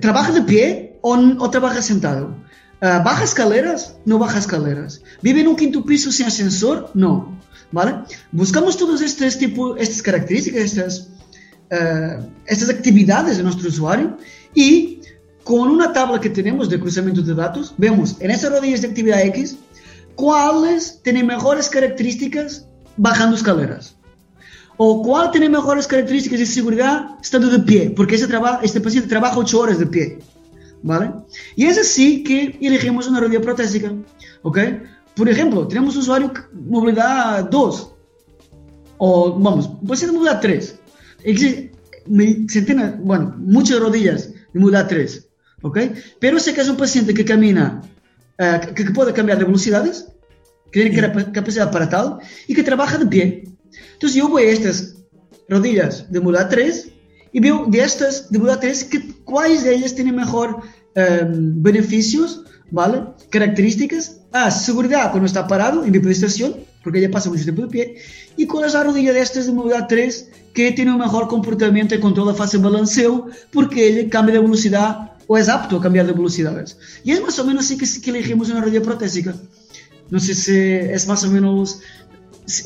¿Trabaja 0.00 0.32
de 0.32 0.42
pie 0.42 0.98
o, 1.02 1.14
o 1.14 1.50
trabaja 1.50 1.82
sentado? 1.82 2.34
Uh, 2.82 3.02
¿Baja 3.04 3.24
escaleras? 3.24 3.96
No 4.04 4.18
baja 4.18 4.38
escaleras. 4.38 5.02
¿Vive 5.22 5.40
en 5.40 5.48
un 5.48 5.56
quinto 5.56 5.84
piso 5.84 6.10
sin 6.10 6.26
ascensor? 6.26 6.90
No. 6.94 7.38
¿Vale? 7.72 7.96
Buscamos 8.32 8.76
todas 8.76 9.00
estas, 9.00 9.38
tipo, 9.38 9.76
estas 9.76 10.02
características, 10.02 10.62
estas, 10.62 11.08
uh, 11.72 12.24
estas 12.46 12.70
actividades 12.70 13.36
de 13.36 13.42
nuestro 13.42 13.68
usuario 13.68 14.16
y 14.54 15.00
con 15.44 15.70
una 15.70 15.92
tabla 15.92 16.20
que 16.20 16.30
tenemos 16.30 16.68
de 16.68 16.80
cruzamiento 16.80 17.22
de 17.22 17.34
datos, 17.34 17.74
vemos 17.78 18.16
en 18.20 18.32
esas 18.32 18.50
rodillas 18.50 18.82
de 18.82 18.88
actividad 18.88 19.20
X 19.26 19.56
cuáles 20.16 21.00
tienen 21.02 21.26
mejores 21.26 21.68
características 21.68 22.66
bajando 22.96 23.36
escaleras. 23.36 23.95
O 24.78 25.02
cuál 25.02 25.30
tiene 25.30 25.48
mejores 25.48 25.86
características 25.86 26.38
de 26.38 26.46
seguridad 26.46 27.16
estando 27.22 27.48
de 27.48 27.60
pie, 27.60 27.90
porque 27.96 28.16
ese 28.16 28.28
este 28.62 28.80
paciente 28.80 29.08
trabaja 29.08 29.38
8 29.38 29.58
horas 29.58 29.78
de 29.78 29.86
pie. 29.86 30.18
¿Vale? 30.82 31.12
Y 31.56 31.64
es 31.64 31.78
así 31.78 32.22
que 32.22 32.58
elegimos 32.60 33.08
una 33.08 33.20
rodilla 33.20 33.40
protésica. 33.40 33.92
¿Ok? 34.42 34.58
Por 35.14 35.28
ejemplo, 35.28 35.66
tenemos 35.66 35.94
un 35.94 36.02
usuario 36.02 36.32
movilidad 36.52 37.44
2. 37.44 37.92
O, 38.98 39.38
vamos, 39.38 39.68
paciente 39.86 40.12
de 40.12 40.18
movilidad 40.18 40.40
3. 40.40 40.78
Existe 41.24 41.72
centenas, 42.48 43.00
bueno, 43.00 43.34
muchas 43.38 43.80
rodillas 43.80 44.32
de 44.52 44.60
movilidad 44.60 44.88
3. 44.88 45.26
¿Ok? 45.62 45.78
Pero 46.20 46.38
sé 46.38 46.52
que 46.52 46.60
es 46.60 46.68
un 46.68 46.76
paciente 46.76 47.14
que 47.14 47.24
camina, 47.24 47.80
uh, 48.38 48.74
que, 48.74 48.84
que 48.84 48.90
puede 48.90 49.14
cambiar 49.14 49.38
de 49.38 49.44
velocidades, 49.44 50.06
que 50.70 50.90
tiene 50.90 51.32
capacidad 51.32 51.72
para 51.72 51.88
tal 51.88 52.18
y 52.46 52.54
que 52.54 52.62
trabaja 52.62 52.98
de 52.98 53.06
pie. 53.06 53.44
Entonces 53.94 54.16
yo 54.16 54.28
voy 54.28 54.44
a 54.44 54.50
estas 54.50 54.94
rodillas 55.48 56.10
de 56.10 56.20
movilidad 56.20 56.48
3 56.48 56.88
y 57.32 57.40
veo 57.40 57.66
de 57.66 57.80
estas 57.80 58.30
de 58.30 58.38
movilidad 58.38 58.60
3 58.60 58.84
que, 58.84 59.14
cuáles 59.24 59.64
de 59.64 59.74
ellas 59.74 59.94
tienen 59.94 60.16
mejor 60.16 60.56
um, 60.56 61.62
beneficios, 61.62 62.44
¿vale? 62.70 63.02
Características. 63.30 64.20
Ah, 64.32 64.50
seguridad 64.50 65.10
cuando 65.10 65.26
está 65.26 65.46
parado 65.46 65.84
en 65.84 65.92
bipedestación, 65.92 66.56
porque 66.82 66.98
ella 66.98 67.10
pasa 67.10 67.30
mucho 67.30 67.44
tiempo 67.44 67.62
de 67.62 67.68
pie. 67.68 67.96
Y 68.36 68.46
cuál 68.46 68.66
es 68.66 68.74
la 68.74 68.84
rodilla 68.84 69.12
de 69.12 69.20
estas 69.20 69.46
de 69.46 69.52
movilidad 69.52 69.86
3 69.88 70.30
que 70.52 70.72
tiene 70.72 70.92
un 70.92 70.98
mejor 70.98 71.28
comportamiento 71.28 71.94
y 71.94 72.34
fase 72.34 72.56
de 72.56 72.62
balanceo, 72.62 73.26
porque 73.52 73.86
ella 73.86 74.08
cambia 74.08 74.36
de 74.36 74.40
velocidad 74.40 75.12
o 75.26 75.36
es 75.36 75.48
apto 75.48 75.76
a 75.76 75.82
cambiar 75.82 76.06
de 76.06 76.12
velocidades. 76.12 76.78
Y 77.04 77.12
es 77.12 77.20
más 77.20 77.38
o 77.38 77.44
menos 77.44 77.64
así 77.64 77.76
que, 77.76 77.86
que 78.00 78.10
elegimos 78.10 78.48
una 78.48 78.60
rodilla 78.60 78.82
protésica. 78.82 79.34
No 80.08 80.20
sé 80.20 80.34
si 80.34 80.56
es 80.56 81.06
más 81.06 81.24
o 81.24 81.30
menos 81.30 81.80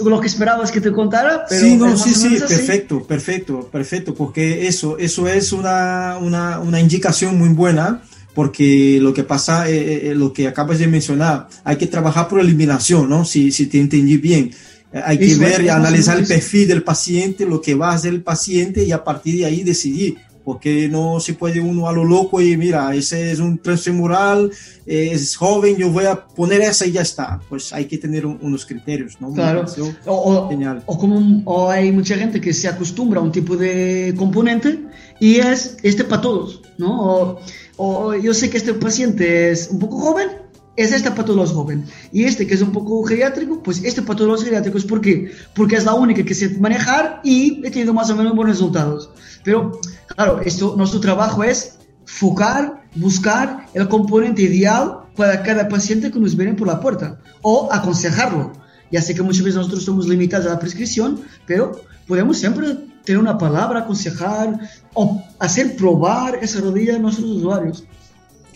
lo 0.05 0.21
que 0.21 0.27
esperabas 0.27 0.71
que 0.71 0.81
te 0.81 0.93
contara. 0.93 1.45
Pero 1.49 1.61
sí, 1.61 1.77
no, 1.77 1.97
sí, 1.97 2.15
sí, 2.15 2.39
perfecto, 2.39 3.03
perfecto, 3.05 3.69
perfecto, 3.71 4.15
porque 4.15 4.67
eso, 4.67 4.99
eso 4.99 5.29
es 5.29 5.53
una, 5.53 6.19
una, 6.19 6.61
una 6.61 6.81
indicación 6.81 7.39
muy 7.39 7.49
buena, 7.51 8.03
porque 8.35 8.99
lo 9.01 9.13
que 9.15 9.25
pasa, 9.25 9.69
eh, 9.71 10.11
eh, 10.11 10.15
lo 10.15 10.33
que 10.33 10.49
acabas 10.49 10.79
de 10.79 10.87
mencionar, 10.87 11.49
hay 11.65 11.77
que 11.77 11.87
trabajar 11.87 12.29
por 12.29 12.41
eliminación, 12.41 13.09
¿no? 13.09 13.25
Si, 13.25 13.51
si 13.53 13.67
te 13.67 13.81
entendí 13.81 14.17
bien. 14.17 14.51
Hay 14.93 15.19
que 15.19 15.33
eso 15.33 15.41
ver 15.41 15.63
y 15.63 15.69
analizar 15.69 16.19
el 16.19 16.27
perfil 16.27 16.67
del 16.67 16.83
paciente, 16.83 17.47
lo 17.47 17.61
que 17.61 17.75
va 17.75 17.93
a 17.93 17.95
hacer 17.95 18.13
el 18.13 18.23
paciente 18.23 18.83
y 18.83 18.91
a 18.91 19.05
partir 19.05 19.39
de 19.39 19.47
ahí 19.47 19.63
decidir 19.63 20.17
porque 20.51 20.89
no 20.89 21.21
se 21.21 21.35
puede 21.35 21.61
uno 21.61 21.89
a 21.89 21.93
lo 21.93 22.05
loco 22.05 22.41
y 22.41 22.57
mira, 22.57 22.93
ese 22.93 23.31
es 23.31 23.39
un 23.39 23.59
transfemoral, 23.59 24.51
es 24.85 25.37
joven, 25.37 25.77
yo 25.77 25.93
voy 25.93 26.07
a 26.07 26.27
poner 26.27 26.61
esa 26.63 26.87
y 26.87 26.91
ya 26.91 27.03
está. 27.03 27.41
Pues 27.49 27.73
hay 27.73 27.85
que 27.85 27.99
tener 27.99 28.27
un, 28.27 28.37
unos 28.43 28.67
criterios, 28.67 29.17
¿no? 29.21 29.33
Claro. 29.33 29.65
O, 30.07 30.13
o, 30.13 30.51
o, 30.87 30.99
como, 30.99 31.43
o 31.45 31.71
hay 31.71 31.93
mucha 31.93 32.17
gente 32.17 32.41
que 32.41 32.53
se 32.53 32.67
acostumbra 32.67 33.21
a 33.21 33.23
un 33.23 33.31
tipo 33.31 33.57
de 33.57 34.13
componente 34.17 34.81
y 35.21 35.37
es 35.37 35.77
este 35.85 36.03
para 36.03 36.21
todos, 36.21 36.63
¿no? 36.79 37.01
O, 37.01 37.41
o 37.77 38.15
yo 38.17 38.35
sé 38.35 38.51
que 38.51 38.57
este 38.57 38.75
paciente 38.75 39.53
es 39.53 39.69
un 39.71 39.79
poco 39.79 40.01
joven, 40.01 40.31
es 40.77 40.93
esta 40.93 41.11
para 41.11 41.27
todos 41.27 41.39
los 41.39 41.53
jóvenes. 41.53 41.91
Y 42.11 42.25
este 42.25 42.47
que 42.47 42.55
es 42.55 42.63
un 42.63 42.73
poco 42.73 43.03
geriátrico, 43.05 43.63
pues 43.63 43.85
este 43.85 44.03
para 44.03 44.17
todos 44.17 44.31
los 44.31 44.45
geriátricos. 44.45 44.85
¿Por 44.85 45.01
qué? 45.01 45.31
Porque 45.55 45.77
es 45.77 45.85
la 45.85 45.95
única 45.95 46.25
que 46.25 46.35
sé 46.35 46.49
manejar 46.59 47.21
y 47.23 47.65
he 47.65 47.71
tenido 47.71 47.93
más 47.93 48.11
o 48.11 48.17
menos 48.17 48.35
buenos 48.35 48.57
resultados. 48.57 49.11
Pero, 49.45 49.79
claro, 50.15 50.41
nuestro 50.77 51.01
trabajo 51.01 51.45
es 51.45 51.79
focar, 52.05 52.83
buscar 52.97 53.67
el 53.75 53.89
componente 53.89 54.43
ideal 54.43 55.01
para 55.17 55.43
cada 55.43 55.69
paciente 55.69 56.11
que 56.11 56.19
nos 56.19 56.37
viene 56.37 56.55
por 56.55 56.67
la 56.67 56.81
puerta 56.81 57.19
o 57.43 57.69
aconsejarlo. 57.73 58.53
Ya 58.91 59.01
sé 59.01 59.15
que 59.15 59.23
muchas 59.23 59.43
veces 59.43 59.57
nosotros 59.57 59.85
somos 59.85 60.09
limitados 60.09 60.47
a 60.47 60.51
la 60.51 60.59
prescripción, 60.59 61.21
pero 61.47 61.81
podemos 62.09 62.39
siempre 62.39 62.77
tener 63.05 63.21
una 63.21 63.39
palabra, 63.39 63.81
aconsejar 63.81 64.59
o 64.95 65.23
hacer 65.39 65.77
probar 65.77 66.39
esa 66.43 66.61
rodilla 66.61 66.97
a 66.97 66.99
nuestros 66.99 67.29
usuarios. 67.31 67.85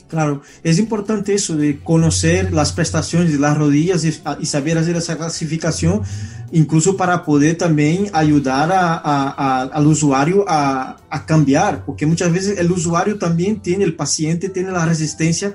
Claro, 0.08 0.42
es 0.62 0.78
importante 0.78 1.34
eso 1.34 1.56
de 1.56 1.80
conocer 1.80 2.52
las 2.52 2.72
prestaciones 2.72 3.32
de 3.32 3.38
las 3.38 3.56
rodillas 3.56 4.04
y, 4.04 4.14
y 4.38 4.46
saber 4.46 4.76
hacer 4.76 4.96
esa 4.96 5.16
clasificación, 5.16 6.02
incluso 6.52 6.96
para 6.96 7.24
poder 7.24 7.56
también 7.56 8.10
ayudar 8.12 8.70
a, 8.70 8.96
a, 8.98 9.62
al 9.62 9.86
usuario 9.86 10.44
a, 10.46 10.98
a, 11.08 11.26
cambiar, 11.26 11.84
porque 11.86 12.06
muchas 12.06 12.30
veces 12.32 12.58
el 12.58 12.70
usuario 12.70 13.18
también 13.18 13.60
tiene, 13.60 13.84
el 13.84 13.96
paciente 13.96 14.50
tiene 14.50 14.70
la 14.70 14.84
resistencia 14.84 15.54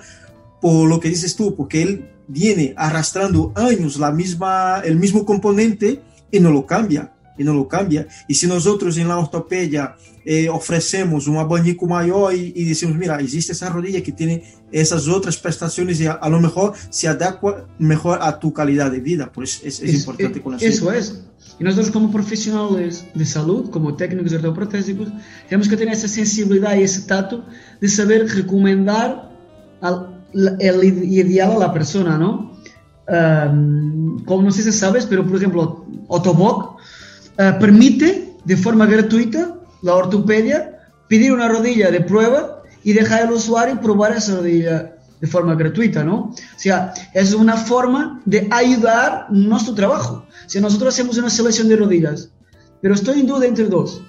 por 0.60 0.90
lo 0.90 1.00
que 1.00 1.10
dices 1.10 1.36
tú, 1.36 1.56
porque 1.56 1.84
él 1.84 2.10
viene 2.28 2.74
arrastrando 2.76 3.54
años 3.56 3.98
la 3.98 4.12
misma, 4.12 4.82
el 4.84 4.98
mismo 4.98 5.26
componente 5.26 6.02
y 6.32 6.40
no 6.40 6.52
lo 6.52 6.66
cambia 6.66 7.14
y 7.40 7.44
no 7.44 7.54
lo 7.54 7.68
cambia. 7.68 8.06
Y 8.28 8.36
si 8.36 8.46
nosotros 8.46 8.98
en 8.98 9.08
la 9.08 9.18
ortopedia 9.18 9.96
eh, 10.26 10.50
ofrecemos 10.50 11.28
un 11.28 11.38
abanico 11.38 11.88
mayor 11.88 12.36
y, 12.36 12.54
y, 12.56 12.66
decimos, 12.66 12.96
mira, 12.98 13.20
existe 13.20 13.54
esa 13.54 13.70
rodilla 13.70 14.04
que 14.04 14.12
tiene 14.12 14.44
esas 14.72 15.08
otras 15.08 15.38
prestaciones 15.38 16.00
y 16.02 16.06
a, 16.06 16.12
a 16.12 16.30
lo 16.30 16.40
mejor 16.40 16.74
se 16.90 17.08
adecua 17.08 17.66
mejor 17.80 18.20
a 18.22 18.38
tu 18.38 18.54
calidad 18.54 18.92
de 18.92 19.00
vida, 19.00 19.32
pues 19.32 19.62
es, 19.64 19.80
es, 19.80 19.90
es 19.90 19.96
importante 20.02 20.42
conocer. 20.42 20.70
Eso 20.70 20.92
es. 20.92 21.24
Y 21.60 21.64
nosotros 21.64 21.92
como 21.92 22.12
profesionales 22.12 23.06
de 23.14 23.26
salud, 23.26 23.70
como 23.70 23.96
técnicos 23.96 24.34
ortoprotésicos, 24.34 25.08
tenemos 25.48 25.68
que 25.68 25.78
tener 25.78 25.94
esa 25.94 26.08
sensibilidad 26.08 26.76
y 26.76 26.84
ese 26.84 27.02
tacto 27.02 27.46
de 27.80 27.88
saber 27.88 28.28
recomendar 28.28 29.32
el 30.34 30.84
ideal 30.84 31.54
a 31.54 31.58
la 31.58 31.74
persona, 31.74 32.18
¿no? 32.18 32.50
Um, 33.10 34.24
como 34.26 34.44
no 34.44 34.52
sé 34.52 34.62
si 34.62 34.72
sabes, 34.72 35.06
pero 35.08 35.26
por 35.26 35.38
ejemplo, 35.38 35.86
Otoboc 36.08 36.79
uh, 37.40 37.60
permite 37.60 38.36
de 38.44 38.58
forma 38.58 38.86
gratuita 38.86 39.60
la 39.82 39.96
ortopedia 39.96 40.80
pedir 41.08 41.32
una 41.32 41.48
rodilla 41.48 41.90
de 41.90 42.02
prueba 42.02 42.64
y 42.84 42.94
dejar 42.94 43.24
al 43.24 43.32
usuario 43.34 43.82
probar 43.82 44.16
esa 44.16 44.36
rodilla 44.36 44.96
de 45.20 45.28
forma 45.28 45.56
gratuita, 45.56 46.04
¿no? 46.04 46.32
O 46.32 46.60
sea, 46.60 46.94
es 47.14 47.34
una 47.34 47.58
forma 47.58 48.22
de 48.26 48.48
ayudar 48.52 49.28
nuestro 49.30 49.74
trabajo. 49.74 50.26
Si 50.48 50.62
nosotros 50.62 50.94
hacemos 50.94 51.18
una 51.18 51.30
selección 51.30 51.68
de 51.68 51.76
rodillas, 51.76 52.30
pero 52.82 52.94
estoy 52.94 53.20
en 53.20 53.28
duda 53.28 53.46
entre 53.46 53.66
dos, 53.66 54.02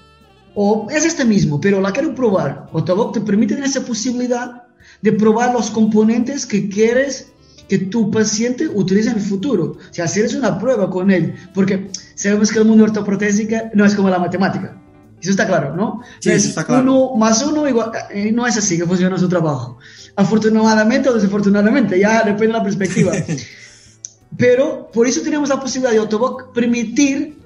o 0.55 0.87
es 0.89 1.05
este 1.05 1.25
mismo, 1.25 1.59
pero 1.59 1.81
la 1.81 1.91
quiero 1.91 2.15
probar, 2.15 2.69
Otoboc 2.71 3.13
te 3.13 3.21
permite 3.21 3.59
esa 3.59 3.81
posibilidad 3.81 4.63
de 5.01 5.11
probar 5.11 5.53
los 5.53 5.69
componentes 5.69 6.45
que 6.45 6.69
quieres 6.69 7.31
que 7.67 7.77
tu 7.77 8.11
paciente 8.11 8.67
utilice 8.67 9.09
en 9.09 9.15
el 9.15 9.21
futuro. 9.21 9.77
O 9.77 9.93
sea, 9.93 10.05
hacer 10.05 10.29
una 10.37 10.59
prueba 10.59 10.89
con 10.89 11.09
él, 11.09 11.35
porque 11.53 11.89
sabemos 12.21 12.51
que 12.51 12.59
el 12.59 12.65
mundo 12.65 12.83
ortoprotésica 12.85 13.71
no 13.73 13.85
es 13.85 13.95
como 13.95 14.09
la 14.09 14.19
matemática. 14.19 14.77
Eso 15.21 15.31
está 15.31 15.45
claro, 15.45 15.75
¿no? 15.75 16.01
Sí, 16.19 16.31
eso 16.31 16.49
está 16.49 16.63
claro. 16.63 16.81
Uno 16.81 17.15
más 17.15 17.43
uno 17.43 17.67
igual, 17.67 17.91
eh, 18.09 18.31
no 18.31 18.47
es 18.47 18.57
así 18.57 18.77
que 18.77 18.85
funciona 18.85 19.17
su 19.19 19.29
trabajo. 19.29 19.77
Afortunadamente 20.15 21.09
o 21.09 21.13
desafortunadamente, 21.13 21.99
ya 21.99 22.23
depende 22.23 22.47
de 22.47 22.53
la 22.53 22.63
perspectiva. 22.63 23.11
Pero 24.37 24.89
por 24.91 25.07
eso 25.07 25.21
tenemos 25.21 25.49
la 25.49 25.59
posibilidad 25.59 25.91
de 25.91 25.99
Autoboc 25.99 26.53
permitir 26.53 27.37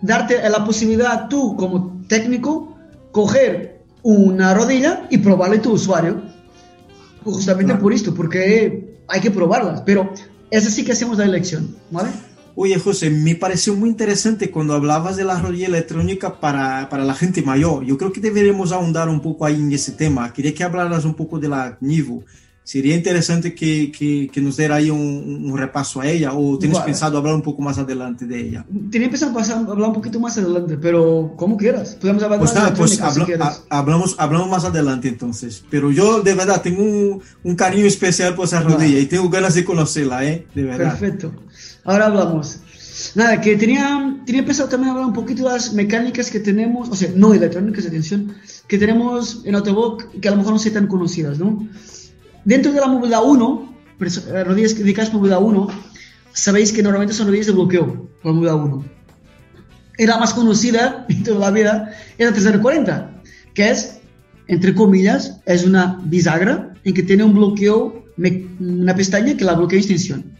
darte 0.00 0.36
la 0.48 0.64
posibilidad 0.64 1.28
tú 1.28 1.56
como 1.56 2.02
técnico 2.08 2.76
coger 3.12 3.82
una 4.02 4.52
rodilla 4.54 5.06
y 5.10 5.18
probarle 5.18 5.58
a 5.58 5.62
tu 5.62 5.72
usuario. 5.72 6.22
Justamente 7.24 7.72
Claro. 7.72 7.82
por 7.82 7.92
esto, 7.92 8.12
porque 8.14 8.96
hay 9.06 9.20
que 9.20 9.30
probarlas. 9.30 9.82
Pero 9.82 10.12
esa 10.50 10.70
sí 10.70 10.84
que 10.84 10.92
hacemos 10.92 11.18
la 11.18 11.24
elección, 11.24 11.76
¿vale? 11.90 12.10
Oye, 12.54 12.78
José, 12.78 13.10
me 13.10 13.34
pareció 13.34 13.74
muy 13.74 13.88
interesante 13.88 14.50
cuando 14.50 14.74
hablabas 14.74 15.16
de 15.16 15.24
la 15.24 15.40
rodilla 15.40 15.66
electrónica 15.68 16.38
para, 16.40 16.88
para 16.88 17.04
la 17.04 17.14
gente 17.14 17.42
mayor. 17.42 17.84
Yo 17.84 17.96
creo 17.96 18.12
que 18.12 18.20
deberíamos 18.20 18.72
ahondar 18.72 19.08
un 19.08 19.20
poco 19.20 19.46
ahí 19.46 19.54
en 19.56 19.72
ese 19.72 19.92
tema. 19.92 20.32
Quería 20.32 20.54
que 20.54 20.62
hablaras 20.64 21.04
un 21.04 21.14
poco 21.14 21.38
de 21.38 21.48
la 21.48 21.78
Nivo. 21.80 22.24
Sería 22.64 22.94
interesante 22.94 23.56
que, 23.56 23.90
que, 23.90 24.30
que 24.32 24.40
nos 24.40 24.56
diera 24.56 24.76
ahí 24.76 24.88
un, 24.88 25.50
un 25.50 25.58
repaso 25.58 26.00
a 26.00 26.06
ella 26.06 26.32
o 26.32 26.56
tienes 26.60 26.78
Vale. 26.78 26.92
pensado 26.92 27.18
hablar 27.18 27.34
un 27.34 27.42
poco 27.42 27.60
más 27.60 27.76
adelante 27.76 28.24
de 28.24 28.40
ella. 28.40 28.64
Tenía 28.88 29.10
pensado 29.10 29.34
pasar, 29.34 29.56
hablar 29.68 29.88
un 29.88 29.94
poquito 29.94 30.20
más 30.20 30.38
adelante, 30.38 30.78
pero 30.80 31.32
como 31.36 31.56
quieras. 31.56 31.96
Podemos 32.00 32.22
hablar 32.22 32.38
Pues 32.38 32.50
de 32.54 32.60
la 32.60 32.62
nada, 32.66 32.76
pues 32.76 32.92
electrónica, 32.92 33.14
si 33.14 33.20
habla- 33.20 33.26
quieres. 33.48 33.62
ha- 33.68 33.78
hablamos, 33.80 34.14
hablamos 34.16 34.48
más 34.48 34.64
adelante 34.64 35.08
entonces. 35.08 35.64
Pero 35.70 35.90
yo 35.90 36.22
de 36.22 36.34
verdad 36.34 36.62
tengo 36.62 36.84
un, 36.84 37.20
un 37.42 37.56
cariño 37.56 37.84
especial 37.86 38.36
por 38.36 38.44
esa 38.44 38.60
rodilla 38.60 39.00
y 39.00 39.06
tengo 39.06 39.28
ganas 39.28 39.54
de 39.56 39.64
conocerla, 39.64 40.24
¿eh? 40.24 40.46
De 40.54 40.62
verdad. 40.62 40.90
Perfecto. 40.96 41.32
Ahora 41.84 42.06
hablamos. 42.06 42.58
Nada, 43.14 43.40
que 43.40 43.56
tenía, 43.56 44.16
tenía 44.26 44.44
pensado 44.44 44.68
también 44.68 44.90
hablar 44.90 45.06
un 45.06 45.12
poquito 45.12 45.44
de 45.44 45.50
las 45.54 45.72
mecánicas 45.72 46.30
que 46.30 46.40
tenemos, 46.40 46.88
o 46.90 46.94
sea, 46.94 47.10
no 47.14 47.32
electrónicas, 47.34 47.86
atención, 47.86 48.34
que 48.68 48.78
tenemos 48.78 49.42
en 49.44 49.54
Autoboc 49.54 50.08
que 50.20 50.28
a 50.28 50.30
lo 50.32 50.36
mejor 50.38 50.52
no 50.52 50.58
son 50.58 50.72
tan 50.72 50.86
conocidas, 50.86 51.38
¿no? 51.38 51.66
Dentro 52.44 52.72
de 52.72 52.80
la 52.80 52.86
movilidad 52.86 53.22
1, 53.24 53.74
perso- 53.98 54.26
eh, 54.28 54.44
rodillas 54.44 54.76
dedicadas 54.76 55.10
a 55.10 55.14
movilidad 55.14 55.42
1, 55.42 55.68
sabéis 56.32 56.72
que 56.72 56.82
normalmente 56.82 57.14
son 57.14 57.26
rodillas 57.28 57.46
de 57.46 57.52
bloqueo, 57.52 58.08
la 58.22 58.32
movilidad 58.32 58.56
1. 58.56 58.84
Era 59.98 60.18
más 60.18 60.34
conocida 60.34 61.06
en 61.08 61.22
toda 61.24 61.38
la 61.38 61.50
vida, 61.50 61.92
es 62.18 62.26
la 62.26 62.32
340, 62.32 63.22
que 63.54 63.70
es, 63.70 64.00
entre 64.48 64.74
comillas, 64.74 65.40
es 65.46 65.64
una 65.64 65.98
bisagra 66.04 66.74
en 66.84 66.94
que 66.94 67.02
tiene 67.02 67.24
un 67.24 67.34
bloqueo, 67.34 68.04
una 68.60 68.94
pestaña 68.94 69.36
que 69.36 69.44
la 69.44 69.54
bloquea 69.54 69.78
extensión. 69.78 70.32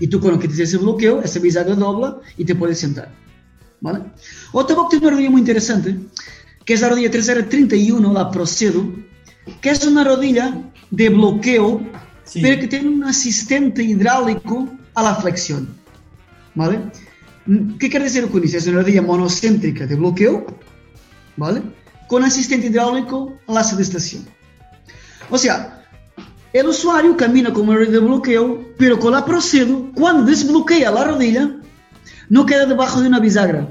Y 0.00 0.08
tú 0.08 0.18
cuando 0.20 0.40
quites 0.40 0.58
ese 0.58 0.78
bloqueo, 0.78 1.22
esa 1.22 1.38
bisagra 1.38 1.74
dobla 1.74 2.18
y 2.36 2.44
te 2.44 2.54
puedes 2.54 2.78
sentar. 2.78 3.12
¿Vale? 3.80 4.00
Otro 4.52 4.76
box 4.76 4.90
tiene 4.90 5.06
una 5.06 5.14
rodilla 5.14 5.30
muy 5.30 5.40
interesante, 5.40 5.96
que 6.64 6.74
es 6.74 6.80
la 6.80 6.88
rodilla 6.88 7.10
331, 7.10 8.12
la 8.12 8.30
Procedo, 8.30 8.84
que 9.60 9.70
es 9.70 9.86
una 9.86 10.04
rodilla 10.04 10.70
de 10.90 11.08
bloqueo, 11.08 11.80
Sí. 12.24 12.40
pero 12.42 12.60
que 12.60 12.68
tiene 12.68 12.88
un 12.88 13.04
asistente 13.04 13.82
hidráulico 13.82 14.68
a 14.94 15.02
la 15.02 15.14
flexión. 15.16 15.68
¿Vale? 16.54 16.80
¿Qué 17.78 17.88
quiere 17.90 18.04
decir 18.04 18.26
con 18.28 18.44
eso? 18.44 18.56
Es 18.58 18.66
una 18.66 18.82
rodilla 18.82 19.02
monocéntrica 19.02 19.86
de 19.86 19.96
bloqueo, 19.96 20.46
¿vale? 21.36 21.62
Con 22.06 22.22
asistente 22.22 22.68
hidráulico 22.68 23.38
a 23.48 23.52
la 23.54 23.64
sedestación. 23.64 24.26
O 25.30 25.38
sea, 25.38 25.79
el 26.52 26.66
usuario 26.66 27.16
camina 27.16 27.52
con 27.52 27.66
rodilla 27.66 27.92
de 27.92 27.98
bloqueo, 27.98 28.64
pero 28.76 28.98
con 28.98 29.12
la 29.12 29.24
Procedo, 29.24 29.92
cuando 29.94 30.24
desbloquea 30.24 30.90
la 30.90 31.04
rodilla, 31.04 31.56
no 32.28 32.44
queda 32.46 32.66
debajo 32.66 33.00
de 33.00 33.08
una 33.08 33.20
bisagra, 33.20 33.68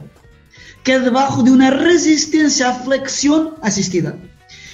queda 0.83 0.99
debajo 0.99 1.43
de 1.43 1.51
una 1.51 1.71
resistencia 1.71 2.69
a 2.69 2.73
flexión 2.75 3.55
asistida. 3.61 4.15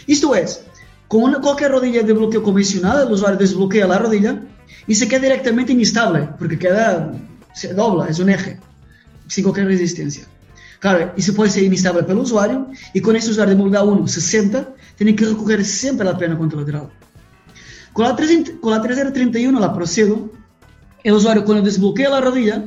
Esto 0.05 0.35
es, 0.35 0.61
con 1.07 1.33
cualquier 1.41 1.71
rodilla 1.71 2.03
de 2.03 2.13
bloqueo 2.13 2.43
convencional, 2.43 3.07
el 3.07 3.13
usuario 3.13 3.39
desbloquea 3.39 3.87
la 3.87 3.97
rodilla 3.97 4.39
y 4.85 4.93
se 4.93 5.07
queda 5.07 5.21
directamente 5.21 5.73
inestable, 5.73 6.29
porque 6.37 6.59
queda, 6.59 7.11
se 7.53 7.73
dobla, 7.73 8.07
es 8.07 8.19
un 8.19 8.29
eje, 8.29 8.59
sin 9.27 9.43
cualquier 9.43 9.67
resistencia. 9.67 10.25
Claro, 10.79 11.11
se 11.17 11.33
puede 11.33 11.49
ser 11.49 11.63
inestable 11.63 12.03
para 12.03 12.13
el 12.13 12.19
usuario, 12.19 12.67
y 12.93 13.01
con 13.01 13.15
este 13.15 13.31
usuario 13.31 13.55
de 13.55 13.57
movilidad 13.57 13.87
1, 13.87 14.07
60, 14.07 14.75
tiene 14.95 15.15
que 15.15 15.25
recoger 15.25 15.65
siempre 15.65 16.05
la 16.05 16.15
pierna 16.15 16.37
contralateral. 16.37 16.91
Con 17.95 18.03
la, 18.03 18.13
300 18.13 18.55
con 18.59 18.73
la 18.73 18.81
3031 18.81 19.57
la 19.57 19.73
procedo, 19.73 20.29
el 21.05 21.13
usuario 21.13 21.45
cuando 21.45 21.63
desbloquea 21.63 22.09
la 22.09 22.19
rodilla 22.19 22.65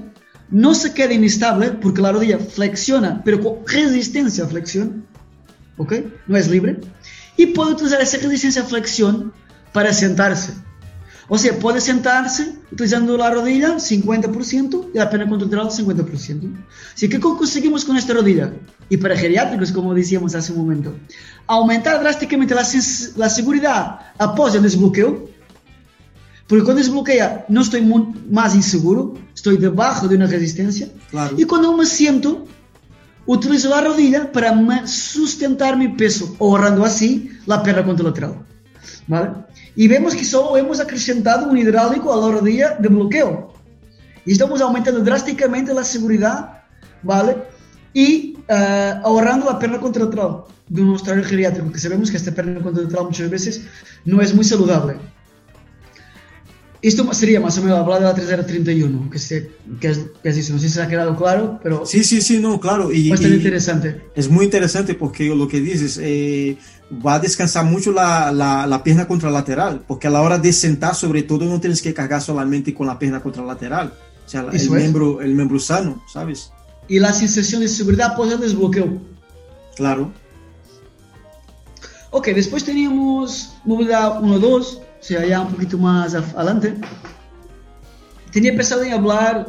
no 0.48 0.74
se 0.74 0.94
queda 0.94 1.12
inestable 1.12 1.72
porque 1.72 2.00
la 2.00 2.12
rodilla 2.12 2.38
flexiona, 2.38 3.20
pero 3.26 3.38
con 3.42 3.56
resistencia 3.66 4.44
a 4.44 4.48
flexión, 4.48 5.04
¿ok? 5.76 5.92
No 6.28 6.38
es 6.38 6.48
libre. 6.48 6.80
Y 7.36 7.48
puede 7.48 7.72
utilizar 7.72 8.00
esa 8.00 8.16
resistencia 8.16 8.62
a 8.62 8.64
flexión 8.64 9.34
para 9.74 9.92
sentarse. 9.92 10.54
O 11.30 11.36
sea, 11.36 11.58
puede 11.58 11.80
sentarse 11.80 12.54
utilizando 12.72 13.16
la 13.16 13.30
rodilla 13.30 13.76
50% 13.76 14.90
y 14.94 14.98
la 14.98 15.10
pierna 15.10 15.28
contralateral 15.28 15.68
50%. 15.68 16.64
Así 16.94 17.08
que 17.08 17.16
¿qué 17.16 17.20
conseguimos 17.20 17.84
con 17.84 17.96
esta 17.96 18.14
rodilla? 18.14 18.52
Y 18.88 18.96
para 18.96 19.16
geriátricos, 19.16 19.70
como 19.70 19.94
decíamos 19.94 20.34
hace 20.34 20.52
un 20.52 20.58
momento, 20.58 20.94
aumentar 21.46 22.00
drásticamente 22.00 22.54
la, 22.54 22.66
la 23.16 23.28
seguridad 23.28 24.00
após 24.16 24.54
el 24.54 24.62
desbloqueo, 24.62 25.28
porque 26.46 26.64
cuando 26.64 26.82
desbloquea 26.82 27.44
no 27.48 27.60
estoy 27.60 27.82
más 28.30 28.54
inseguro, 28.54 29.14
estoy 29.34 29.58
debajo 29.58 30.08
de 30.08 30.16
una 30.16 30.26
resistencia. 30.26 30.88
Claro. 31.10 31.36
Y 31.38 31.44
cuando 31.44 31.76
me 31.76 31.84
siento, 31.84 32.46
utilizo 33.26 33.68
la 33.68 33.82
rodilla 33.82 34.32
para 34.32 34.86
sustentar 34.86 35.76
mi 35.76 35.88
peso, 35.88 36.34
ahorrando 36.40 36.86
así 36.86 37.30
la 37.44 37.62
pierna 37.62 37.84
contralateral. 37.84 38.46
¿Vale? 39.06 39.30
Y 39.78 39.86
vemos 39.86 40.12
que 40.16 40.24
solo 40.24 40.56
hemos 40.56 40.80
acrescentado 40.80 41.48
un 41.48 41.56
hidráulico 41.56 42.12
a 42.12 42.16
la 42.16 42.32
rodilla 42.36 42.76
de 42.80 42.88
bloqueo. 42.88 43.54
Y 44.26 44.32
estamos 44.32 44.60
aumentando 44.60 45.04
drásticamente 45.04 45.72
la 45.72 45.84
seguridad, 45.84 46.64
¿vale? 47.00 47.36
Y 47.94 48.38
eh, 48.48 48.94
ahorrando 49.04 49.46
la 49.46 49.56
pierna 49.56 49.78
contralateral 49.78 50.46
de 50.68 50.82
un 50.82 50.88
usuario 50.88 51.22
geriátrico, 51.22 51.70
que 51.70 51.78
sabemos 51.78 52.10
que 52.10 52.16
esta 52.16 52.32
pierna 52.32 52.60
contralateral 52.60 53.04
muchas 53.04 53.30
veces 53.30 53.62
no 54.04 54.20
es 54.20 54.34
muy 54.34 54.44
saludable. 54.44 54.96
Esto 56.82 57.12
sería 57.14 57.38
más 57.38 57.56
o 57.58 57.62
menos 57.62 57.78
hablar 57.78 58.00
de 58.00 58.06
la 58.06 58.14
3031, 58.14 59.10
que, 59.10 59.18
se, 59.20 59.50
que, 59.80 59.88
es, 59.90 60.00
que 60.22 60.28
es 60.28 60.38
eso. 60.38 60.54
No 60.54 60.58
sé 60.58 60.68
si 60.68 60.74
se 60.74 60.82
ha 60.82 60.88
quedado 60.88 61.16
claro, 61.16 61.60
pero 61.62 61.86
Sí, 61.86 62.02
sí, 62.02 62.20
sí, 62.20 62.40
no, 62.40 62.58
claro. 62.58 62.92
Y, 62.92 63.10
bastante 63.10 63.34
y 63.34 63.38
interesante. 63.38 64.00
es 64.16 64.28
muy 64.28 64.44
interesante 64.44 64.94
porque 64.94 65.28
lo 65.28 65.46
que 65.46 65.60
dices 65.60 66.00
eh, 66.02 66.56
va 66.91 67.14
a 67.14 67.18
descansar 67.18 67.64
mucho 67.64 67.93
la, 67.93 68.32
la, 68.32 68.66
la 68.66 68.82
pierna 68.82 69.07
contralateral, 69.07 69.84
porque 69.86 70.07
a 70.07 70.11
la 70.11 70.22
hora 70.22 70.39
de 70.39 70.53
sentar, 70.53 70.95
sobre 70.95 71.22
todo, 71.22 71.45
no 71.45 71.61
tienes 71.61 71.82
que 71.82 71.93
cargar 71.93 72.22
solamente 72.22 72.74
con 72.74 72.86
la 72.86 72.99
pierna 72.99 73.20
contralateral, 73.20 73.93
o 74.26 74.28
sea, 74.28 74.43
el 74.43 74.55
es. 74.57 74.70
miembro, 74.70 75.20
el 75.20 75.34
miembro 75.34 75.59
sano, 75.59 76.03
¿sabes? 76.12 76.53
Y 76.89 76.99
la 76.99 77.12
sensación 77.12 77.61
de 77.61 77.68
seguridad 77.68 78.16
pues 78.16 78.32
el 78.32 78.41
desbloqueo. 78.41 78.99
Claro. 79.76 80.11
Ok, 82.11 82.28
después 82.28 82.64
teníamos 82.64 83.55
movilidad 83.64 84.20
1-2, 84.22 84.78
o 84.78 84.82
sea, 85.01 85.26
ya 85.26 85.43
un 85.43 85.53
poquito 85.53 85.76
más 85.76 86.14
adelante. 86.14 86.74
Tenía 88.32 88.53
pensado 88.57 88.82
en 88.82 88.93
hablar 88.95 89.47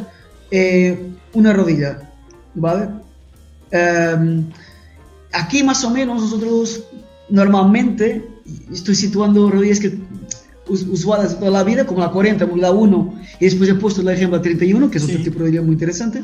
eh, 0.52 1.10
una 1.34 1.54
rodilla, 1.54 2.12
¿vale? 2.54 2.90
Em, 3.72 4.50
aquí 5.32 5.64
más 5.64 5.84
o 5.86 5.90
menos 5.90 6.22
nosotros 6.22 6.84
normalmente 7.30 8.28
estoy 8.72 8.96
situando 8.96 9.50
rodillas 9.50 9.80
que 9.80 9.98
us- 10.68 10.86
usuales 10.90 11.38
toda 11.38 11.52
la 11.52 11.64
vida, 11.64 11.86
como 11.86 12.00
la 12.02 12.10
40, 12.12 12.46
movilidad 12.46 12.76
1, 12.76 13.20
y 13.40 13.46
después 13.46 13.70
he 13.70 13.76
puesto 13.76 14.02
el 14.02 14.10
ejemplo 14.10 14.42
31, 14.42 14.90
que 14.90 14.98
es 14.98 15.04
otro 15.04 15.18
Sí. 15.18 15.24
tipo 15.24 15.40
de 15.40 15.46
rodilla 15.46 15.62
muy 15.62 15.74
interesante. 15.74 16.24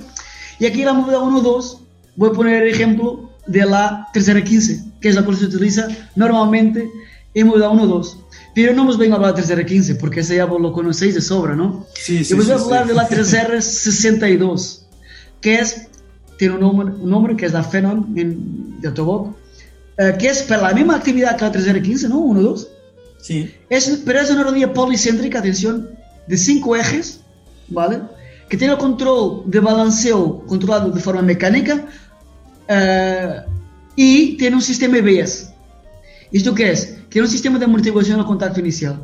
Y 0.60 0.66
aquí 0.66 0.84
la 0.84 0.94
movilidad 0.94 1.22
1-2, 1.24 1.80
voy 2.16 2.30
a 2.30 2.34
poner 2.34 2.64
el 2.64 2.70
ejemplo 2.74 3.32
de 3.48 3.66
la 3.66 4.08
tercera 4.14 4.44
15, 4.44 4.84
que 5.02 5.10
es 5.10 5.16
la 5.16 5.24
cual 5.24 5.38
se 5.38 5.46
utiliza 5.46 5.88
normalmente 6.16 6.90
en 7.34 7.48
movilidad 7.48 7.72
1-2. 7.72 8.18
Pero 8.56 8.74
no 8.74 8.86
nos 8.86 8.98
vengo 8.98 9.14
a 9.14 9.18
hablar 9.18 9.32
de 9.36 9.42
tercera 9.42 9.66
15, 9.66 9.96
porque 9.96 10.22
ese 10.22 10.38
ya 10.38 10.46
lo 10.46 10.72
conocéis 10.72 11.14
de 11.14 11.22
sobra, 11.22 11.56
¿no? 11.56 11.86
Sí, 11.94 12.24
sí, 12.24 12.34
y 12.34 12.38
voy 12.38 12.46
sí, 12.46 12.52
a 12.52 12.56
hablar 12.56 12.84
sí. 12.84 12.88
de 12.90 12.94
la 12.96 13.08
3R62, 13.10 14.80
que 15.42 15.56
es, 15.60 15.88
tiene 16.38 16.56
un 16.56 16.62
nombre, 16.62 16.94
un 16.96 17.10
nombre 17.10 17.36
que 17.36 17.46
es 17.46 17.54
la 17.54 17.64
Phenom 17.64 18.18
en, 18.18 18.80
de 18.82 18.88
Autoboc, 18.88 19.36
eh, 19.98 20.16
que 20.20 20.28
es 20.28 20.44
para 20.44 20.62
la 20.64 20.74
misma 20.74 20.96
actividad 20.96 21.38
que 21.38 21.46
la 21.46 21.52
3R15, 21.52 22.10
¿no? 22.10 22.20
1-2. 22.22 22.68
Sí, 23.22 23.52
Es, 23.70 24.02
pero 24.06 24.20
es 24.20 24.30
una 24.30 24.44
rodilla 24.44 24.72
policéntrica, 24.74 25.40
atención, 25.40 25.90
de 26.28 26.38
cinco 26.38 26.76
ejes, 26.76 27.22
¿vale? 27.68 28.02
Que 28.50 28.58
tiene 28.58 28.74
el 28.74 28.80
control 28.80 29.44
de 29.46 29.60
balanceo 29.60 30.46
controlado 30.46 30.92
de 30.92 31.00
forma 31.00 31.24
mecánica 31.24 31.86
eh, 32.68 33.42
y 33.96 34.38
tiene 34.38 34.56
un 34.56 34.62
sistema 34.62 34.98
EBS. 34.98 35.50
¿Esto 36.32 36.54
qué 36.54 36.72
es? 36.72 36.98
Tiene 37.10 37.26
un 37.26 37.32
sistema 37.32 37.58
de 37.58 37.66
amortiguación 37.66 38.20
al 38.20 38.26
contacto 38.26 38.60
inicial. 38.60 39.02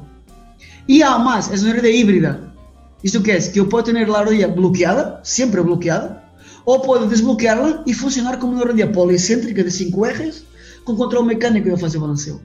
Y 0.86 1.02
además 1.02 1.50
es 1.52 1.64
una 1.64 1.74
rodilla 1.74 1.96
híbrida. 1.96 2.54
¿Esto 3.02 3.24
qué 3.24 3.38
es? 3.38 3.50
Que 3.50 3.58
yo 3.58 3.70
puedo 3.70 3.84
tener 3.86 4.10
la 4.10 4.24
rodilla 4.24 4.48
bloqueada, 4.48 5.22
siempre 5.24 5.62
bloqueada, 5.62 6.30
O 6.64 6.84
puedo 6.84 7.08
desbloquearla 7.08 7.82
y 7.88 7.94
funcionar 7.94 8.38
como 8.38 8.54
una 8.54 8.66
rodilla 8.66 8.92
policéntrica 8.92 9.64
de 9.64 9.72
5 9.72 10.06
ejes 10.06 10.44
con 10.84 10.98
control 10.98 11.26
mecánico 11.26 11.70
de 11.70 11.78
fase 11.78 11.94
de 11.94 12.00
balanceo. 12.00 12.42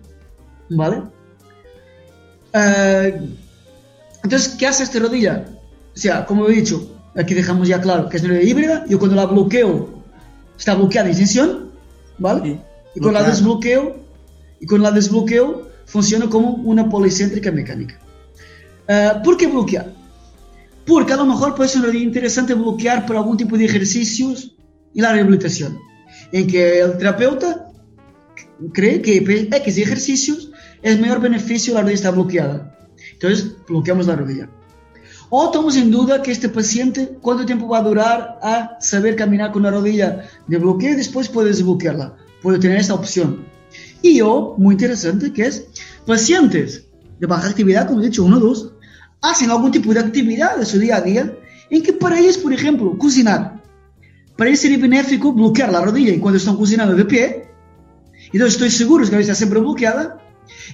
¿Vale? 0.70 1.02
Uh, 2.54 3.26
entonces, 4.24 4.56
¿qué 4.58 4.66
hace 4.66 4.82
esta 4.82 4.98
rodilla? 4.98 5.44
O 5.94 5.98
sea, 5.98 6.26
como 6.26 6.48
he 6.48 6.52
dicho, 6.52 6.90
aquí 7.14 7.34
dejamos 7.34 7.68
ya 7.68 7.80
claro 7.80 8.08
que 8.08 8.16
es 8.16 8.22
una 8.22 8.34
rodilla 8.34 8.50
híbrida. 8.50 8.84
Yo 8.88 8.98
cuando 8.98 9.16
la 9.16 9.26
bloqueo, 9.26 9.88
está 10.58 10.74
bloqueada 10.74 11.08
en 11.10 11.16
tensión, 11.16 11.70
¿vale? 12.18 12.42
Sí, 12.42 12.60
y 12.96 13.00
cuando 13.00 13.20
la 13.20 13.28
desbloqueo, 13.28 13.96
y 14.60 14.66
cuando 14.66 14.88
la 14.88 14.94
desbloqueo, 14.94 15.68
funciona 15.84 16.28
como 16.28 16.54
una 16.54 16.88
policéntrica 16.88 17.52
mecánica. 17.52 17.98
Uh, 18.88 19.22
¿Por 19.22 19.36
qué 19.36 19.46
bloquear? 19.46 19.92
Porque 20.86 21.12
a 21.12 21.16
lo 21.16 21.24
mejor 21.24 21.54
puede 21.54 21.68
ser 21.68 21.94
interesante 21.94 22.54
bloquear 22.54 23.06
por 23.06 23.16
algún 23.16 23.36
tipo 23.36 23.56
de 23.56 23.64
ejercicios 23.64 24.56
y 24.94 25.00
la 25.00 25.12
rehabilitación, 25.12 25.78
en 26.32 26.46
que 26.46 26.80
el 26.80 26.96
terapeuta 26.96 27.65
cree 28.72 29.02
que 29.02 29.16
X 29.16 29.78
ejercicios 29.78 30.50
es 30.82 31.00
mayor 31.00 31.20
beneficio 31.20 31.74
la 31.74 31.80
rodilla 31.80 31.94
está 31.94 32.10
bloqueada. 32.10 32.78
Entonces, 33.12 33.54
bloqueamos 33.68 34.06
la 34.06 34.16
rodilla. 34.16 34.48
O 35.28 35.46
estamos 35.46 35.76
en 35.76 35.90
duda 35.90 36.22
que 36.22 36.30
este 36.30 36.48
paciente, 36.48 37.18
cuánto 37.20 37.44
tiempo 37.44 37.68
va 37.68 37.78
a 37.78 37.82
durar 37.82 38.38
a 38.42 38.76
saber 38.80 39.16
caminar 39.16 39.50
con 39.50 39.62
una 39.62 39.72
rodilla 39.72 40.28
de 40.46 40.58
bloqueo 40.58 40.92
y 40.92 40.96
después 40.96 41.28
puede 41.28 41.48
desbloquearla. 41.48 42.16
Puede 42.42 42.58
tener 42.58 42.78
esta 42.78 42.94
opción. 42.94 43.44
Y 44.02 44.18
yo, 44.18 44.54
muy 44.56 44.74
interesante, 44.74 45.32
que 45.32 45.46
es 45.46 45.66
pacientes 46.06 46.86
de 47.18 47.26
baja 47.26 47.48
actividad, 47.48 47.88
como 47.88 48.00
he 48.00 48.06
dicho, 48.06 48.24
uno 48.24 48.36
o 48.36 48.40
dos, 48.40 48.72
hacen 49.20 49.50
algún 49.50 49.72
tipo 49.72 49.92
de 49.92 50.00
actividad 50.00 50.56
de 50.56 50.64
su 50.64 50.78
día 50.78 50.96
a 50.96 51.00
día 51.00 51.36
en 51.70 51.82
que 51.82 51.92
para 51.92 52.20
ellos, 52.20 52.38
por 52.38 52.52
ejemplo, 52.52 52.96
cocinar. 52.96 53.60
Para 54.36 54.50
ellos 54.50 54.60
sería 54.60 54.78
benéfico 54.78 55.32
bloquear 55.32 55.72
la 55.72 55.80
rodilla 55.80 56.12
y 56.12 56.18
cuando 56.18 56.38
están 56.38 56.56
cocinando 56.56 56.94
de 56.94 57.04
pie. 57.04 57.45
Entonces 58.26 58.54
estoy 58.54 58.70
seguro 58.70 59.04
que 59.04 59.10
la 59.10 59.16
rodilla 59.16 59.32
está 59.32 59.34
siempre 59.34 59.60
bloqueada. 59.60 60.18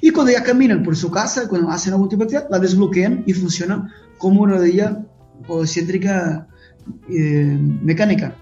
Y 0.00 0.11
cuando 0.11 0.32
ya 0.32 0.42
caminan 0.42 0.82
por 0.82 0.96
su 0.96 1.11
casa, 1.11 1.48
cuando 1.48 1.70
hacen 1.70 1.92
algún 1.92 2.09
tipo 2.09 2.24
de 2.24 2.36
actividad, 2.36 2.50
la 2.50 2.59
desbloquean 2.59 3.24
y 3.26 3.32
funciona 3.32 3.92
como 4.18 4.42
una 4.42 4.57
rodilla 4.57 5.05
policéntrica 5.46 6.46
eh, 7.09 7.59
mecánica. 7.82 8.34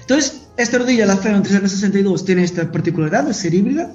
Entonces, 0.00 0.48
esta 0.56 0.78
rodilla, 0.78 1.06
la 1.06 1.16
Feron 1.16 1.42
362, 1.42 2.24
tiene 2.24 2.44
esta 2.44 2.70
particularidad 2.70 3.24
de 3.24 3.34
ser 3.34 3.54
híbrida 3.54 3.92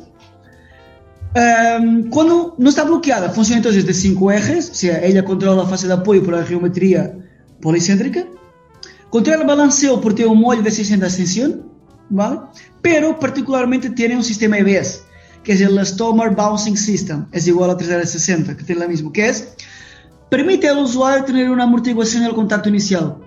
Um, 1.34 2.10
cuando 2.10 2.56
no 2.58 2.70
está 2.70 2.84
bloqueada, 2.84 3.30
funciona 3.30 3.60
entonces 3.60 3.86
de 3.86 3.94
cinco 3.94 4.32
ejes, 4.34 4.70
o 4.70 4.74
sea, 4.74 5.02
ella 5.02 5.24
controla 5.24 5.64
la 5.64 5.70
fase 5.70 5.88
de 5.88 5.94
apoyo 5.94 6.22
por 6.24 6.34
la 6.34 6.44
geometría 6.44 7.16
policéntrica, 7.62 8.26
controla 9.10 9.42
el 9.42 9.48
balanceo 9.48 10.02
por 10.02 10.14
tener 10.14 10.30
un 10.30 10.42
molde 10.42 10.64
de 10.64 10.72
60 10.72 11.06
extensión, 11.06 11.70
¿vale? 12.10 12.42
Pero 12.82 13.20
particularmente 13.20 13.90
tiene 13.90 14.16
un 14.16 14.24
sistema 14.24 14.58
EBS, 14.58 15.04
que 15.44 15.54
es 15.54 15.62
el 15.62 15.86
Stomar 15.86 16.36
Bouncing 16.36 16.78
System, 16.78 17.26
es 17.32 17.48
igual 17.48 17.70
a 17.70 17.78
360, 17.78 18.58
que 18.58 18.64
tiene 18.64 18.82
la 18.82 18.88
misma, 18.88 19.12
que 19.12 19.28
es, 19.28 19.50
permite 20.30 20.68
al 20.68 20.80
usuario 20.80 21.24
tener 21.24 21.50
una 21.50 21.64
amortiguación 21.64 22.24
en 22.24 22.30
el 22.30 22.36
contacto 22.36 22.70
inicial. 22.70 23.18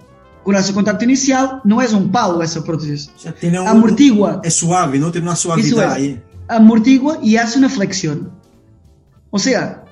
Con 0.42 0.56
ese 0.56 0.74
contacto 0.74 1.04
inicial, 1.04 1.60
no 1.64 1.80
es 1.80 1.92
un 1.92 2.12
palo 2.12 2.42
esa 2.42 2.62
prótesis. 2.62 3.10
O 3.16 3.18
sea, 3.18 3.32
tiene 3.32 3.60
un, 3.60 3.66
Amortigua. 3.66 4.40
Es 4.44 4.54
suave, 4.54 4.98
no 4.98 5.10
tiene 5.10 5.26
una 5.26 5.36
suavidad 5.36 5.92
ahí 5.92 6.20
amortigua 6.48 7.18
y 7.22 7.36
hace 7.36 7.58
una 7.58 7.68
flexión. 7.68 8.30
O 9.30 9.38
sea, 9.38 9.84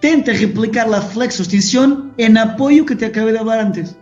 tenta 0.00 0.32
replicar 0.32 0.88
la 0.88 1.00
flexo-extensión 1.00 2.12
en 2.16 2.38
apoyo 2.38 2.86
que 2.86 2.96
te 2.96 3.06
acabé 3.06 3.32
de 3.32 3.38
hablar 3.38 3.60
antes. 3.60 3.96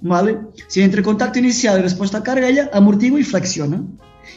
¿Vale? 0.00 0.38
Si 0.68 0.82
entre 0.82 1.02
contacto 1.02 1.38
inicial 1.38 1.78
y 1.78 1.82
respuesta 1.82 2.18
a 2.18 2.22
carga, 2.22 2.48
ella 2.48 2.70
amortigua 2.72 3.18
y 3.18 3.24
flexiona. 3.24 3.82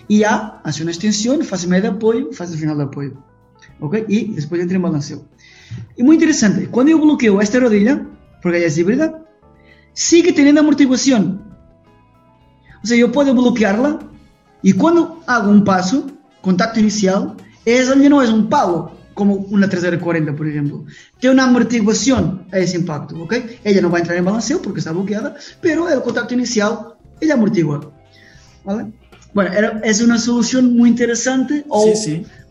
Y 0.07 0.19
ya 0.19 0.61
hace 0.63 0.83
una 0.83 0.91
extensión, 0.91 1.43
fase 1.43 1.67
media 1.67 1.89
de 1.89 1.95
apoyo, 1.95 2.31
fase 2.31 2.57
final 2.57 2.77
de 2.77 2.83
apoyo. 2.83 3.13
¿Ok? 3.79 3.97
Y 4.07 4.33
después 4.33 4.61
entra 4.61 4.75
en 4.75 4.83
balanceo. 4.83 5.25
Y 5.95 6.03
muy 6.03 6.15
interesante, 6.15 6.67
cuando 6.67 6.91
yo 6.91 6.99
bloqueo 6.99 7.41
esta 7.41 7.59
rodilla, 7.59 8.05
porque 8.41 8.59
ella 8.59 8.67
es 8.67 8.77
híbrida, 8.77 9.25
sigue 9.93 10.31
teniendo 10.33 10.61
amortiguación. 10.61 11.43
O 12.83 12.87
sea, 12.87 12.97
yo 12.97 13.11
puedo 13.11 13.33
bloquearla 13.33 13.99
y 14.61 14.73
cuando 14.73 15.21
hago 15.27 15.49
un 15.49 15.63
paso, 15.63 16.07
contacto 16.41 16.79
inicial, 16.79 17.35
ella 17.65 17.95
no 17.95 18.21
es 18.21 18.29
un 18.29 18.47
palo, 18.47 18.91
como 19.13 19.33
una 19.33 19.67
340, 19.67 20.35
por 20.35 20.47
ejemplo. 20.47 20.85
Tiene 21.19 21.33
una 21.33 21.45
amortiguación 21.45 22.45
a 22.51 22.59
ese 22.59 22.77
impacto, 22.77 23.21
¿ok? 23.23 23.33
Ella 23.63 23.81
no 23.81 23.89
va 23.89 23.97
a 23.97 24.01
entrar 24.01 24.17
en 24.17 24.25
balanceo 24.25 24.61
porque 24.61 24.79
está 24.79 24.91
bloqueada, 24.91 25.35
pero 25.61 25.89
el 25.89 26.01
contacto 26.01 26.33
inicial, 26.33 26.95
ella 27.19 27.33
amortigua, 27.33 27.91
¿vale? 28.63 28.93
Bueno, 29.33 29.51
es 29.83 30.01
una 30.01 30.17
solución 30.17 30.75
muy 30.75 30.89
interesante 30.89 31.63
o 31.69 31.93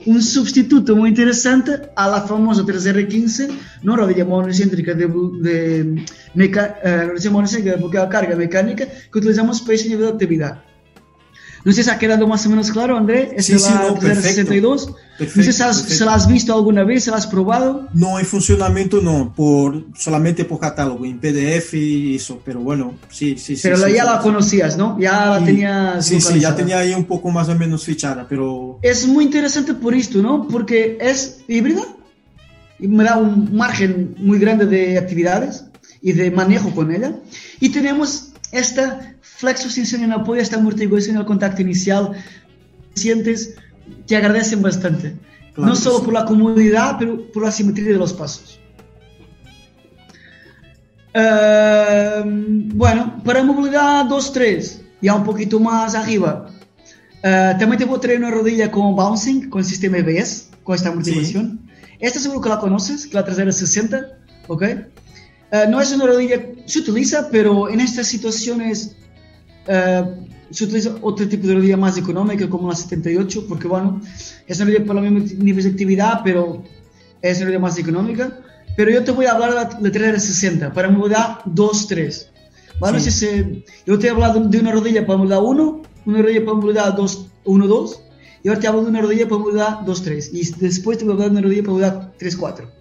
un 0.07 0.23
sustituto 0.23 0.95
muy 0.95 1.09
interesante 1.09 1.73
a 1.97 2.09
la 2.09 2.23
famosa 2.23 2.63
3R15, 2.63 3.49
¿no? 3.83 3.97
Rodilla 3.97 4.25
monocéntrica 4.25 4.95
de, 4.95 5.07
de, 5.41 6.05
meca, 6.35 6.79
eh, 6.85 7.63
de 7.63 7.77
bloqueo 7.77 8.09
carga 8.09 8.37
mecánica 8.37 8.87
que 8.87 9.19
utilizamos 9.19 9.61
para 9.63 9.75
ese 9.75 9.89
nivel 9.89 10.07
de 10.07 10.13
actividad. 10.13 10.63
No 11.67 11.73
sé 11.73 11.83
si 11.83 11.91
ha 11.91 11.99
quedado 11.99 12.29
más 12.29 12.47
o 12.47 12.51
menos 12.51 12.71
claro, 12.71 12.97
André. 12.97 13.33
Es 13.35 13.47
sí, 13.47 13.59
sí, 13.59 13.73
no, 13.75 14.01
62. 14.01 14.87
Perfecto, 15.19 15.41
no 15.41 15.43
sé 15.43 15.53
si, 15.53 15.63
has, 15.65 15.77
si, 15.83 16.05
la 16.05 16.15
has 16.15 16.29
visto 16.29 16.55
alguna 16.55 16.85
vez, 16.85 17.03
si 17.03 17.11
la 17.11 17.17
has 17.17 17.27
probado. 17.27 17.89
No, 17.93 18.21
en 18.21 18.25
funcionamiento 18.25 19.03
no, 19.03 19.35
por, 19.35 19.85
solamente 19.97 20.45
por 20.45 20.61
catálogo, 20.61 21.05
en 21.05 21.19
PDF 21.19 21.75
y 21.75 22.15
eso, 22.15 22.41
pero 22.45 22.61
bueno, 22.61 22.95
sí, 23.11 23.37
sí, 23.37 23.57
sí. 23.57 23.63
Pero 23.65 23.79
sí, 23.79 23.95
ya 23.95 24.05
la 24.05 24.21
conocías, 24.21 24.77
¿no? 24.77 24.97
Ya 25.01 25.27
la 25.27 25.45
tenías. 25.45 26.07
Sí, 26.07 26.21
sí, 26.21 26.39
ya 26.39 26.55
tenía 26.55 26.79
ahí 26.79 26.95
un 26.95 27.05
poco 27.05 27.31
más 27.31 27.49
o 27.49 27.57
menos 27.57 27.83
fichada, 27.83 28.27
pero. 28.29 28.79
Es 28.83 29.05
muy 29.09 29.25
interesante 29.25 29.75
por 29.75 29.93
esto, 29.93 30.23
¿no? 30.23 30.47
Porque 30.47 30.99
es 31.01 31.41
híbrida 31.49 31.83
y 32.79 32.87
me 32.87 33.03
da 33.03 33.17
un 33.17 33.57
margen 33.57 34.15
muy 34.19 34.39
grande 34.39 34.67
de 34.67 34.99
actividades 34.99 35.65
y 36.01 36.13
de 36.13 36.31
manejo 36.31 36.71
con 36.71 36.95
ella. 36.95 37.17
Y 37.59 37.71
tenemos 37.71 38.26
esta 38.53 39.15
flexo 39.21 39.69
en 39.97 40.13
apoyo, 40.13 40.41
esta 40.41 40.57
amortiguación 40.57 41.17
el 41.17 41.25
contacto 41.25 41.63
inicial, 41.63 42.13
sientes 42.95 43.55
que 44.07 44.17
agradecen 44.17 44.63
bastante. 44.63 45.17
Claro 45.55 45.71
no 45.71 45.77
solo 45.77 45.99
sí. 45.99 46.05
por 46.05 46.15
la 46.15 46.25
comodidad, 46.25 46.97
pero 46.99 47.31
por 47.33 47.45
la 47.45 47.51
simetría 47.51 47.93
de 47.93 47.99
los 47.99 48.13
pasos. 48.13 48.61
Uh, 51.15 52.29
bueno, 52.75 53.23
para 53.25 53.43
movilidad 53.43 54.05
2-3, 54.07 54.83
ya 55.01 55.15
un 55.15 55.25
poquito 55.25 55.59
más 55.59 55.95
arriba, 55.95 56.51
uh, 57.25 57.59
también 57.59 57.79
te 57.79 57.85
voy 57.87 57.97
a 57.97 58.01
traer 58.01 58.19
una 58.19 58.31
rodilla 58.31 58.71
con 58.71 58.95
bouncing, 58.95 59.49
con 59.49 59.65
sistema 59.65 59.97
EBS, 59.97 60.51
con 60.63 60.75
esta 60.75 60.91
amortiguación. 60.91 61.61
Sí. 61.67 61.97
Esta 62.01 62.19
seguro 62.19 62.43
que 62.43 62.51
la 62.51 62.59
conoces, 62.59 63.07
que 63.07 63.15
la 63.15 63.25
trasera 63.25 63.51
60, 63.51 64.19
¿ok? 64.49 64.63
Uh, 65.53 65.71
no 65.71 65.81
es 65.81 65.93
una 65.93 66.07
rodilla, 66.07 66.43
se 66.67 66.81
utiliza, 66.81 67.29
pero 67.31 67.69
en 67.69 67.81
estas 67.81 68.07
situaciones 68.07 68.97
Uh, 69.69 70.27
se 70.51 70.65
utiliza 70.65 70.95
otro 71.03 71.29
tipo 71.29 71.47
de 71.49 71.55
rodilla 71.55 71.77
más 71.77 71.99
económica 71.99 72.49
como 72.49 72.69
la 72.69 72.77
78 72.77 73.47
porque 73.49 73.67
bueno 73.67 74.01
es 74.47 74.57
una 74.59 74.67
rodilla 74.67 74.87
para 74.87 75.01
los 75.01 75.11
mismos 75.11 75.33
niveles 75.33 75.65
de 75.65 75.71
actividad 75.71 76.21
pero 76.23 76.63
es 77.21 77.39
una 77.39 77.47
rodilla 77.47 77.59
más 77.59 77.77
económica 77.77 78.39
pero 78.77 78.93
yo 78.93 79.03
te 79.03 79.11
voy 79.11 79.27
a 79.27 79.33
hablar 79.33 79.51
de 79.51 79.55
la, 79.57 79.65
de 79.65 79.91
360 79.91 80.73
para 80.73 80.89
movilidad 80.89 81.41
2-3 81.47 82.27
¿vale? 82.79 83.01
Sí. 83.01 83.11
Si 83.11 83.19
se, 83.19 83.65
yo 83.85 83.99
te 83.99 84.07
he 84.07 84.11
hablado 84.11 84.39
de 84.39 84.61
una 84.61 84.71
rodilla 84.71 85.05
para 85.05 85.17
movilidad 85.17 85.43
1 85.43 85.83
una 86.05 86.23
rodilla 86.23 86.45
para 86.45 86.57
movilidad 86.57 86.97
1-2 86.97 87.97
y 88.45 88.49
ahora 88.49 88.61
te 88.61 88.69
hablo 88.69 88.83
de 88.85 88.91
una 88.91 89.01
rodilla 89.01 89.29
para 89.29 89.41
movilidad 89.41 89.81
2-3 89.81 90.29
y 90.33 90.61
después 90.61 90.99
te 90.99 91.05
voy 91.05 91.11
a 91.11 91.15
hablar 91.15 91.31
de 91.31 91.39
una 91.39 91.43
rodilla 91.43 91.63
para 91.63 91.73
movilidad 91.73 92.13
3-4 92.21 92.76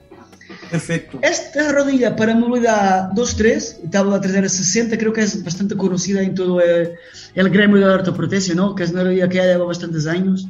Perfecto. 0.69 1.19
Esta 1.21 1.71
rodilla 1.71 2.15
para 2.15 2.35
movilidad 2.35 3.11
2-3, 3.11 3.89
tabla 3.89 4.19
360, 4.19 4.97
creo 4.97 5.13
que 5.13 5.21
es 5.21 5.43
bastante 5.43 5.75
conocida 5.75 6.21
en 6.21 6.35
todo 6.35 6.61
el, 6.61 6.93
el 7.35 7.49
gremio 7.49 7.77
de 7.77 7.85
la 7.85 7.93
ortoprotesia, 7.95 8.55
¿no? 8.55 8.75
Que 8.75 8.83
es 8.83 8.91
una 8.91 9.03
rodilla 9.03 9.29
que 9.29 9.37
ya 9.37 9.45
lleva 9.45 9.65
bastantes 9.65 10.07
años, 10.07 10.47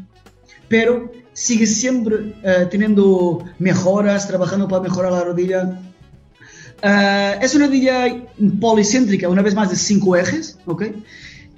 pero 0.68 1.11
sigue 1.34 1.68
siempre 1.68 2.34
eh, 2.43 2.68
teniendo 2.72 3.43
mejoras, 3.59 4.28
trabajando 4.28 4.68
para 4.68 4.82
mejorar 4.82 5.11
la 5.11 5.24
rodilla. 5.26 5.80
Uh, 6.84 7.41
es 7.41 7.55
una 7.55 7.68
rodilla 7.68 8.24
policéntrica, 8.59 9.30
una 9.30 9.41
vez 9.41 9.55
más 9.55 9.70
de 9.70 9.76
5 9.76 10.16
ejes, 10.18 10.57
¿ok? 10.66 10.84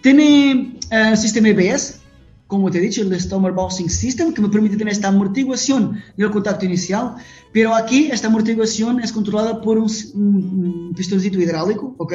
Tiene 0.01 0.77
uh, 0.91 1.15
sistema 1.15 1.49
EBS, 1.49 1.99
como 2.47 2.71
te 2.71 2.77
he 2.77 2.81
dicho, 2.81 3.01
el 3.01 3.53
Bouncing 3.53 3.89
System, 3.89 4.33
que 4.33 4.41
me 4.41 4.49
permite 4.49 4.77
tener 4.77 4.93
esta 4.93 5.09
amortiguación 5.09 6.01
del 6.15 6.31
contacto 6.31 6.65
inicial, 6.65 7.15
pero 7.53 7.75
aquí 7.75 8.09
esta 8.11 8.27
amortiguación 8.27 9.01
es 9.01 9.11
controlada 9.11 9.61
por 9.61 9.77
un, 9.77 9.91
un, 10.15 10.89
un 10.89 10.93
pistoncito 10.95 11.39
hidráulico, 11.39 11.93
¿ok? 11.97 12.13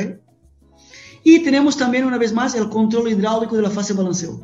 Y 1.25 1.41
tenemos 1.41 1.77
también, 1.77 2.05
una 2.05 2.19
vez 2.19 2.33
más, 2.33 2.55
el 2.55 2.69
control 2.69 3.09
hidráulico 3.09 3.57
de 3.57 3.63
la 3.63 3.71
fase 3.71 3.93
balanceo. 3.93 4.41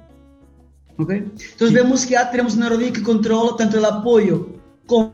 ¿Ok? 0.99 1.11
Entonces 1.11 1.68
sí. 1.68 1.74
vemos 1.74 2.05
que 2.05 2.12
ya 2.12 2.30
tenemos 2.30 2.55
una 2.55 2.68
rodilla 2.68 2.93
que 2.93 3.03
controla 3.03 3.57
tanto 3.57 3.78
el 3.78 3.84
apoyo 3.84 4.49
como 4.86 5.07
el 5.07 5.12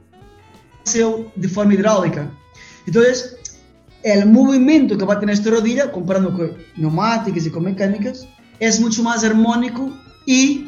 balanceo 0.73 1.33
de 1.37 1.49
forma 1.49 1.75
hidráulica. 1.75 2.31
Entonces, 2.87 3.37
el 4.03 4.27
movimiento 4.31 4.99
que 4.99 5.05
va 5.05 5.15
a 5.15 5.21
tener 5.21 5.35
esta 5.35 5.51
rodilla, 5.51 5.91
comparando 5.91 6.35
con 6.35 6.53
neumáticas 6.77 7.47
y 7.47 7.51
con 7.51 7.65
mecánicas, 7.65 8.29
es 8.61 8.81
mucho 8.81 9.03
más 9.03 9.25
armónico 9.25 9.91
y 10.27 10.67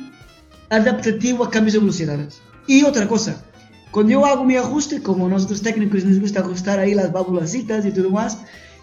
adaptativo 0.71 1.45
a 1.45 1.51
cambios 1.51 1.75
de 1.75 1.81
velocidades. 1.81 2.41
Y 2.67 2.83
otra 2.83 3.07
cosa, 3.07 3.43
cuando 3.91 4.13
yo 4.13 4.27
hago 4.27 4.45
mi 4.45 4.57
ajuste, 4.57 5.03
como 5.03 5.29
nosotros 5.29 5.63
técnicos 5.63 6.05
nos 6.05 6.21
gusta 6.21 6.41
ajustar 6.41 6.79
ahí 6.79 6.95
las 6.95 7.13
válvulas 7.13 7.55
y 7.55 7.63
todo 7.65 8.11
más, 8.11 8.39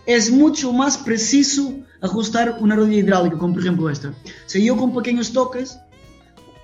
es 0.05 0.31
mucho 0.31 0.73
más 0.73 0.97
preciso 0.97 1.73
ajustar 2.01 2.57
una 2.59 2.75
rodilla 2.75 2.99
hidráulica, 2.99 3.37
como 3.37 3.53
por 3.53 3.63
ejemplo 3.63 3.89
esta. 3.89 4.13
Si 4.45 4.63
yo 4.63 4.75
con 4.75 4.93
pequeños 4.93 5.31
toques 5.31 5.79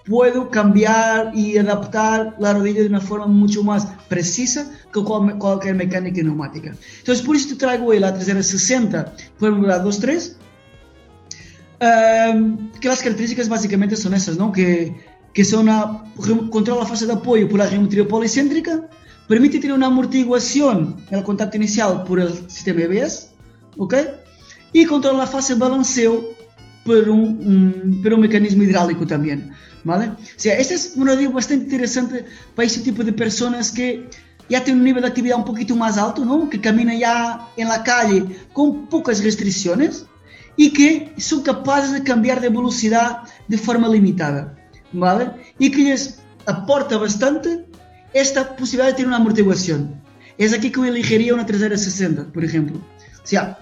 puedo 0.06 0.50
cambiar 0.50 1.32
y 1.36 1.58
adaptar 1.58 2.36
la 2.40 2.54
rodilla 2.54 2.82
de 2.82 2.88
una 2.88 3.00
forma 3.00 3.28
mucho 3.28 3.64
más 3.64 3.88
precisa 4.08 4.70
que 4.92 5.04
cualquier 5.04 5.76
mecánica 5.76 6.24
neumática. 6.24 6.74
Entonces, 6.98 7.24
por 7.24 7.36
eso 7.36 7.50
te 7.50 7.56
traigo 7.56 7.86
hoy 7.88 8.00
la 8.00 8.14
360 8.14 9.14
por 9.38 9.56
2.3, 9.56 10.34
um, 10.34 10.39
que 11.80 12.88
las 12.88 13.02
características 13.02 13.48
básicamente 13.48 13.96
son 13.96 14.14
esas, 14.14 14.38
¿no? 14.38 14.52
Que, 14.52 14.96
que 15.34 15.46
son 15.46 15.62
una, 15.62 16.04
controla 16.50 16.82
la 16.82 16.88
fase 16.88 17.06
de 17.06 17.14
apoyo 17.14 17.48
por 17.48 17.60
la 17.60 17.68
geometría 17.68 18.08
policéntrica, 18.08 18.90
permite 19.28 19.60
tener 19.60 19.76
una 19.76 19.88
amortiguación 19.88 20.98
en 21.10 21.18
el 21.18 21.24
contacto 21.24 21.58
inicial 21.58 22.04
por 22.04 22.20
el 22.20 22.50
sistema 22.50 22.82
EBS, 22.82 23.32
¿ok? 23.78 23.96
Y 24.74 24.86
controla 24.86 25.20
la 25.20 25.28
fase 25.28 25.54
de 25.54 25.60
balanceo 25.60 26.24
por 26.86 27.10
un, 27.10 27.22
un, 27.22 28.02
por 28.02 28.14
un 28.14 28.22
mecanismo 28.22 28.64
hidráulico 28.64 29.06
también. 29.08 29.52
¿vale? 29.84 30.08
O 30.08 30.18
sea, 30.36 30.58
este 30.58 30.76
es 30.76 30.94
un 30.96 31.08
radio 31.08 31.32
bastante 31.32 31.66
interesante 31.66 32.26
para 32.56 32.66
ese 32.66 32.82
tipo 32.82 33.04
de 33.04 33.14
personas 33.14 33.72
que 33.72 34.10
ya 34.50 34.64
tienen 34.64 34.80
un 34.80 34.86
nivel 34.86 35.02
de 35.04 35.10
actividad 35.10 35.38
un 35.38 35.46
poquito 35.46 35.76
más 35.76 35.98
alto, 35.98 36.26
¿no? 36.26 36.50
Que 36.50 36.60
caminan 36.60 36.98
ya 36.98 37.48
en 37.56 37.68
la 37.68 37.84
calle 37.84 38.26
con 38.52 38.88
pocas 38.88 39.24
restricciones 39.24 40.06
y 40.60 40.74
que 40.74 41.14
son 41.18 41.42
capaces 41.42 41.94
de 41.94 42.04
cambiar 42.04 42.42
de 42.42 42.50
velocidad 42.50 43.20
de 43.48 43.58
forma 43.58 43.88
limitada, 43.88 44.58
¿vale? 44.92 45.32
Y 45.58 45.72
que 45.72 45.86
les 45.86 46.20
aporta 46.46 46.98
bastante 46.98 47.66
esta 48.12 48.58
posibilidad 48.58 48.88
de 48.88 48.94
tener 48.96 49.08
una 49.08 49.16
amortiguación. 49.16 50.02
Es 50.38 50.52
aquí 50.52 50.70
que 50.70 50.82
yo 50.82 50.86
elegiría 50.86 51.34
una 51.34 51.46
360, 51.46 52.34
por 52.34 52.44
ejemplo. 52.44 52.76
O 52.78 53.26
sea, 53.26 53.58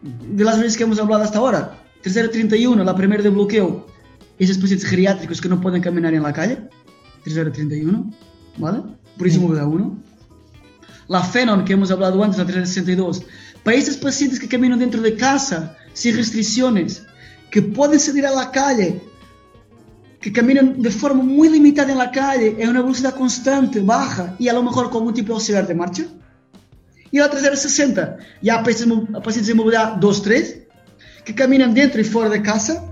de 0.00 0.42
las 0.42 0.58
veces 0.58 0.78
que 0.78 0.84
hemos 0.84 0.98
hablado 0.98 1.24
hasta 1.24 1.36
ahora, 1.36 1.78
331, 2.00 2.84
la 2.84 2.96
primera 2.96 3.22
de 3.22 3.28
bloqueo, 3.28 3.86
esos 4.38 4.56
pacientes 4.56 4.88
geriátricos 4.88 5.42
que 5.42 5.48
no 5.50 5.60
pueden 5.60 5.82
caminar 5.82 6.14
en 6.14 6.22
la 6.22 6.32
calle, 6.32 6.56
3031, 7.24 8.14
¿vale? 8.56 8.80
Por 9.18 9.26
eso 9.26 9.46
me 9.46 9.54
da 9.54 9.66
uno. 9.66 9.98
La 11.06 11.22
Fenon, 11.22 11.66
que 11.66 11.74
hemos 11.74 11.90
hablado 11.90 12.24
antes, 12.24 12.38
la 12.38 12.46
362, 12.46 13.24
para 13.62 13.76
esos 13.76 13.96
pacientes 13.96 14.40
que 14.40 14.48
caminan 14.48 14.78
dentro 14.78 15.00
de 15.00 15.16
casa, 15.16 15.76
sin 15.92 16.16
restricciones, 16.16 17.02
que 17.50 17.62
pueden 17.62 18.00
salir 18.00 18.26
a 18.26 18.30
la 18.30 18.50
calle, 18.50 19.00
que 20.20 20.32
caminan 20.32 20.80
de 20.80 20.90
forma 20.90 21.22
muy 21.22 21.48
limitada 21.48 21.92
en 21.92 21.98
la 21.98 22.10
calle, 22.10 22.56
en 22.58 22.68
una 22.68 22.82
velocidad 22.82 23.14
constante, 23.14 23.80
baja, 23.80 24.34
y 24.38 24.48
a 24.48 24.52
lo 24.52 24.62
mejor 24.62 24.90
con 24.90 25.06
un 25.06 25.14
tipo 25.14 25.28
de 25.28 25.34
auxiliar 25.34 25.66
de 25.66 25.74
marcha. 25.74 26.04
Y 27.10 27.18
la 27.18 27.28
360, 27.28 28.18
ya 28.40 28.62
pacientes 28.62 29.46
de 29.46 29.54
movilidad 29.54 29.96
2-3, 29.96 30.66
que 31.24 31.34
caminan 31.34 31.74
dentro 31.74 32.00
y 32.00 32.04
fuera 32.04 32.30
de 32.30 32.42
casa, 32.42 32.84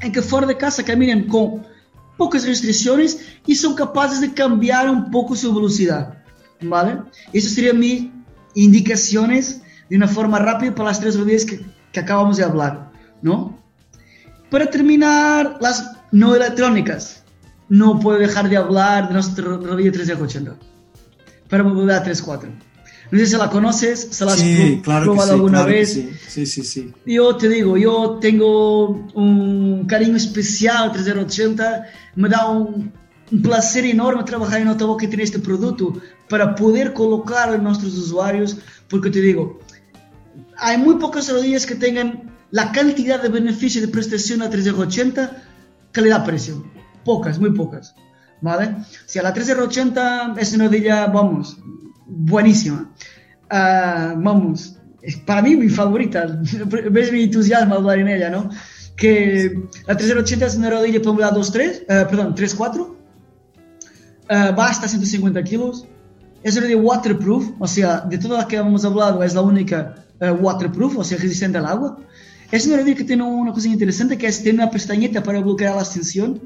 en 0.00 0.12
que 0.12 0.22
fuera 0.22 0.46
de 0.46 0.56
casa 0.56 0.84
caminan 0.84 1.24
con 1.24 1.66
pocas 2.16 2.46
restricciones 2.46 3.18
y 3.46 3.54
son 3.54 3.74
capaces 3.74 4.20
de 4.20 4.32
cambiar 4.32 4.88
un 4.88 5.10
poco 5.10 5.34
su 5.34 5.54
velocidad. 5.54 6.22
¿Vale? 6.62 6.98
Esas 7.32 7.52
serían 7.52 7.78
mis 7.78 8.08
indicaciones 8.54 9.62
de 9.90 9.96
una 9.96 10.08
forma 10.08 10.38
rápida 10.38 10.74
para 10.74 10.88
las 10.88 11.00
tres 11.00 11.18
rodillas 11.18 11.44
que, 11.44 11.60
que 11.92 12.00
acabamos 12.00 12.38
de 12.38 12.44
hablar. 12.44 12.90
¿no? 13.22 13.58
Para 14.50 14.66
terminar, 14.70 15.58
las 15.60 15.96
no 16.12 16.34
electrónicas. 16.34 17.22
No 17.68 18.00
puedo 18.00 18.18
dejar 18.18 18.48
de 18.48 18.56
hablar 18.56 19.08
de 19.08 19.14
nuestra 19.14 19.44
rodilla 19.44 19.92
380 19.92 20.56
para 21.48 21.62
movilidad 21.62 22.04
3.4. 22.04 22.48
No 23.12 23.18
sé 23.18 23.26
si 23.26 23.36
la 23.36 23.50
conoces, 23.50 24.08
se 24.10 24.24
la 24.24 24.32
has 24.32 24.38
sí, 24.38 24.80
claro 24.84 25.06
probado 25.06 25.28
sí, 25.28 25.34
alguna 25.34 25.58
claro 25.58 25.72
vez. 25.72 25.92
Sí. 25.92 26.10
sí, 26.28 26.46
sí, 26.46 26.62
sí. 26.62 26.92
Yo 27.06 27.36
te 27.36 27.48
digo, 27.48 27.76
yo 27.76 28.18
tengo 28.20 28.88
un 29.14 29.84
cariño 29.86 30.16
especial 30.16 30.84
al 30.84 30.92
3080, 30.92 31.86
me 32.14 32.28
da 32.28 32.48
un, 32.48 32.92
un 33.32 33.42
placer 33.42 33.84
enorme 33.84 34.22
trabajar 34.22 34.60
en 34.60 34.68
Ottawa 34.68 34.96
que 34.96 35.08
tiene 35.08 35.24
este 35.24 35.40
producto 35.40 36.00
para 36.28 36.54
poder 36.54 36.92
colocarlo 36.92 37.56
en 37.56 37.64
nuestros 37.64 37.94
usuarios, 37.94 38.58
porque 38.88 39.10
te 39.10 39.20
digo, 39.20 39.60
hay 40.60 40.78
muy 40.78 40.96
pocas 40.96 41.30
rodillas 41.30 41.66
que 41.66 41.74
tengan 41.74 42.30
la 42.50 42.72
cantidad 42.72 43.22
de 43.22 43.28
beneficio 43.28 43.80
de 43.80 43.88
prestación 43.88 44.42
a 44.42 44.50
3080 44.50 45.42
calidad-precio. 45.92 46.64
Pocas, 47.04 47.38
muy 47.38 47.52
pocas. 47.52 47.94
¿Vale? 48.40 48.66
O 48.66 48.84
sea, 49.08 49.22
la 49.22 49.32
3080 49.32 50.34
es 50.38 50.54
una 50.54 50.64
rodilla, 50.66 51.06
vamos, 51.06 51.58
buenísima. 52.06 52.90
Uh, 53.50 54.20
vamos, 54.20 54.76
para 55.26 55.42
mí 55.42 55.56
mi 55.56 55.68
favorita. 55.68 56.26
Ves 56.90 57.12
mi 57.12 57.24
entusiasmo 57.24 57.74
hablar 57.74 57.98
en 57.98 58.08
ella, 58.08 58.30
¿no? 58.30 58.50
Que 58.96 59.62
la 59.86 59.96
380 59.96 60.46
es 60.46 60.56
una 60.56 60.70
rodilla 60.70 61.00
para 61.02 61.32
2-3, 61.32 61.82
uh, 61.82 62.08
perdón, 62.08 62.34
3-4. 62.34 62.80
Uh, 62.80 62.96
va 64.28 64.68
hasta 64.68 64.88
150 64.88 65.42
kilos. 65.44 65.86
Es 66.42 66.54
una 66.56 66.62
rodilla 66.62 66.80
waterproof, 66.80 67.50
o 67.58 67.66
sea, 67.66 68.00
de 68.00 68.16
todas 68.18 68.38
las 68.38 68.46
que 68.46 68.56
hemos 68.56 68.84
hablado, 68.84 69.22
es 69.22 69.34
la 69.34 69.42
única 69.42 70.06
uh, 70.20 70.32
waterproof, 70.44 70.98
o 70.98 71.04
sea, 71.04 71.18
resistente 71.18 71.58
al 71.58 71.66
agua. 71.66 71.98
Es 72.50 72.66
una 72.66 72.76
rodilla 72.78 72.96
que 72.96 73.04
tiene 73.04 73.22
una 73.22 73.52
cosa 73.52 73.68
interesante, 73.68 74.18
que 74.18 74.26
es 74.26 74.38
tener 74.42 74.54
una 74.54 74.70
pestañita 74.70 75.22
para 75.22 75.40
bloquear 75.40 75.74
la 75.76 75.82
extensión. 75.82 76.40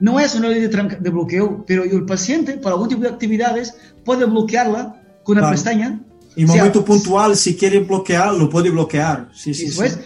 No 0.00 0.20
es 0.20 0.34
una 0.34 0.48
rodilla 0.48 0.68
de, 0.68 0.96
de 1.00 1.10
bloqueo, 1.10 1.64
pero 1.66 1.84
el 1.84 2.04
paciente, 2.04 2.52
para 2.58 2.74
algún 2.74 2.88
tipo 2.88 3.00
de 3.02 3.08
actividades, 3.08 3.74
puede 4.04 4.26
bloquearla 4.26 5.02
con 5.24 5.32
una 5.34 5.42
Claro. 5.42 5.54
pestaña. 5.54 6.00
En 6.36 6.44
O 6.44 6.52
sea, 6.52 6.56
momento 6.58 6.84
puntual, 6.84 7.34
si 7.36 7.56
quiere 7.56 7.80
bloquear, 7.80 8.34
lo 8.34 8.50
puede 8.50 8.68
bloquear. 8.70 9.30
Sí, 9.34 9.54
sí, 9.54 9.64
Eso 9.66 9.80
sí. 9.82 9.88
es. 9.88 9.98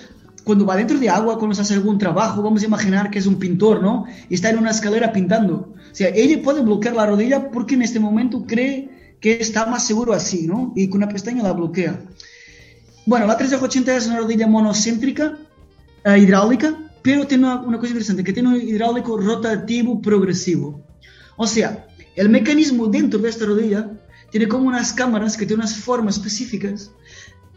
Cuando 0.44 0.64
va 0.64 0.76
dentro 0.76 0.98
de 0.98 1.08
agua, 1.08 1.36
cuando 1.38 1.54
se 1.54 1.62
hace 1.62 1.74
algún 1.74 1.98
trabajo, 1.98 2.40
vamos 2.42 2.62
a 2.62 2.66
imaginar 2.66 3.10
que 3.10 3.18
es 3.18 3.26
un 3.26 3.36
pintor, 3.36 3.82
¿no? 3.82 4.04
Y 4.28 4.34
está 4.34 4.48
en 4.50 4.58
una 4.58 4.70
escalera 4.70 5.12
pintando. 5.12 5.74
O 5.90 5.94
sea, 5.94 6.08
ella 6.14 6.40
puede 6.42 6.62
bloquear 6.62 6.94
la 6.94 7.06
rodilla 7.06 7.50
porque 7.50 7.74
en 7.74 7.82
este 7.82 7.98
momento 8.00 8.44
cree 8.46 8.88
que 9.20 9.38
está 9.40 9.66
más 9.66 9.84
seguro 9.86 10.12
así, 10.12 10.46
¿no? 10.46 10.72
Y 10.76 10.88
con 10.88 11.02
una 11.02 11.08
pestaña 11.12 11.42
la 11.42 11.52
bloquea. 11.52 12.00
Bueno, 13.06 13.26
la 13.26 13.36
380 13.36 13.96
es 13.96 14.06
una 14.06 14.18
rodilla 14.18 14.46
monocéntrica, 14.46 15.36
eh, 16.04 16.18
hidráulica, 16.18 16.76
pero 17.02 17.26
tiene 17.26 17.44
una, 17.44 17.60
una 17.60 17.78
cosa 17.78 17.88
interesante, 17.88 18.22
que 18.22 18.32
tiene 18.32 18.50
un 18.50 18.56
hidráulico 18.56 19.16
rotativo 19.16 20.00
progresivo. 20.00 20.82
O 21.36 21.46
sea, 21.46 21.86
el 22.16 22.28
mecanismo 22.28 22.86
dentro 22.86 23.18
de 23.18 23.30
esta 23.30 23.46
rodilla 23.46 23.90
tiene 24.30 24.48
como 24.48 24.68
unas 24.68 24.92
cámaras 24.92 25.36
que 25.36 25.46
tienen 25.46 25.64
unas 25.64 25.76
formas 25.76 26.16
específicas 26.16 26.90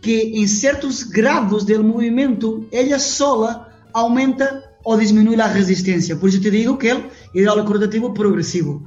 que 0.01 0.37
en 0.37 0.47
ciertos 0.49 1.09
grados 1.09 1.65
del 1.65 1.83
movimiento 1.83 2.65
ella 2.71 2.99
sola 2.99 3.69
aumenta 3.93 4.75
o 4.83 4.97
disminuye 4.97 5.37
la 5.37 5.51
resistencia. 5.53 6.19
Por 6.19 6.29
eso 6.29 6.41
te 6.41 6.51
digo 6.51 6.77
que 6.77 6.91
el 6.91 7.03
hidráulico 7.33 7.73
rotativo 7.73 8.13
progresivo, 8.13 8.83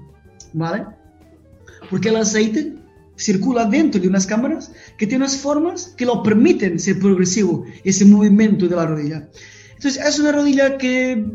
¿vale? 0.53 0.87
Porque 1.91 2.11
el 2.11 2.17
aceite 2.17 2.76
circula 3.17 3.65
dentro 3.65 4.01
de 4.01 4.09
unas 4.09 4.27
cámaras 4.27 4.73
que 4.97 5.07
tienen 5.07 5.23
unas 5.23 5.37
formas 5.39 5.95
que 5.97 6.07
lo 6.07 6.23
permiten 6.23 6.79
ser 6.79 6.99
progresivo, 6.99 7.65
ese 7.85 8.05
movimiento 8.05 8.69
de 8.69 8.77
la 8.77 8.87
rodilla. 8.87 9.29
Entonces 9.75 10.05
es 10.05 10.19
una 10.19 10.33
rodilla 10.33 10.79
que, 10.79 11.27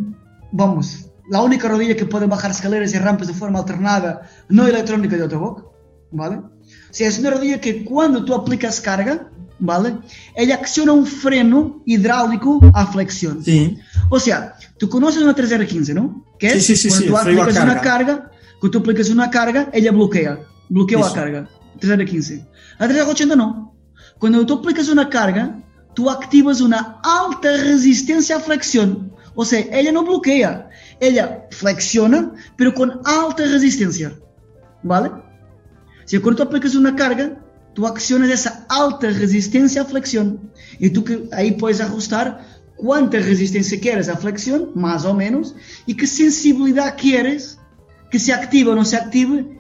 vamos, 0.52 1.12
la 1.30 1.42
única 1.42 1.68
rodilla 1.68 1.96
que 1.96 2.06
puede 2.06 2.26
bajar 2.28 2.52
escaleras 2.52 2.94
y 2.94 2.98
rampas 2.98 3.28
de 3.28 3.34
forma 3.34 3.60
alternada, 3.60 4.30
no 4.50 4.68
electrónica 4.68 5.16
de 5.16 5.24
Autoboc, 5.24 5.72
¿vale? 6.12 6.38
O 6.38 6.94
sea, 6.94 7.08
es 7.08 7.20
una 7.20 7.32
rodilla 7.32 7.62
que 7.62 7.84
cuando 7.86 8.26
tú 8.26 8.34
aplicas 8.34 8.82
carga, 8.82 9.30
¿vale? 9.60 9.98
Ella 10.36 10.56
acciona 10.56 10.92
un 10.92 11.06
freno 11.06 11.82
hidráulico 11.86 12.60
a 12.74 12.86
flexión. 12.88 13.44
Sí. 13.44 13.78
O 14.10 14.20
sea, 14.20 14.56
tú 14.78 14.90
conoces 14.90 15.22
una 15.22 15.36
3R15, 15.36 15.94
¿no? 15.94 16.26
Que 16.38 16.50
Sí, 16.60 16.74
es 16.74 16.82
sí, 16.82 16.90
sí, 16.90 16.90
cuando 16.90 17.08
tú 17.08 17.18
aplicas 17.18 17.64
una 17.64 17.66
carga. 17.76 17.82
carga, 17.82 18.32
cuando 18.60 18.72
tú 18.72 18.80
aplicas 18.80 19.10
una 19.10 19.30
carga, 19.30 19.70
ella 19.72 19.92
bloquea, 19.92 20.40
bloquea 20.70 21.00
la 21.00 21.48
Eso. 21.82 21.90
carga. 21.90 22.06
3R15. 22.06 22.48
La 22.80 22.88
3R80 22.88 23.36
no. 23.36 23.76
Cuando 24.20 24.46
tú 24.46 24.56
aplicas 24.56 24.90
una 24.90 25.10
carga, 25.10 25.64
tú 25.94 26.10
activas 26.10 26.62
una 26.62 27.00
alta 27.04 27.52
resistencia 27.58 28.38
a 28.38 28.40
flexión. 28.40 29.12
O 29.34 29.46
sea, 29.46 29.60
ella 29.72 29.92
no 29.92 30.04
bloquea, 30.04 30.70
ella 31.00 31.48
flexiona, 31.52 32.34
pero 32.58 32.74
con 32.74 33.02
alta 33.06 33.44
resistencia. 33.44 34.14
¿Vale? 34.84 35.12
Si 36.06 36.18
cuando 36.20 36.44
tú 36.44 36.50
aplicas 36.50 36.76
una 36.76 36.96
carga, 36.96 37.42
tú 37.74 37.88
accionas 37.88 38.30
esa 38.30 38.66
alta 38.70 39.08
resistencia 39.10 39.82
a 39.84 39.86
flexión. 39.86 40.52
Y 40.80 40.90
tú 40.90 41.06
ahí 41.32 41.54
puedes 41.54 41.82
ajustar 41.82 42.46
cuánta 42.76 43.18
resistencia 43.20 43.80
quieres 43.80 44.10
a 44.10 44.18
flexión, 44.18 44.72
más 44.76 45.06
o 45.06 45.14
menos, 45.14 45.56
y 45.86 45.96
qué 45.96 46.08
sensibilidad 46.08 46.98
quieres 46.98 47.60
que 48.10 48.20
se 48.20 48.34
active 48.34 48.72
o 48.72 48.76
no 48.76 48.84
se 48.84 48.98
active 48.98 49.60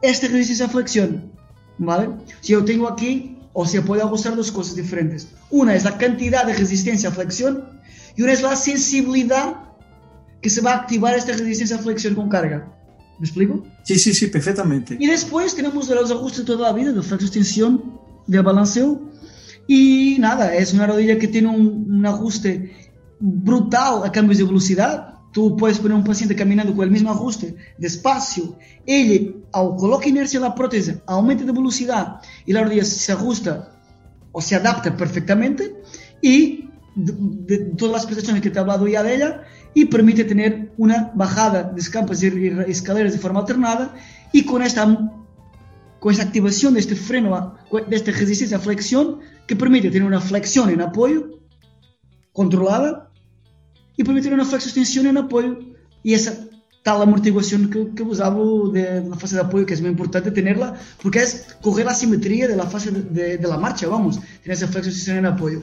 esta 0.00 0.28
resistencia 0.28 0.66
a 0.66 0.68
flexión. 0.68 1.29
¿Vale? 1.80 2.10
Si 2.40 2.52
yo 2.52 2.64
tengo 2.64 2.88
aquí 2.88 3.38
o 3.52 3.66
sea, 3.66 3.82
puede 3.82 4.02
ajustar 4.02 4.36
dos 4.36 4.52
cosas 4.52 4.76
diferentes. 4.76 5.28
Una 5.50 5.74
es 5.74 5.84
la 5.84 5.98
cantidad 5.98 6.46
de 6.46 6.54
resistencia 6.54 7.08
a 7.08 7.12
flexión 7.12 7.64
y 8.16 8.22
una 8.22 8.32
es 8.32 8.42
la 8.42 8.54
sensibilidad 8.54 9.56
que 10.40 10.50
se 10.50 10.60
va 10.60 10.72
a 10.72 10.76
activar 10.76 11.14
esta 11.14 11.32
resistencia 11.32 11.76
a 11.76 11.80
flexión 11.80 12.14
con 12.14 12.28
carga. 12.28 12.72
¿Me 13.18 13.26
explico? 13.26 13.64
Sí, 13.82 13.98
sí, 13.98 14.14
sí, 14.14 14.28
perfectamente. 14.28 14.96
Y 14.98 15.06
después 15.06 15.54
tenemos 15.54 15.88
los 15.88 16.10
ajustes 16.10 16.44
toda 16.44 16.68
la 16.68 16.72
vida, 16.72 16.92
de 16.92 17.02
flexo-extensión, 17.02 18.00
de 18.26 18.40
balanceo. 18.40 19.02
Y 19.66 20.16
nada, 20.20 20.54
es 20.54 20.72
una 20.72 20.86
rodilla 20.86 21.18
que 21.18 21.28
tiene 21.28 21.48
un, 21.48 21.86
un 21.90 22.06
ajuste 22.06 22.90
brutal 23.18 24.04
a 24.04 24.12
cambios 24.12 24.38
de 24.38 24.44
velocidad. 24.44 25.14
Tú 25.32 25.56
puedes 25.56 25.78
poner 25.78 25.96
un 25.96 26.04
paciente 26.04 26.34
caminando 26.34 26.74
con 26.74 26.84
el 26.84 26.90
mismo 26.90 27.10
ajuste, 27.10 27.54
despacio. 27.78 28.56
Él, 28.84 29.44
al 29.52 29.76
colocar 29.76 30.08
inercia 30.08 30.38
en 30.38 30.42
la 30.42 30.54
prótesis, 30.54 30.96
aumenta 31.06 31.44
de 31.44 31.52
velocidad 31.52 32.20
y 32.46 32.52
la 32.52 32.64
rodilla 32.64 32.84
se 32.84 33.12
ajusta 33.12 33.72
o 34.32 34.40
se 34.40 34.56
adapta 34.56 34.96
perfectamente. 34.96 35.82
Y 36.20 36.68
de, 36.96 37.14
de 37.16 37.58
todas 37.76 37.92
las 37.92 38.06
prestaciones 38.06 38.42
que 38.42 38.50
te 38.50 38.58
he 38.58 38.60
hablado 38.60 38.88
ya 38.88 39.02
de 39.02 39.14
ella, 39.14 39.44
y 39.74 39.86
permite 39.86 40.24
tener 40.24 40.72
una 40.76 41.12
bajada 41.14 41.62
de 41.62 41.80
escampas 41.80 42.22
y 42.22 42.26
escaleras 42.66 43.12
de 43.12 43.18
forma 43.18 43.40
alternada 43.40 43.94
y 44.32 44.44
con 44.44 44.62
esta, 44.62 44.84
con 45.98 46.12
esta 46.12 46.24
activación 46.24 46.74
de 46.74 46.80
este 46.80 46.96
freno, 46.96 47.56
de 47.70 47.96
esta 47.96 48.10
resistencia 48.10 48.56
a 48.56 48.60
flexión 48.60 49.20
que 49.46 49.56
permite 49.56 49.90
tener 49.90 50.06
una 50.06 50.20
flexión 50.20 50.70
en 50.70 50.80
apoyo 50.80 51.40
controlada 52.32 53.09
y 54.00 54.02
permite 54.02 54.28
tener 54.30 54.40
una 54.40 54.48
flexión 54.48 55.06
en 55.08 55.18
apoyo 55.18 55.58
y 56.02 56.14
esa 56.14 56.32
tal 56.82 57.02
amortiguación 57.02 57.68
que, 57.68 57.94
que 57.94 58.02
hablo 58.22 58.70
de 58.70 59.04
la 59.06 59.14
fase 59.16 59.34
de 59.34 59.42
apoyo 59.42 59.66
que 59.66 59.74
es 59.74 59.82
muy 59.82 59.90
importante 59.90 60.30
tenerla 60.30 60.74
porque 61.02 61.18
es 61.18 61.48
coger 61.60 61.84
la 61.84 61.92
simetría 61.92 62.48
de 62.48 62.56
la 62.56 62.64
fase 62.64 62.90
de, 62.92 63.02
de, 63.02 63.36
de 63.36 63.48
la 63.48 63.58
marcha, 63.58 63.86
vamos, 63.88 64.18
tener 64.42 64.56
esa 64.56 64.68
flexión 64.68 65.18
en 65.18 65.26
apoyo. 65.26 65.62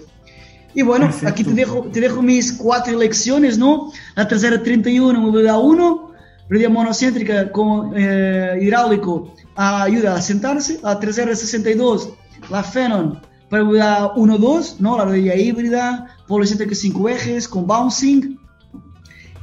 Y 0.76 0.84
bueno, 0.84 1.08
Perfecto. 1.08 1.30
aquí 1.30 1.44
te 1.44 1.54
dejo, 1.54 1.82
te 1.92 2.00
dejo 2.00 2.22
mis 2.22 2.54
cuatro 2.54 2.94
elecciones, 2.94 3.58
¿no? 3.58 3.92
La 4.16 4.28
tercera 4.28 4.62
31, 4.62 5.20
movilidad 5.20 5.60
1, 5.60 6.12
rodilla 6.48 6.70
monocéntrica 6.70 7.52
con 7.52 7.94
eh, 7.96 8.60
hidráulico 8.62 9.34
ayuda 9.56 10.14
a 10.14 10.22
sentarse. 10.22 10.80
La 10.84 11.00
tercera 11.00 11.36
62, 11.36 12.14
la 12.52 12.62
Phenon 12.62 13.20
para 13.50 13.64
movilidad 13.64 14.12
1-2, 14.16 14.80
¿no? 14.80 14.98
La 14.98 15.06
rodilla 15.06 15.36
híbrida, 15.36 16.18
policéntrica 16.28 16.76
5 16.76 17.10
ejes 17.10 17.48
con 17.48 17.66
bouncing. 17.66 18.40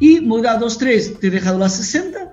Y 0.01 0.21
movilidad 0.21 0.61
2-3, 0.61 1.19
te 1.19 1.29
he 1.29 1.31
dejado 1.31 1.59
la 1.59 1.69
60, 1.69 2.33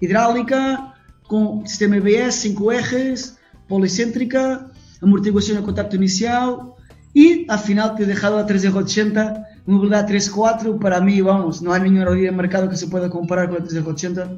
hidráulica 0.00 0.94
con 1.26 1.66
sistema 1.66 1.96
EBS, 1.96 2.34
5 2.34 2.72
ejes, 2.72 3.38
policéntrica, 3.68 4.70
amortiguación 5.00 5.58
de 5.58 5.62
contacto 5.62 5.96
inicial, 5.96 6.72
y 7.14 7.46
al 7.50 7.58
final 7.58 7.94
te 7.94 8.04
he 8.04 8.06
dejado 8.06 8.38
a 8.38 8.46
380, 8.46 9.46
movilidad 9.66 10.08
3.4. 10.08 10.78
Para 10.78 11.00
mí, 11.00 11.20
vamos, 11.20 11.60
no 11.62 11.72
hay 11.72 11.82
ninguna 11.82 12.06
rodilla 12.06 12.30
de 12.30 12.36
mercado 12.36 12.68
que 12.68 12.76
se 12.76 12.88
pueda 12.88 13.10
comparar 13.10 13.48
con 13.48 13.58
la 13.58 13.64
380. 13.64 14.32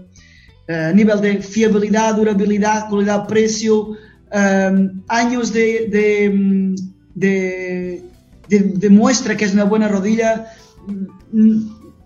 Uh, 0.67 0.95
nivel 0.95 1.21
de 1.21 1.43
fiabilidad, 1.43 2.17
durabilidad, 2.17 2.89
calidad, 2.89 3.27
precio, 3.27 3.97
um, 4.35 5.03
años 5.09 5.53
de, 5.53 5.89
de, 5.89 6.75
de, 7.15 8.05
de, 8.49 8.59
de 8.59 8.91
muestra 8.91 9.37
que 9.37 9.45
es 9.45 9.55
una 9.55 9.65
buena 9.65 9.89
rodilla. 9.89 10.53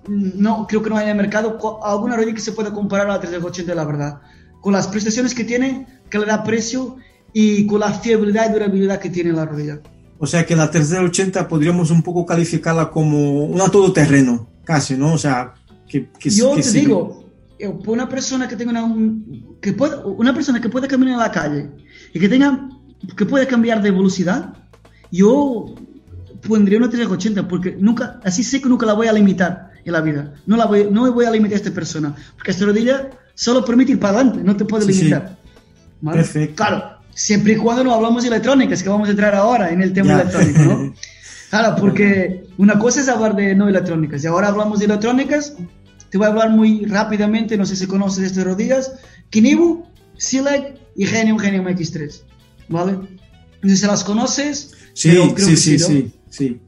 No, 0.07 0.67
creo 0.67 0.83
que 0.83 0.91
no 0.91 0.97
hay 0.97 1.05
en 1.05 1.11
el 1.11 1.17
mercado 1.17 1.59
alguna 1.83 2.17
rodilla 2.17 2.35
que 2.35 2.41
se 2.41 2.53
pueda 2.53 2.73
comparar 2.73 3.07
a 3.07 3.15
la 3.15 3.21
380, 3.21 3.75
la 3.75 3.85
verdad. 3.85 4.21
Con 4.61 4.73
las 4.73 4.89
prestaciones 4.89 5.35
que 5.35 5.45
tiene, 5.45 5.87
calidad, 6.09 6.45
precio 6.45 6.97
y 7.33 7.67
con 7.67 7.81
la 7.81 7.93
fiabilidad 7.93 8.49
y 8.49 8.53
durabilidad 8.53 8.99
que 8.99 9.11
tiene 9.11 9.33
la 9.33 9.45
rodilla. 9.45 9.81
O 10.19 10.27
sea 10.27 10.45
que 10.45 10.57
la 10.57 10.71
tercera 10.71 11.03
80 11.03 11.47
podríamos 11.47 11.91
un 11.91 12.03
poco 12.03 12.27
calificarla 12.27 12.91
como 12.91 13.45
una 13.45 13.69
todoterreno, 13.69 14.49
casi, 14.65 14.97
¿no? 14.97 15.13
O 15.13 15.19
sea, 15.19 15.55
que, 15.87 16.09
que 16.19 16.31
Yo 16.31 16.55
que 16.55 16.63
te 16.63 16.73
digo, 16.73 17.18
una 17.87 18.09
persona 18.09 18.47
que 18.49 18.57
tenga 18.57 18.71
una, 18.71 18.85
un, 18.85 19.57
que 19.61 19.73
pueda, 19.73 20.05
una 20.07 20.33
persona 20.35 20.61
que 20.61 20.69
pueda 20.69 20.87
caminar 20.87 21.15
en 21.15 21.21
la 21.21 21.31
calle 21.33 21.71
y 22.13 22.21
que 22.21 22.29
tenga, 22.29 22.69
que 23.17 23.27
pueda 23.27 23.47
cambiar 23.47 23.83
de 23.83 23.91
velocidad, 23.91 24.55
yo 25.11 25.75
pondría 26.47 26.79
una 26.79 26.89
380 26.89 27.49
porque 27.49 27.77
nunca, 27.79 28.21
así 28.25 28.45
sé 28.45 28.61
que 28.61 28.69
nunca 28.69 28.87
la 28.87 28.93
voy 28.95 29.09
a 29.09 29.13
limitar 29.13 29.71
en 29.85 29.93
la 29.93 30.01
vida. 30.01 30.35
No 30.47 30.57
la 30.57 30.67
voy, 30.67 30.89
no 30.91 31.11
voy 31.13 31.25
a 31.25 31.31
limitar 31.31 31.55
a 31.55 31.57
esta 31.57 31.71
persona 31.73 32.15
porque 32.37 32.51
esta 32.53 32.65
rodilla 32.65 33.11
solo 33.35 33.65
permite 33.65 33.93
ir 33.93 33.99
para 34.01 34.19
adelante, 34.21 34.43
no 34.45 34.57
te 34.57 34.65
puede 34.65 34.85
Sí, 34.87 34.93
sí. 34.93 34.99
limitar. 35.01 35.37
¿Vale? 36.01 36.19
Perfecto. 36.19 36.55
Claro, 36.57 36.85
siempre 37.13 37.55
y 37.55 37.57
cuando 37.57 37.83
no 37.85 37.93
hablamos 37.95 38.23
de 38.23 38.29
electrónicas, 38.29 38.83
que 38.83 38.89
vamos 38.89 39.09
a 39.09 39.11
entrar 39.11 39.35
ahora 39.35 39.71
en 39.71 39.83
el 39.83 39.93
tema 39.93 40.09
Ya. 40.09 40.21
electrónico, 40.21 40.61
¿no? 40.63 40.95
Claro, 41.51 41.77
porque 41.81 42.45
una 42.59 42.79
cosa 42.79 43.01
es 43.01 43.09
hablar 43.09 43.35
de 43.35 43.55
no 43.55 43.71
electrónicas 43.71 44.23
y 44.23 44.27
ahora 44.27 44.49
hablamos 44.49 44.81
de 44.81 44.85
electrónicas. 44.85 45.55
Te 46.11 46.19
voy 46.19 46.27
a 46.27 46.31
hablar 46.31 46.51
muy 46.51 46.85
rápidamente, 46.87 47.57
no 47.57 47.67
sé 47.67 47.77
si 47.77 47.87
conoces 47.87 48.25
estas 48.25 48.45
rodillas. 48.45 48.93
Kinibu, 49.31 49.85
Sileg 50.17 50.79
y 50.97 51.07
Genium 51.07 51.39
Genium 51.39 51.67
X3, 51.67 52.23
¿vale? 52.69 52.93
No 52.93 53.69
sé 53.69 53.77
si 53.77 53.87
las 53.87 54.05
conoces. 54.05 54.73
Sí, 54.95 55.11
pero 55.11 55.35
creo 55.35 55.49
sí, 55.49 55.55
que 55.55 55.57
sí, 55.57 55.79
sí, 55.79 56.13
sí. 56.31 56.61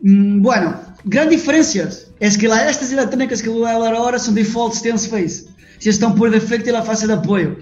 Mm, 0.00 0.42
Bueno, 0.42 0.80
gran 1.04 1.28
diferencias 1.28 2.08
es 2.18 2.38
que 2.38 2.48
las 2.48 2.70
estas 2.70 2.92
electrónicas 2.92 3.42
que 3.42 3.48
voy 3.48 3.66
a 3.66 3.74
hablar 3.74 3.94
ahora 3.94 4.18
son 4.18 4.34
default 4.34 4.74
stance 4.74 5.08
face, 5.08 5.44
si 5.78 5.90
están 5.90 6.14
por 6.14 6.30
defecto 6.30 6.70
en 6.70 6.74
la 6.74 6.82
fase 6.82 7.06
de 7.06 7.12
apoyo. 7.12 7.56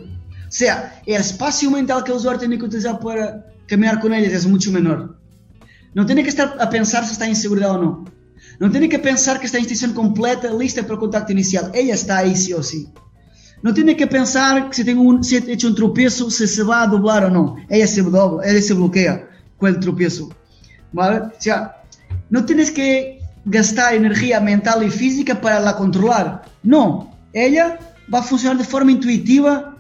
O 0.53 0.55
sea, 0.55 1.01
el 1.07 1.21
espacio 1.21 1.71
mental 1.71 2.05
que 2.05 2.13
el 2.13 2.19
usuario 2.19 2.41
tiene 2.41 2.59
que 2.59 2.65
utilizar 2.65 2.99
para 3.01 3.47
caminar 3.67 4.01
con 4.01 4.13
ellas 4.13 4.33
es 4.33 4.47
mucho 4.47 4.71
menor. 4.71 5.19
No 5.95 6.07
tiene 6.07 6.23
que 6.23 6.29
estar 6.29 6.57
a 6.61 6.69
pensar 6.71 7.05
si 7.05 7.13
está 7.13 7.27
en 7.27 7.37
seguridad 7.37 7.73
o 7.73 7.83
no. 7.83 8.05
No 8.63 8.71
tiene 8.71 8.89
que 8.89 9.01
pensar 9.01 9.41
que 9.41 9.47
está 9.47 9.59
extensión 9.59 9.93
completa, 9.93 10.49
lista 10.55 10.83
para 10.83 10.95
el 10.95 11.01
contacto 11.01 11.33
inicial. 11.33 11.73
Ella 11.75 11.95
está 11.95 12.19
ahí 12.19 12.37
sí 12.37 12.53
o 12.53 12.63
sí. 12.63 12.89
No 13.61 13.75
tiene 13.75 13.97
que 13.97 14.07
pensar 14.07 14.69
que 14.69 14.77
si, 14.77 14.85
tengo 14.85 15.03
un, 15.03 15.25
si 15.25 15.35
he 15.35 15.53
hecho 15.53 15.67
un 15.67 15.75
tropiezo, 15.75 16.31
si 16.31 16.47
se 16.47 16.63
va 16.63 16.83
a 16.83 16.87
doblar 16.87 17.25
o 17.25 17.31
no. 17.31 17.57
Ella 17.69 17.89
se 17.89 18.03
dobla, 18.03 18.49
ella 18.49 18.63
se 18.63 18.75
bloquea 18.75 19.29
con 19.59 19.69
el 19.69 19.81
tropiezo. 19.81 20.29
¿Vale? 20.93 21.23
O 21.23 21.73
no 22.31 22.45
tienes 22.45 22.71
que 22.71 23.19
gastar 23.45 23.95
energía 23.95 24.39
mental 24.39 24.85
y 24.85 24.91
física 24.91 25.41
para 25.41 25.59
la 25.59 25.75
controlar. 25.75 26.45
No, 26.63 27.17
ella 27.33 27.81
va 28.15 28.21
a 28.21 28.23
funcionar 28.23 28.59
de 28.59 28.65
forma 28.65 28.93
intuitiva 28.93 29.77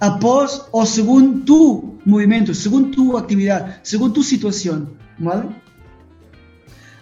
após 0.00 0.68
o 0.70 0.86
según 0.86 1.44
tu 1.44 1.98
movimiento, 2.06 2.54
según 2.54 2.92
tu 2.92 3.18
actividad, 3.18 3.78
según 3.82 4.14
tu 4.14 4.22
situación. 4.22 4.96
¿Vale? 5.18 5.65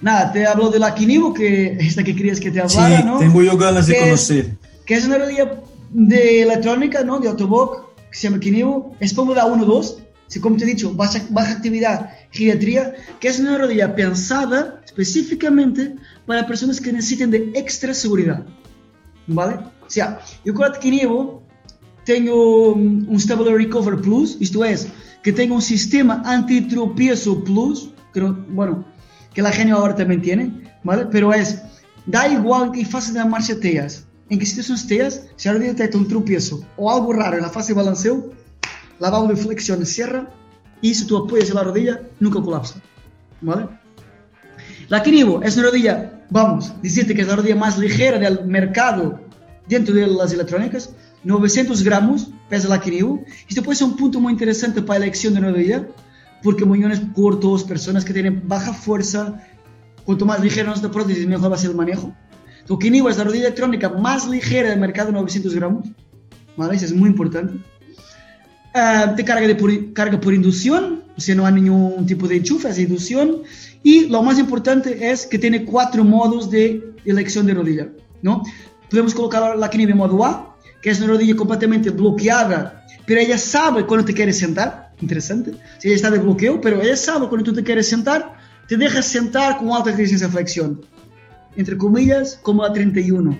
Nada, 0.05 0.30
te 0.32 0.46
hablo 0.46 0.68
de 0.70 0.78
la 0.78 0.94
Kinibo, 0.94 1.32
que 1.32 1.76
esta 1.80 2.02
que 2.05 2.14
querías 2.14 2.38
que 2.38 2.50
te 2.50 2.61
hablara, 2.61 2.98
Sí, 2.98 3.05
¿no? 3.05 3.18
tengo 3.18 3.42
yo 3.42 3.57
ganas 3.57 3.86
de 3.86 3.94
es- 3.94 4.00
conocer. 4.02 4.57
que 4.86 4.94
es 4.94 5.07
una 5.07 5.16
rodilla 5.18 5.46
de 5.90 6.42
electrónica, 6.42 7.02
¿no? 7.02 7.18
De 7.20 7.28
Autoboc, 7.28 7.94
que 8.11 8.18
se 8.18 8.28
llama 8.28 8.38
Kinibo. 8.38 8.94
Es 9.00 9.14
Pómoda 9.14 9.46
1-2, 9.46 9.96
sí, 10.26 10.40
como 10.40 10.57
te 10.57 10.64
he 10.64 10.66
dicho, 10.66 10.92
baja, 10.92 11.20
baja 11.30 11.52
actividad, 11.52 12.11
geriatría, 12.30 12.92
que 13.18 13.28
es 13.28 13.38
una 13.40 13.57
rodilla 13.57 13.94
pensada 13.94 14.82
específicamente 14.84 15.94
para 16.26 16.46
personas 16.46 16.80
que 16.82 16.92
necesiten 16.92 17.30
de 17.30 17.50
extra 17.55 17.94
seguridad, 17.94 18.44
¿vale? 19.26 19.55
O 19.86 19.88
sea, 19.90 20.18
yo 20.44 20.52
con 20.55 20.70
la 20.70 20.78
Kinibo 20.78 21.42
tengo 22.05 22.72
um, 22.74 23.07
un 23.09 23.18
Stable 23.20 23.57
Recover 23.57 23.96
Plus, 24.02 24.36
esto 24.40 24.64
es, 24.66 24.86
que 25.22 25.32
tengo 25.32 25.55
un 25.55 25.62
sistema 25.62 26.20
antitropiezo 26.26 27.42
plus, 27.42 27.88
no- 28.14 28.44
bueno, 28.50 28.84
que 29.35 29.43
la 29.43 29.53
Genio 29.53 29.76
ahora 29.76 29.95
también 29.95 30.22
tiene, 30.22 30.72
¿vale? 30.82 31.07
Pero 31.11 31.35
es, 31.35 31.61
da 32.07 32.28
igual 32.28 32.72
que 32.72 32.85
fase 32.85 33.12
de 33.12 33.24
marcha 33.24 33.59
teas, 33.59 34.07
en 34.30 34.39
qué 34.39 34.47
situaciones 34.47 34.87
teas, 34.87 35.22
si 35.37 35.49
ahora 35.49 35.61
detecta 35.61 35.99
un 35.99 36.09
tropiezo 36.09 36.64
o 36.76 36.91
algo 36.91 37.12
raro 37.12 37.37
en 37.37 37.43
la 37.43 37.51
fase 37.51 37.72
de 37.72 37.78
balanceo, 37.78 38.32
la 39.01 39.11
válvula 39.11 39.35
de 39.35 39.41
flexión 39.41 39.85
cierra 39.85 40.30
y 40.80 40.95
si 40.95 41.07
tú 41.07 41.16
apoyas 41.16 41.49
en 41.49 41.57
la 41.57 41.64
rodilla, 41.64 42.01
nunca 42.20 42.41
colapsa, 42.41 42.80
¿vale? 43.41 43.68
La 44.89 45.03
Kinibo 45.03 45.43
es 45.43 45.57
una 45.57 45.66
rodilla, 45.66 46.22
vamos, 46.30 46.72
decirte 46.82 47.14
que 47.14 47.22
es 47.22 47.28
la 47.28 47.37
rodilla 47.37 47.57
más 47.57 47.78
ligera 47.78 48.18
del 48.18 48.45
mercado 48.47 49.20
dentro 49.66 49.95
de 49.95 50.07
las 50.07 50.32
electrónicas, 50.32 50.91
900 51.24 51.82
gramos 51.82 52.28
pesa 52.49 52.68
la 52.68 52.80
Kinibo. 52.80 53.24
Esto 53.49 53.62
puede 53.62 53.76
ser 53.76 53.89
un 53.89 53.97
punto 53.97 54.20
muy 54.20 54.32
interesante 54.32 54.82
para 54.82 55.01
la 55.01 55.07
elección 55.07 55.32
de 55.32 55.41
una 55.41 55.51
rodilla, 55.51 55.87
porque 56.45 56.66
muñones 56.66 57.01
cortos, 57.14 57.64
personas 57.64 58.05
que 58.05 58.12
tienen 58.12 58.47
baja 58.47 58.74
fuerza, 58.74 59.40
cuanto 60.05 60.26
más 60.26 60.40
ligera 60.40 60.68
nuestra 60.68 60.90
prótesis, 60.90 61.26
mejor 61.26 61.51
va 61.51 61.57
a 61.57 61.59
ser 61.59 61.70
el 61.70 61.76
manejo. 61.76 62.14
Kinibo 62.78 63.09
es 63.09 63.16
la 63.16 63.24
rodilla 63.24 63.45
electrónica 63.45 63.88
más 63.88 64.28
ligera 64.28 64.68
del 64.68 64.78
mercado, 64.78 65.11
900 65.11 65.55
gramos, 65.55 65.88
¿vale? 66.57 66.76
Eso 66.76 66.84
es 66.84 66.95
muy 66.95 67.09
importante. 67.09 67.55
Ah, 68.74 69.14
te 69.16 69.24
carga, 69.24 69.47
de 69.47 69.55
por, 69.55 69.92
carga 69.95 70.20
por 70.20 70.34
inducción, 70.34 71.05
o 71.16 71.20
sea, 71.20 71.34
no 71.34 71.47
hay 71.47 71.55
ningún 71.55 72.05
tipo 72.07 72.28
de 72.28 72.36
enchufe, 72.36 72.68
es 72.68 72.78
inducción. 72.78 73.42
Y 73.82 74.09
lo 74.09 74.22
más 74.22 74.38
importante 74.38 75.11
es 75.11 75.26
que 75.26 75.38
tiene 75.38 75.64
cuatro 75.64 76.05
modos 76.05 76.51
de 76.51 76.95
elección 77.07 77.47
de 77.47 77.55
rodilla, 77.55 77.88
¿no? 78.20 78.42
Podemos 78.90 79.14
colocar 79.14 79.57
la 79.57 79.70
Kinibo 79.70 79.92
en 79.92 79.99
modo 79.99 80.24
A, 80.24 80.57
que 80.82 80.90
es 80.90 80.99
una 80.99 81.09
rodilla 81.09 81.36
completamente 81.36 81.88
bloqueada, 81.88 82.84
pero 83.07 83.20
ella 83.20 83.38
sabe 83.38 83.86
cuando 83.86 84.05
te 84.05 84.12
quiere 84.12 84.32
sentar. 84.32 84.84
Interesante. 85.01 85.53
Si 85.78 85.88
ella 85.88 85.97
está 85.97 86.11
de 86.11 86.18
bloqueo, 86.18 86.61
pero 86.61 86.80
ella 86.82 86.97
sabe 86.97 87.28
cuando 87.28 87.45
tú 87.45 87.53
te 87.53 87.62
quieres 87.62 87.88
sentar, 87.88 88.36
te 88.68 88.76
dejas 88.76 89.07
sentar 89.07 89.59
con 89.59 89.70
alta 89.72 89.90
resistencia 89.90 90.26
a 90.26 90.30
flexión. 90.30 90.80
Entre 91.57 91.76
comillas, 91.76 92.38
como 92.42 92.64
a 92.64 92.72
31. 92.72 93.38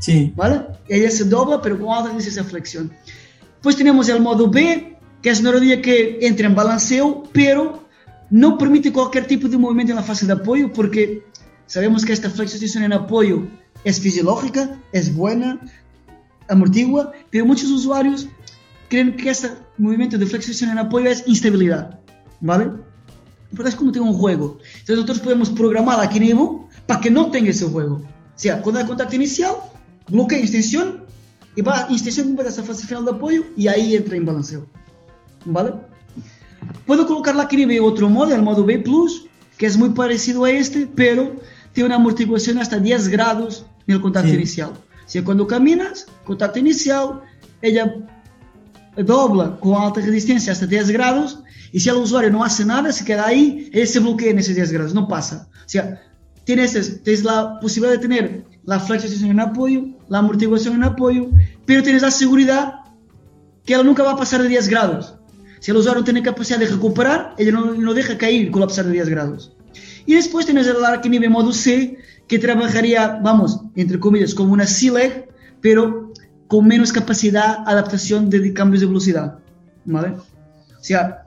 Sí. 0.00 0.32
¿Vale? 0.36 0.62
Ella 0.88 1.10
se 1.10 1.24
dobla, 1.24 1.62
pero 1.62 1.78
con 1.78 1.94
alta 1.94 2.10
resistencia 2.10 2.42
a 2.42 2.44
flexión. 2.44 2.92
Pues 3.62 3.76
tenemos 3.76 4.08
el 4.08 4.20
modo 4.20 4.50
B, 4.50 4.98
que 5.22 5.30
es 5.30 5.40
una 5.40 5.52
rodilla 5.52 5.80
que 5.80 6.18
entra 6.22 6.46
en 6.46 6.54
balanceo, 6.54 7.24
pero 7.32 7.84
no 8.30 8.58
permite 8.58 8.92
cualquier 8.92 9.26
tipo 9.26 9.48
de 9.48 9.56
movimiento 9.56 9.92
en 9.92 9.96
la 9.96 10.02
fase 10.02 10.26
de 10.26 10.32
apoyo, 10.32 10.72
porque 10.72 11.24
sabemos 11.66 12.04
que 12.04 12.12
esta 12.12 12.28
flexión 12.28 12.82
en 12.82 12.92
apoyo 12.92 13.46
es 13.84 14.00
fisiológica, 14.00 14.78
es 14.92 15.14
buena, 15.14 15.60
amortigua, 16.48 17.12
pero 17.30 17.46
muchos 17.46 17.70
usuarios 17.70 18.28
creen 18.88 19.16
que 19.16 19.30
este 19.30 19.50
movimiento 19.78 20.18
de 20.18 20.26
flexión 20.26 20.70
en 20.70 20.78
apoyo 20.78 21.10
es 21.10 21.24
instabilidad, 21.26 22.00
¿vale? 22.40 22.70
Porque 23.54 23.68
es 23.68 23.76
como 23.76 23.92
tiene 23.92 24.08
un 24.08 24.16
juego. 24.16 24.58
Entonces 24.62 24.96
nosotros 24.96 25.20
podemos 25.20 25.50
programar 25.50 26.00
aquí 26.00 26.18
Kinevo 26.18 26.68
para 26.86 27.00
que 27.00 27.10
no 27.10 27.30
tenga 27.30 27.50
ese 27.50 27.66
juego. 27.66 27.96
O 27.96 28.38
sea, 28.38 28.60
cuando 28.62 28.80
hay 28.80 28.86
contacto 28.86 29.14
inicial, 29.16 29.54
bloquea 30.08 30.38
extensión 30.38 31.04
y 31.56 31.62
va 31.62 31.84
a 31.84 31.92
extensión 31.92 32.34
para 32.36 32.48
esa 32.48 32.62
fase 32.62 32.86
final 32.86 33.04
de 33.04 33.12
apoyo 33.12 33.44
y 33.56 33.68
ahí 33.68 33.94
entra 33.94 34.16
en 34.16 34.24
balanceo, 34.24 34.66
¿vale? 35.44 35.72
Puedo 36.86 37.06
colocar 37.06 37.36
la 37.36 37.48
Kinevo 37.48 37.72
en 37.72 37.82
otro 37.82 38.08
modo, 38.08 38.34
el 38.34 38.42
modo 38.42 38.64
B+, 38.64 38.82
que 39.56 39.66
es 39.66 39.76
muy 39.76 39.90
parecido 39.90 40.44
a 40.44 40.50
este, 40.50 40.86
pero 40.86 41.36
tiene 41.72 41.86
una 41.86 41.96
amortiguación 41.96 42.58
hasta 42.58 42.78
10 42.78 43.08
grados 43.08 43.66
en 43.86 43.94
el 43.94 44.00
contacto 44.00 44.30
sí. 44.30 44.36
inicial. 44.36 44.70
O 44.70 45.08
sea, 45.08 45.22
cuando 45.22 45.46
caminas, 45.46 46.06
contacto 46.24 46.58
inicial, 46.58 47.20
ella 47.60 47.94
dobla 48.96 49.58
con 49.60 49.80
alta 49.80 50.00
resistencia 50.00 50.52
hasta 50.52 50.66
10 50.66 50.90
grados 50.90 51.40
y 51.72 51.80
si 51.80 51.88
el 51.88 51.96
usuario 51.96 52.30
no 52.30 52.44
hace 52.44 52.64
nada, 52.64 52.92
se 52.92 53.04
queda 53.04 53.26
ahí, 53.26 53.70
él 53.72 53.86
se 53.86 53.98
bloquea 53.98 54.30
en 54.30 54.38
esos 54.38 54.54
10 54.54 54.72
grados, 54.72 54.94
no 54.94 55.08
pasa. 55.08 55.48
O 55.52 55.68
sea, 55.68 56.00
tienes, 56.44 57.00
la 57.24 57.58
posibilidad 57.60 57.94
de 57.94 57.98
tener 57.98 58.44
la 58.64 58.78
flexión 58.78 59.30
en 59.30 59.40
apoyo, 59.40 59.84
la 60.08 60.18
amortiguación 60.18 60.74
en 60.74 60.84
apoyo, 60.84 61.30
pero 61.66 61.82
tienes 61.82 62.02
la 62.02 62.10
seguridad 62.10 62.74
que 63.64 63.74
ela 63.74 63.82
nunca 63.82 64.02
va 64.02 64.12
a 64.12 64.16
pasar 64.16 64.42
de 64.42 64.48
10 64.48 64.68
grados. 64.68 65.14
Si 65.60 65.70
el 65.70 65.76
usuario 65.78 66.04
tiene 66.04 66.22
capacidad 66.22 66.58
de 66.58 66.66
recuperar, 66.66 67.34
ella 67.38 67.52
no, 67.52 67.74
no 67.74 67.94
deja 67.94 68.18
caer 68.18 68.50
colapsar 68.50 68.84
de 68.84 68.92
10 68.92 69.08
grados. 69.08 69.56
Y 70.06 70.14
después 70.14 70.46
tienes 70.46 70.66
el 70.66 70.84
Archimedes 70.84 71.30
modo 71.30 71.52
C, 71.52 71.98
que 72.28 72.38
trabajaría, 72.38 73.18
vamos, 73.22 73.60
entre 73.74 73.98
comillas, 73.98 74.34
como 74.34 74.52
una 74.52 74.66
C-Leg, 74.66 75.28
pero 75.60 76.12
con 76.54 76.68
menos 76.68 76.92
capacidad 76.92 77.64
de 77.64 77.72
adaptación 77.72 78.30
de 78.30 78.52
cambios 78.52 78.80
de 78.80 78.86
velocidad. 78.86 79.38
¿Vale? 79.84 80.10
O 80.10 80.84
sea, 80.88 81.26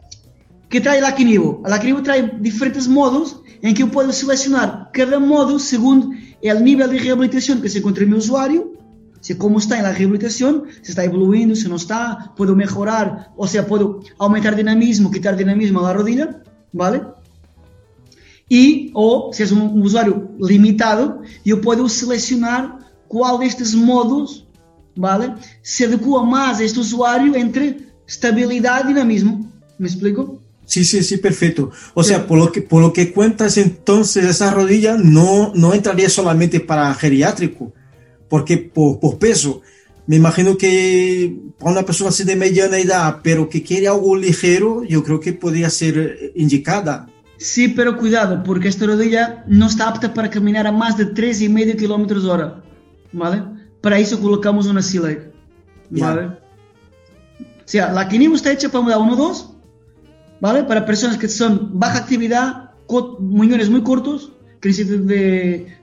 ¿qué 0.70 0.80
trae 0.80 1.00
el 1.00 1.06
Akinivo? 1.06 1.62
El 1.66 1.74
Akinivo 1.74 2.02
trae 2.02 2.32
diferentes 2.40 2.88
modos 2.88 3.42
en 3.62 3.74
que 3.74 3.82
yo 3.82 3.92
puedo 3.92 4.14
seleccionar 4.14 4.90
cada 4.94 5.20
modo 5.20 5.60
según 5.60 6.18
el 6.42 6.64
nivel 6.64 6.90
de 6.92 7.00
rehabilitación 7.00 7.62
que 7.62 7.68
se 7.68 7.80
encuentra 7.80 8.06
en 8.06 8.12
mi 8.12 8.18
usuario, 8.18 8.72
si 9.20 9.36
cómo 9.36 9.60
está 9.60 9.78
en 9.78 9.84
la 9.84 9.92
rehabilitación, 9.92 10.64
si 10.82 10.92
está 10.92 11.04
evolucionando, 11.04 11.56
si 11.56 11.68
no 11.68 11.76
está, 11.76 12.34
puedo 12.38 12.56
mejorar, 12.56 13.34
o 13.36 13.48
sea, 13.48 13.68
puedo 13.68 14.00
aumentar 14.20 14.56
dinamismo, 14.56 15.12
quitar 15.12 15.36
dinamismo 15.36 15.82
a 15.82 15.90
la 15.90 15.94
rodilla, 15.94 16.42
¿vale? 16.72 17.02
E, 18.50 18.92
ou, 18.94 19.34
se 19.34 19.44
és 19.44 19.52
um, 19.52 19.60
um 19.60 19.82
usuário 19.82 20.30
limitado, 20.40 21.22
eu 21.46 21.60
posso 21.60 21.90
selecionar 21.90 22.80
qual 23.10 23.38
destes 23.38 23.74
modos 23.74 24.47
¿vale? 24.98 25.34
se 25.62 25.86
adequa 25.86 26.24
mais 26.24 26.60
a 26.60 26.64
este 26.64 26.80
usuário 26.80 27.36
entre 27.36 27.78
estabilidade 28.08 28.86
e 28.86 28.88
dinamismo. 28.88 29.52
¿Me 29.78 29.88
explico? 29.88 30.42
Sí, 30.66 30.84
sí, 30.84 31.04
sí, 31.04 31.18
perfecto. 31.18 31.72
O 31.94 32.04
sí. 32.04 32.10
sea, 32.10 32.28
por 32.28 32.38
lo, 32.38 32.52
que, 32.52 32.62
por 32.62 32.82
lo 32.82 32.92
que 32.92 33.14
cuentas, 33.14 33.58
entonces 33.58 34.26
esa 34.26 34.52
rodilla 34.52 34.98
no, 34.98 35.54
no 35.56 35.74
entraría 35.74 36.10
solamente 36.10 36.60
para 36.60 36.94
geriátrico, 36.94 37.72
porque 38.28 38.58
por, 38.58 39.00
por 39.00 39.18
peso, 39.18 39.62
me 40.08 40.18
imagino 40.18 40.58
que 40.58 41.38
para 41.60 41.72
una 41.72 41.84
persona 41.84 42.10
así 42.10 42.24
de 42.24 42.36
mediana 42.36 42.78
edad, 42.80 43.20
pero 43.24 43.48
que 43.50 43.64
quiere 43.64 43.88
algo 43.88 44.16
ligero, 44.16 44.84
yo 44.84 45.04
creo 45.04 45.20
que 45.20 45.34
podría 45.34 45.70
ser 45.70 46.32
indicada. 46.36 47.08
Sí, 47.38 47.68
pero 47.68 47.98
cuidado, 47.98 48.42
porque 48.44 48.68
esta 48.68 48.86
rodilla 48.88 49.44
no 49.48 49.68
está 49.68 49.88
apta 49.88 50.14
para 50.14 50.30
caminar 50.30 50.66
a 50.66 50.72
más 50.72 50.98
de 50.98 51.14
3,5 51.14 51.78
km 51.78 52.26
hora, 52.26 52.64
¿vale? 53.12 53.44
Para 53.82 54.00
eso 54.00 54.20
colocamos 54.20 54.68
una 54.68 54.82
C-Leg, 54.82 55.32
¿vale? 55.92 56.22
Yeah. 56.22 56.40
O 57.40 57.70
sea, 57.70 57.92
la 57.92 58.08
Kinimo 58.08 58.36
está 58.36 58.52
hecha 58.52 58.70
para 58.70 58.84
mudar 58.84 59.00
1-2, 59.00 59.52
¿vale? 60.40 60.64
Para 60.64 60.86
personas 60.86 61.18
que 61.18 61.28
son 61.28 61.78
baja 61.80 62.00
actividad, 62.00 62.72
muñones 63.20 63.70
muy 63.70 63.84
cortos, 63.84 64.32
que 64.62 64.70
necesitan 64.70 65.06
de 65.06 65.78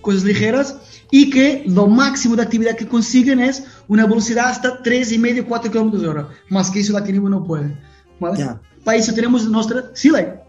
cosas 0.00 0.24
ligeras 0.24 0.76
y 1.10 1.30
que 1.30 1.64
lo 1.66 1.88
máximo 1.88 2.36
de 2.36 2.42
actividad 2.42 2.76
que 2.76 2.86
consiguen 2.86 3.40
es 3.40 3.64
una 3.88 4.06
velocidad 4.06 4.48
hasta 4.48 4.82
3,5-4 4.82 5.70
km 5.70 6.08
hora. 6.08 6.28
Más 6.48 6.70
que 6.70 6.80
eso 6.80 6.92
la 6.92 7.04
Kinimo 7.04 7.28
no 7.28 7.44
puede, 7.44 7.76
¿vale? 8.20 8.38
Yeah. 8.38 8.60
Para 8.84 8.98
eso 8.98 9.12
tenemos 9.12 9.48
nuestra 9.48 9.90
C-Leg. 9.94 10.45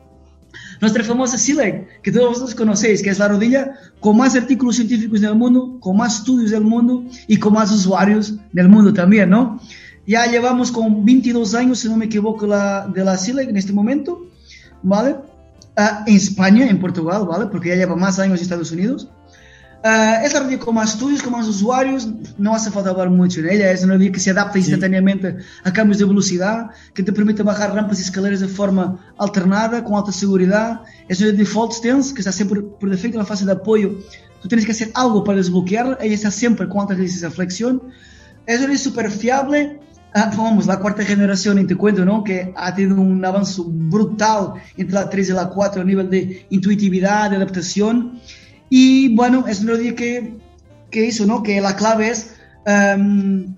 Nuestra 0.80 1.03
famosa 1.03 1.38
SILEG, 1.38 2.01
que 2.01 2.11
todos 2.11 2.30
vosotros 2.30 2.55
conocéis, 2.55 3.01
que 3.01 3.09
es 3.09 3.19
la 3.19 3.28
rodilla 3.28 3.73
con 3.99 4.17
más 4.17 4.36
artículos 4.36 4.75
científicos 4.75 5.21
del 5.21 5.36
mundo, 5.36 5.78
con 5.80 5.97
más 5.97 6.19
estudios 6.19 6.51
del 6.51 6.63
mundo 6.63 7.03
y 7.28 7.38
con 7.38 7.53
más 7.53 7.71
usuarios 7.71 8.36
del 8.53 8.69
mundo 8.69 8.93
también, 8.93 9.30
¿no? 9.30 9.59
Ya 10.05 10.25
llevamos 10.25 10.71
con 10.71 11.03
22 11.05 11.55
años, 11.55 11.80
si 11.80 11.89
no 11.89 11.97
me 11.97 12.05
equivoco, 12.05 12.45
la, 12.47 12.88
de 12.88 13.03
la 13.03 13.17
SILEG 13.17 13.49
en 13.49 13.57
este 13.57 13.73
momento, 13.73 14.28
¿vale? 14.84 15.15
Uh, 15.78 16.07
en 16.07 16.15
España, 16.15 16.67
en 16.67 16.80
Portugal, 16.80 17.25
¿vale? 17.28 17.47
Porque 17.47 17.69
ya 17.69 17.75
lleva 17.75 17.95
más 17.95 18.17
años 18.19 18.39
en 18.39 18.43
Estados 18.43 18.71
Unidos. 18.71 19.09
Uh, 19.88 20.25
es 20.25 20.33
la 20.33 20.41
rodilla 20.41 20.59
con 20.59 20.75
más 20.75 20.95
estudios, 20.95 21.23
con 21.23 21.31
más 21.31 21.47
usuarios, 21.47 22.09
no 22.38 22.53
hace 22.53 22.69
falta 22.69 22.89
hablar 22.89 23.09
mucho 23.09 23.41
de 23.41 23.55
ella, 23.55 23.71
es 23.71 23.85
una 23.85 23.93
rodilla 23.93 24.11
que 24.11 24.19
se 24.19 24.31
adapta 24.31 24.57
instantáneamente 24.57 25.38
sí. 25.39 25.45
a 25.63 25.71
cambios 25.71 25.99
de 25.99 26.03
velocidad, 26.03 26.71
que 26.93 27.03
te 27.03 27.13
permite 27.13 27.41
bajar 27.41 27.73
rampas 27.73 27.99
y 27.99 28.01
escaleras 28.01 28.41
de 28.41 28.49
forma 28.49 28.99
alternada, 29.17 29.85
con 29.85 29.95
alta 29.95 30.11
seguridad, 30.11 30.81
es 31.07 31.21
una 31.21 31.31
default 31.31 31.71
stance, 31.71 32.13
que 32.13 32.19
está 32.19 32.33
siempre 32.33 32.61
por 32.63 32.89
defecto 32.89 33.15
en 33.15 33.19
la 33.19 33.25
fase 33.25 33.45
de 33.45 33.53
apoyo, 33.53 33.97
tú 34.41 34.49
tienes 34.49 34.65
que 34.65 34.73
hacer 34.73 34.91
algo 34.93 35.23
para 35.23 35.38
desbloquearla, 35.38 35.99
ella 36.01 36.15
está 36.15 36.31
siempre 36.31 36.67
con 36.67 36.81
alta 36.81 36.93
resistencia 36.93 37.29
a 37.29 37.31
flexión, 37.31 37.81
es 38.45 38.59
una 38.59 38.77
súper 38.77 39.09
fiable, 39.09 39.79
uh, 40.13 40.38
vamos, 40.38 40.67
la 40.67 40.81
cuarta 40.81 41.05
generación, 41.05 41.65
te 41.65 41.75
cuento, 41.77 42.03
¿no? 42.03 42.25
que 42.25 42.53
ha 42.57 42.75
tenido 42.75 42.99
un 42.99 43.23
avance 43.23 43.61
brutal 43.65 44.55
entre 44.75 44.95
la 44.95 45.09
3 45.09 45.29
y 45.29 45.31
la 45.31 45.47
4 45.47 45.81
a 45.81 45.85
nivel 45.85 46.09
de 46.09 46.45
intuitividad, 46.49 47.29
de 47.29 47.38
adaptación, 47.38 48.19
y 48.70 49.15
bueno, 49.15 49.45
es 49.47 49.65
rodilla 49.65 49.95
que, 49.95 50.38
que 50.91 51.05
hizo, 51.05 51.26
¿no? 51.26 51.43
Que 51.43 51.61
la 51.61 51.76
clave 51.76 52.09
es 52.09 52.36
um, 52.65 53.55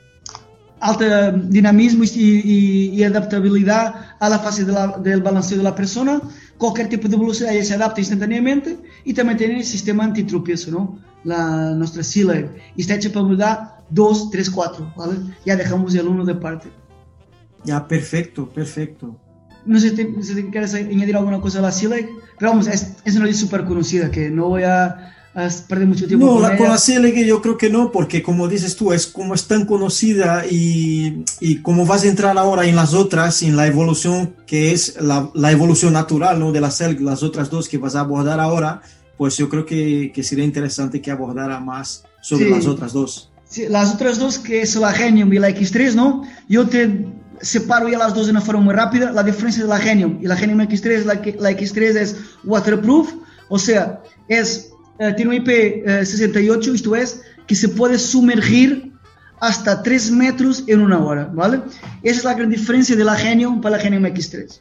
alta 0.80 1.32
dinamismo 1.32 2.04
y, 2.04 2.10
y, 2.10 2.90
y, 2.94 3.04
adaptabilidad 3.04 4.16
a 4.20 4.30
la 4.30 4.40
fase 4.40 4.66
de 4.66 4.72
la, 4.72 4.98
del 4.98 5.22
balanceo 5.22 5.58
de 5.58 5.64
la 5.64 5.76
persona. 5.76 6.22
Cualquier 6.58 6.90
tipo 6.90 7.08
de 7.08 7.18
velocidad 7.18 7.54
ella 7.54 7.64
se 7.64 7.74
adapta 7.74 8.02
instantáneamente 8.02 8.78
y 9.04 9.14
también 9.14 9.38
tiene 9.38 9.58
el 9.58 9.66
sistema 9.66 10.04
antitropiezo, 10.04 10.72
¿no? 10.72 11.00
La, 11.24 11.72
nuestra 11.72 12.04
SILEG. 12.04 12.50
Y 12.76 12.82
está 12.82 12.96
hecha 12.96 13.12
para 13.12 13.26
mudar 13.26 13.80
2, 13.90 14.30
3, 14.32 14.50
4, 14.50 14.94
¿vale? 14.96 15.16
Ya 15.46 15.56
dejamos 15.56 15.96
el 15.96 16.08
1 16.08 16.26
de 16.26 16.36
parte. 16.36 16.70
Ya, 17.66 17.88
perfecto, 17.88 18.48
perfecto. 18.48 19.18
No 19.70 19.80
sé 19.80 19.96
si, 19.96 20.24
si 20.24 20.44
quieres 20.46 20.74
añadir 20.74 21.16
alguna 21.16 21.40
cosa 21.40 21.60
a 21.60 21.62
la 21.62 21.72
SILEG, 21.72 22.10
pero 22.40 22.52
vamos, 22.52 22.66
es, 22.68 22.94
es 23.06 23.16
una 23.16 23.26
ley 23.26 23.36
súper 23.36 23.66
conocida 23.66 24.10
que 24.10 24.32
no 24.32 24.48
voy 24.48 24.64
a, 24.64 25.14
a, 25.36 25.48
perder 25.68 25.88
mucho 25.88 26.08
tiempo. 26.08 26.26
No, 26.26 26.34
con, 26.34 26.42
la, 26.42 26.48
ella. 26.50 26.58
con 26.58 26.70
la 26.70 27.10
yo 27.24 27.40
creo 27.40 27.56
que 27.56 27.70
no, 27.70 27.92
porque 27.92 28.24
como 28.24 28.48
dices 28.48 28.76
tú, 28.76 28.94
es 28.94 29.06
como 29.06 29.36
es 29.36 29.46
tan 29.46 29.66
conocida 29.66 30.46
y, 30.50 31.24
y 31.40 31.58
como 31.62 31.86
vas 31.86 32.04
a 32.04 32.08
entrar 32.08 32.36
ahora 32.40 32.66
en 32.66 32.76
las 32.76 32.96
otras, 32.96 33.44
en 33.44 33.56
la 33.56 33.68
evolución 33.68 34.34
que 34.48 34.72
es 34.72 35.00
la, 35.00 35.30
la 35.36 35.52
evolución 35.52 35.94
natural 35.94 36.40
¿no? 36.40 36.52
de 36.52 36.62
la 36.62 36.72
SILEG, 36.72 37.02
las 37.02 37.22
otras 37.22 37.52
dos 37.52 37.70
que 37.70 37.78
vas 37.78 37.96
a 37.96 38.00
abordar 38.00 38.40
ahora, 38.40 38.82
pues 39.20 39.38
yo 39.38 39.50
creo 39.50 39.68
que, 39.68 40.12
que 40.12 40.24
sería 40.24 40.46
interesante 40.46 41.00
que 41.00 41.12
abordara 41.12 41.60
más 41.60 42.06
sobre 42.22 42.46
Sí. 42.46 42.52
las 42.52 42.66
otras 42.66 42.92
dos. 42.92 43.30
Sí, 43.50 43.66
las 43.68 43.94
otras 43.94 44.20
dos, 44.20 44.38
que 44.38 44.62
es 44.62 44.76
la 44.76 44.94
Genium 44.94 45.34
y 45.34 45.40
la 45.40 45.50
X3, 45.50 45.96
¿no? 45.96 46.24
Yo 46.48 46.68
te 46.68 47.08
separo 47.42 47.90
ya 47.90 47.98
las 47.98 48.14
dos 48.14 48.26
de 48.26 48.32
una 48.32 48.42
forma 48.42 48.62
muy 48.62 48.74
rápida. 48.74 49.12
La 49.12 49.24
diferencia 49.24 49.64
de 49.64 49.70
la 49.70 49.80
Genium 49.80 50.20
y 50.22 50.28
la 50.28 50.36
Genium 50.36 50.60
X3, 50.62 51.04
la, 51.04 51.14
la 51.14 51.52
X3 51.52 51.98
es 51.98 52.16
waterproof, 52.44 53.14
o 53.50 53.60
sea, 53.60 54.02
es, 54.28 54.72
eh, 55.00 55.14
tiene 55.16 55.38
un 55.38 55.46
IP68, 55.46 56.76
esto 56.76 56.96
es, 56.96 57.22
que 57.48 57.56
se 57.56 57.70
puede 57.70 57.98
sumergir 57.98 58.94
hasta 59.40 59.82
3 59.82 60.12
metros 60.12 60.64
en 60.68 60.82
una 60.82 61.00
hora, 61.04 61.30
¿vale? 61.34 61.62
Esa 62.04 62.20
es 62.20 62.24
la 62.24 62.34
gran 62.34 62.50
diferencia 62.50 62.96
de 62.96 63.04
la 63.04 63.16
Genium 63.16 63.62
para 63.62 63.78
la 63.78 63.82
Genium 63.82 64.04
X3. 64.04 64.60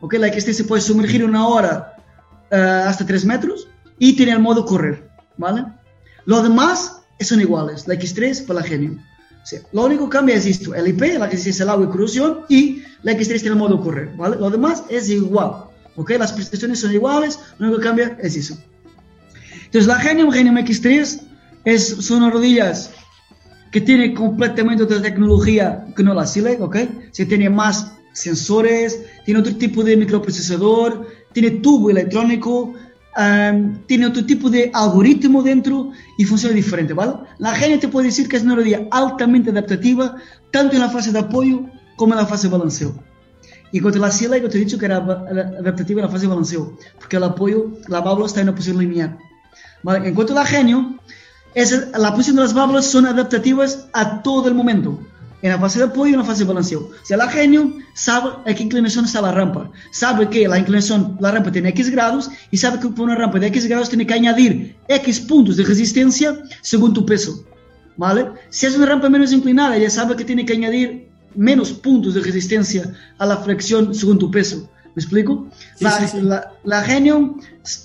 ¿Ok? 0.00 0.14
La 0.14 0.28
X3 0.28 0.52
se 0.52 0.64
puede 0.64 0.82
sumergir 0.82 1.24
una 1.24 1.46
hora 1.46 1.96
eh, 2.50 2.56
hasta 2.56 3.04
3 3.04 3.24
metros 3.24 3.68
y 3.98 4.14
tiene 4.14 4.32
el 4.32 4.38
modo 4.40 4.64
correr, 4.64 5.08
¿vale? 5.36 5.64
Lo 6.24 6.42
demás 6.42 7.02
son 7.20 7.40
iguales, 7.40 7.86
la 7.86 7.94
X3 7.94 8.46
para 8.46 8.60
la 8.60 8.66
Genium. 8.66 8.98
Lo 9.72 9.86
único 9.86 10.08
que 10.08 10.16
cambia 10.16 10.36
es 10.36 10.46
esto, 10.46 10.74
el 10.74 10.88
IP, 10.88 11.18
la 11.18 11.26
es 11.26 11.60
el 11.60 11.68
agua 11.68 11.86
y 11.86 11.88
corrosión, 11.88 12.40
y 12.48 12.82
la 13.02 13.12
X3 13.12 13.26
tiene 13.26 13.48
el 13.48 13.56
modo 13.56 13.80
correr, 13.80 14.14
¿vale? 14.16 14.36
Lo 14.36 14.50
demás 14.50 14.84
es 14.88 15.08
igual, 15.08 15.64
¿ok? 15.96 16.10
Las 16.18 16.32
prestaciones 16.32 16.80
son 16.80 16.92
iguales, 16.92 17.38
lo 17.58 17.66
único 17.66 17.80
que 17.80 17.86
cambia 17.86 18.18
es 18.20 18.36
eso. 18.36 18.56
Entonces 19.64 19.86
la 19.86 19.98
Genium, 19.98 20.30
Genium 20.30 20.56
X3, 20.56 21.20
es, 21.64 21.88
son 21.88 22.30
rodillas 22.30 22.90
que 23.70 23.80
tiene 23.80 24.14
completamente 24.14 24.82
otra 24.82 25.00
tecnología 25.00 25.86
que 25.96 26.02
no 26.02 26.14
la 26.14 26.26
Silex, 26.26 26.60
¿ok? 26.60 26.76
Se 27.12 27.26
tiene 27.26 27.48
más 27.48 27.92
sensores, 28.12 29.00
tiene 29.24 29.40
otro 29.40 29.54
tipo 29.56 29.84
de 29.84 29.96
microprocesador, 29.96 31.06
tiene 31.32 31.50
tubo 31.50 31.90
electrónico, 31.90 32.74
um, 33.16 33.76
tiene 33.86 34.06
otro 34.06 34.24
tipo 34.24 34.50
de 34.50 34.70
algoritmo 34.72 35.42
dentro 35.42 35.90
y 36.18 36.24
funciona 36.24 36.54
diferente, 36.54 36.92
¿vale? 36.92 37.14
La 37.38 37.54
Genium 37.54 37.80
te 37.80 37.88
puede 37.88 38.06
decir 38.06 38.28
que 38.28 38.36
es 38.36 38.42
una 38.42 38.56
rodilla 38.56 38.86
altamente 38.90 39.50
adaptativa, 39.50 40.16
tanto 40.50 40.76
en 40.76 40.82
la 40.82 40.90
fase 40.90 41.12
de 41.12 41.18
apoyo 41.18 41.66
como 41.96 42.14
en 42.14 42.20
la 42.20 42.26
fase 42.26 42.48
de 42.48 42.52
balanceo. 42.52 42.94
Y 43.72 43.80
cuanto 43.80 43.98
la 44.00 44.10
Silex, 44.10 44.42
yo 44.42 44.48
te 44.48 44.58
he 44.58 44.60
dicho 44.64 44.78
que 44.78 44.86
era 44.86 44.96
adaptativa 44.96 46.00
en 46.00 46.06
la 46.06 46.12
fase 46.12 46.22
de 46.22 46.28
balanceo, 46.28 46.76
porque 46.98 47.16
el 47.16 47.24
apoyo, 47.24 47.70
la 47.88 48.00
válvula 48.00 48.26
está 48.26 48.40
en 48.40 48.48
una 48.48 48.56
posición 48.56 48.78
lineal. 48.78 49.18
¿vale? 49.82 50.08
En 50.08 50.14
cuanto 50.14 50.32
a 50.32 50.36
la 50.36 50.46
Genio, 50.46 50.98
esa, 51.54 51.96
la 51.98 52.10
posición 52.12 52.36
de 52.36 52.42
las 52.42 52.54
válvulas 52.54 52.86
son 52.86 53.06
adaptativas 53.06 53.88
a 53.92 54.22
todo 54.22 54.48
el 54.48 54.54
momento, 54.54 55.00
en 55.42 55.50
la 55.50 55.58
fase 55.58 55.78
de 55.78 55.86
apoyo 55.86 56.10
y 56.10 56.14
en 56.14 56.20
la 56.20 56.24
fase 56.24 56.44
de 56.44 56.48
balanceo. 56.48 56.90
Sea, 57.02 57.16
la 57.16 57.28
genio 57.28 57.72
sabe 57.94 58.30
a 58.50 58.54
qué 58.54 58.62
inclinación 58.62 59.04
está 59.04 59.20
la 59.20 59.32
rampa, 59.32 59.70
sabe 59.90 60.28
que 60.28 60.46
la 60.46 60.58
inclinación, 60.58 61.16
la 61.20 61.30
rampa 61.30 61.52
tiene 61.52 61.70
X 61.70 61.90
grados 61.90 62.30
y 62.50 62.56
sabe 62.56 62.80
que 62.80 62.88
por 62.88 63.06
una 63.06 63.14
rampa 63.14 63.38
de 63.38 63.46
X 63.48 63.66
grados 63.66 63.88
tiene 63.88 64.06
que 64.06 64.14
añadir 64.14 64.76
X 64.88 65.20
puntos 65.20 65.56
de 65.56 65.64
resistencia 65.64 66.36
según 66.62 66.92
tu 66.92 67.04
peso. 67.06 67.44
¿Vale? 67.96 68.30
Si 68.48 68.64
es 68.64 68.76
una 68.76 68.86
rampa 68.86 69.10
menos 69.10 69.32
inclinada, 69.32 69.76
ella 69.76 69.90
sabe 69.90 70.16
que 70.16 70.24
tiene 70.24 70.46
que 70.46 70.54
añadir 70.54 71.10
menos 71.34 71.72
puntos 71.72 72.14
de 72.14 72.20
resistencia 72.20 72.92
a 73.18 73.26
la 73.26 73.36
flexión 73.38 73.94
según 73.94 74.18
tu 74.18 74.30
peso. 74.30 74.70
¿Me 74.94 75.02
explico? 75.02 75.48
Sí, 75.76 75.84
la, 75.84 75.90
sí, 75.92 76.06
sí. 76.08 76.20
La, 76.20 76.52
la 76.64 76.82
Genio 76.82 77.36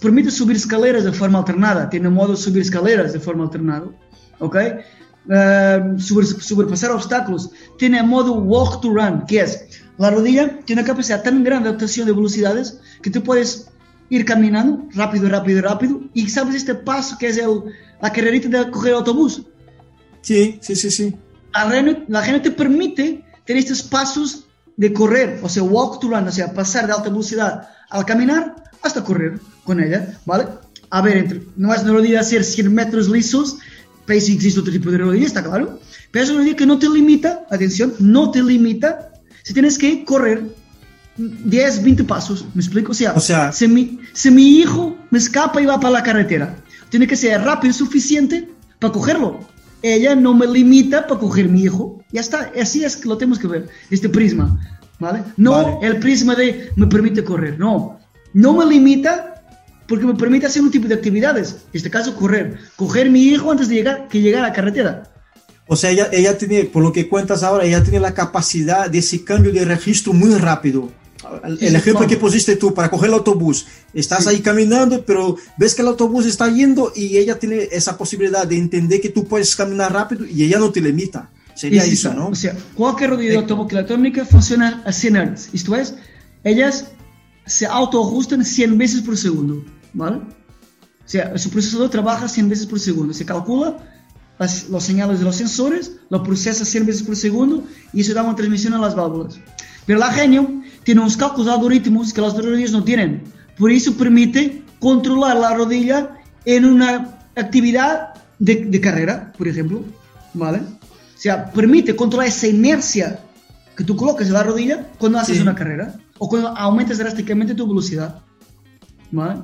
permite 0.02 0.32
subir 0.32 0.56
escaleras 0.56 1.04
de 1.04 1.12
forma 1.12 1.40
alternada, 1.40 1.90
tiene 1.90 2.10
modo 2.10 2.32
de 2.32 2.38
subir 2.38 2.62
escaleras 2.62 3.14
de 3.14 3.20
forma 3.20 3.44
alternada, 3.44 3.88
¿ok? 4.40 4.56
Uh, 5.28 6.00
sobre, 6.00 6.28
sobrepasar 6.28 6.92
obstáculos, 6.92 7.50
tiene 7.80 8.04
modo 8.04 8.34
walk 8.34 8.80
to 8.80 8.94
run, 8.94 9.26
que 9.26 9.42
es, 9.42 9.66
la 9.98 10.12
rodilla 10.12 10.60
tiene 10.66 10.84
una 10.84 10.88
capacidad 10.88 11.24
tan 11.24 11.44
grande 11.44 11.64
de 11.64 11.70
adaptación 11.70 12.06
de 12.06 12.14
velocidades 12.14 12.80
que 13.02 13.10
tú 13.10 13.24
puedes 13.24 13.68
ir 14.10 14.24
caminando 14.24 14.88
rápido, 14.94 15.28
rápido, 15.30 15.62
rápido, 15.62 16.02
y 16.14 16.30
sabes 16.30 16.56
este 16.56 16.76
paso 16.76 17.18
que 17.18 17.30
es 17.30 17.38
el, 17.38 17.64
la 18.02 18.12
carrerita 18.12 18.50
de 18.50 18.70
coger 18.70 18.94
autobús. 18.94 19.44
Sí, 20.22 20.60
sí, 20.62 20.76
sí, 20.76 20.92
sí. 20.92 21.16
La 21.54 21.96
la 22.08 22.22
Genio 22.22 22.42
te 22.42 22.52
permite 22.52 23.24
tener 23.46 23.64
estos 23.64 23.82
pasos 23.82 24.46
de 24.78 24.92
correr, 24.92 25.40
o 25.42 25.50
sea, 25.50 25.64
walk 25.64 26.00
to 26.02 26.10
run, 26.10 26.28
o 26.28 26.32
sea, 26.32 26.54
pasar 26.54 26.88
de 26.88 26.94
alta 26.94 27.10
velocidad 27.10 27.70
al 27.90 28.06
caminar 28.06 28.56
hasta 28.82 29.04
correr 29.04 29.40
con 29.64 29.82
ella, 29.82 30.20
¿vale? 30.26 30.48
A 30.90 31.02
ver, 31.02 31.18
entre, 31.18 31.42
no 31.56 31.74
es 31.74 31.82
una 31.84 31.94
rodilla 31.94 32.20
hacer 32.20 32.44
100 32.44 32.74
metros 32.74 33.10
lisos, 33.10 33.58
pero 34.06 34.20
sí 34.22 34.34
existe 34.34 34.60
otro 34.60 34.72
tipo 34.72 34.92
de 34.92 34.98
rodilla, 35.00 35.26
está 35.26 35.44
claro, 35.44 35.80
pero 36.12 36.24
es 36.26 36.30
una 36.30 36.40
rodilla 36.40 36.56
que 36.58 36.66
no 36.66 36.78
te 36.80 36.90
limita, 36.90 37.46
atención, 37.50 37.94
no 38.00 38.32
te 38.32 38.42
limita, 38.44 39.12
si 39.44 39.54
tienes 39.54 39.78
que 39.78 40.06
correr 40.06 40.44
10, 41.18 41.84
20 41.84 42.04
pasos, 42.04 42.46
¿me 42.54 42.62
explico? 42.62 42.92
O 42.92 42.96
sea, 42.96 43.14
O 43.14 43.20
sea- 43.20 43.52
si, 43.52 43.68
mi, 43.68 44.00
si 44.14 44.30
mi 44.32 44.58
hijo 44.60 44.96
me 45.12 45.18
escapa 45.18 45.62
y 45.62 45.66
va 45.66 45.80
para 45.80 45.94
la 45.94 46.04
carretera, 46.04 46.56
tiene 46.90 47.08
que 47.08 47.16
ser 47.16 47.42
rápido 47.42 47.74
suficiente 47.74 48.50
para 48.80 48.94
cogerlo. 48.94 49.40
Ella 49.82 50.16
no 50.16 50.34
me 50.34 50.46
limita 50.48 51.08
para 51.08 51.20
coger 51.20 51.48
mi 51.48 51.64
hijo. 51.64 52.04
Ya 52.12 52.22
está, 52.22 52.52
así 52.60 52.84
es 52.84 52.98
que 52.98 53.08
lo 53.08 53.18
tenemos 53.18 53.40
que 53.40 53.48
ver, 53.48 53.68
este 53.90 54.10
prisma, 54.10 54.60
¿vale? 55.00 55.24
No 55.38 55.52
Vale. 55.52 55.78
el 55.88 56.00
prisma 56.00 56.36
de 56.36 56.70
me 56.76 56.88
permite 56.88 57.24
correr, 57.24 57.58
no. 57.60 58.00
No 58.34 58.54
me 58.54 58.66
limita 58.66 59.35
porque 59.88 60.06
me 60.06 60.16
permite 60.16 60.46
hacer 60.48 60.62
un 60.62 60.72
tipo 60.72 60.88
de 60.88 60.96
actividades, 60.96 61.52
en 61.52 61.58
este 61.74 61.90
caso 61.90 62.16
correr, 62.16 62.58
coger 62.76 63.10
mi 63.10 63.24
hijo 63.24 63.52
antes 63.52 63.68
de 63.70 63.76
llegar, 63.76 64.08
que 64.08 64.22
llegar 64.22 64.44
a 64.44 64.48
la 64.48 64.54
carretera. 64.54 65.12
O 65.68 65.76
sea, 65.76 65.90
ella, 65.90 66.10
ella 66.12 66.38
tiene, 66.38 66.66
por 66.66 66.84
lo 66.84 66.92
que 66.92 67.10
cuentas 67.10 67.42
ahora, 67.44 67.66
ella 67.66 67.82
tiene 67.84 68.00
la 68.00 68.14
capacidad 68.14 68.90
de 68.90 69.00
ese 69.00 69.24
cambio 69.24 69.52
de 69.52 69.66
registro 69.66 70.14
muy 70.14 70.34
rápido. 70.36 70.92
El, 71.44 71.58
Sí, 71.58 71.68
sí, 71.70 71.76
ejemplo 71.76 71.94
claro. 72.02 72.08
que 72.08 72.18
pusiste 72.18 72.56
tú 72.56 72.72
para 72.74 72.90
coger 72.92 73.08
el 73.08 73.16
autobús, 73.16 73.66
estás 73.94 74.26
Sí. 74.26 74.30
ahí 74.30 74.40
caminando, 74.42 75.04
pero 75.04 75.38
ves 75.58 75.74
que 75.74 75.82
el 75.82 75.88
autobús 75.88 76.28
está 76.28 76.48
yendo 76.54 76.92
y 76.96 77.18
ella 77.18 77.40
tiene 77.40 77.68
esa 77.72 77.98
posibilidad 77.98 78.46
de 78.46 78.58
entender 78.58 79.02
que 79.02 79.10
tú 79.10 79.26
puedes 79.28 79.56
caminar 79.56 79.92
rápido 79.92 80.24
y 80.26 80.44
ella 80.44 80.60
no 80.60 80.72
te 80.72 80.82
limita. 80.82 81.32
Sería 81.56 81.84
Es 81.84 81.94
eso, 81.94 82.14
¿no? 82.14 82.28
O 82.28 82.36
sea, 82.36 82.56
cualquier 82.76 83.12
rodilla 83.12 83.32
de 83.32 83.38
autobús 83.38 83.72
electrónica 83.72 84.24
funciona 84.26 84.84
a 84.86 84.92
100 84.92 85.16
Hz. 85.16 85.50
Esto 85.54 85.76
es, 85.76 85.96
ellas 86.44 86.92
se 87.48 87.66
autoajustan 87.66 88.46
100 88.46 88.78
veces 88.78 89.02
por 89.02 89.18
segundo, 89.18 89.64
¿vale? 89.96 90.18
O 90.18 91.08
sea, 91.08 91.38
su 91.38 91.50
procesador 91.50 91.90
trabaja 91.90 92.28
100 92.28 92.50
veces 92.50 92.66
por 92.68 92.80
segundo. 92.80 93.14
Se 93.14 93.26
calcula 93.26 93.78
las, 94.40 94.70
los 94.70 94.84
señales 94.84 95.20
de 95.20 95.26
los 95.26 95.36
sensores, 95.36 95.94
lo 96.10 96.22
procesa 96.24 96.66
100 96.66 96.86
veces 96.86 97.04
por 97.04 97.16
segundo 97.16 97.64
y 97.94 98.02
eso 98.02 98.14
da 98.14 98.22
una 98.24 98.36
transmisión 98.36 98.74
a 98.74 98.80
las 98.80 98.96
válvulas. 98.96 99.40
Pero 99.86 100.00
la 100.00 100.12
Genio 100.12 100.62
tiene 100.84 101.02
unos 101.02 101.16
cálculos 101.18 101.48
algoritmos 101.52 102.12
que 102.14 102.22
las 102.22 102.36
rodillas 102.36 102.72
no 102.72 102.84
tienen. 102.84 103.24
Por 103.58 103.72
eso 103.72 103.94
permite 103.96 104.64
controlar 104.80 105.38
la 105.38 105.56
rodilla 105.56 106.18
en 106.44 106.66
una 106.66 107.20
actividad 107.36 108.14
de, 108.40 108.66
de 108.66 108.82
carrera, 108.82 109.32
por 109.38 109.48
ejemplo, 109.48 109.84
¿vale? 110.34 110.60
O 110.60 111.18
sea, 111.18 111.52
permite 111.52 111.96
controlar 111.96 112.28
esa 112.28 112.48
inercia 112.48 113.20
que 113.78 113.84
tú 113.84 113.96
colocas 113.96 114.28
en 114.28 114.34
la 114.34 114.44
rodilla 114.44 114.88
cuando 114.98 115.20
haces 115.20 115.38
Sí. 115.38 115.42
una 115.44 115.54
carrera 115.56 115.96
o 116.18 116.28
cuando 116.28 116.50
aumentas 116.50 116.98
drásticamente 116.98 117.54
tu 117.54 117.68
velocidad. 117.68 118.20
¿Vale? 119.12 119.42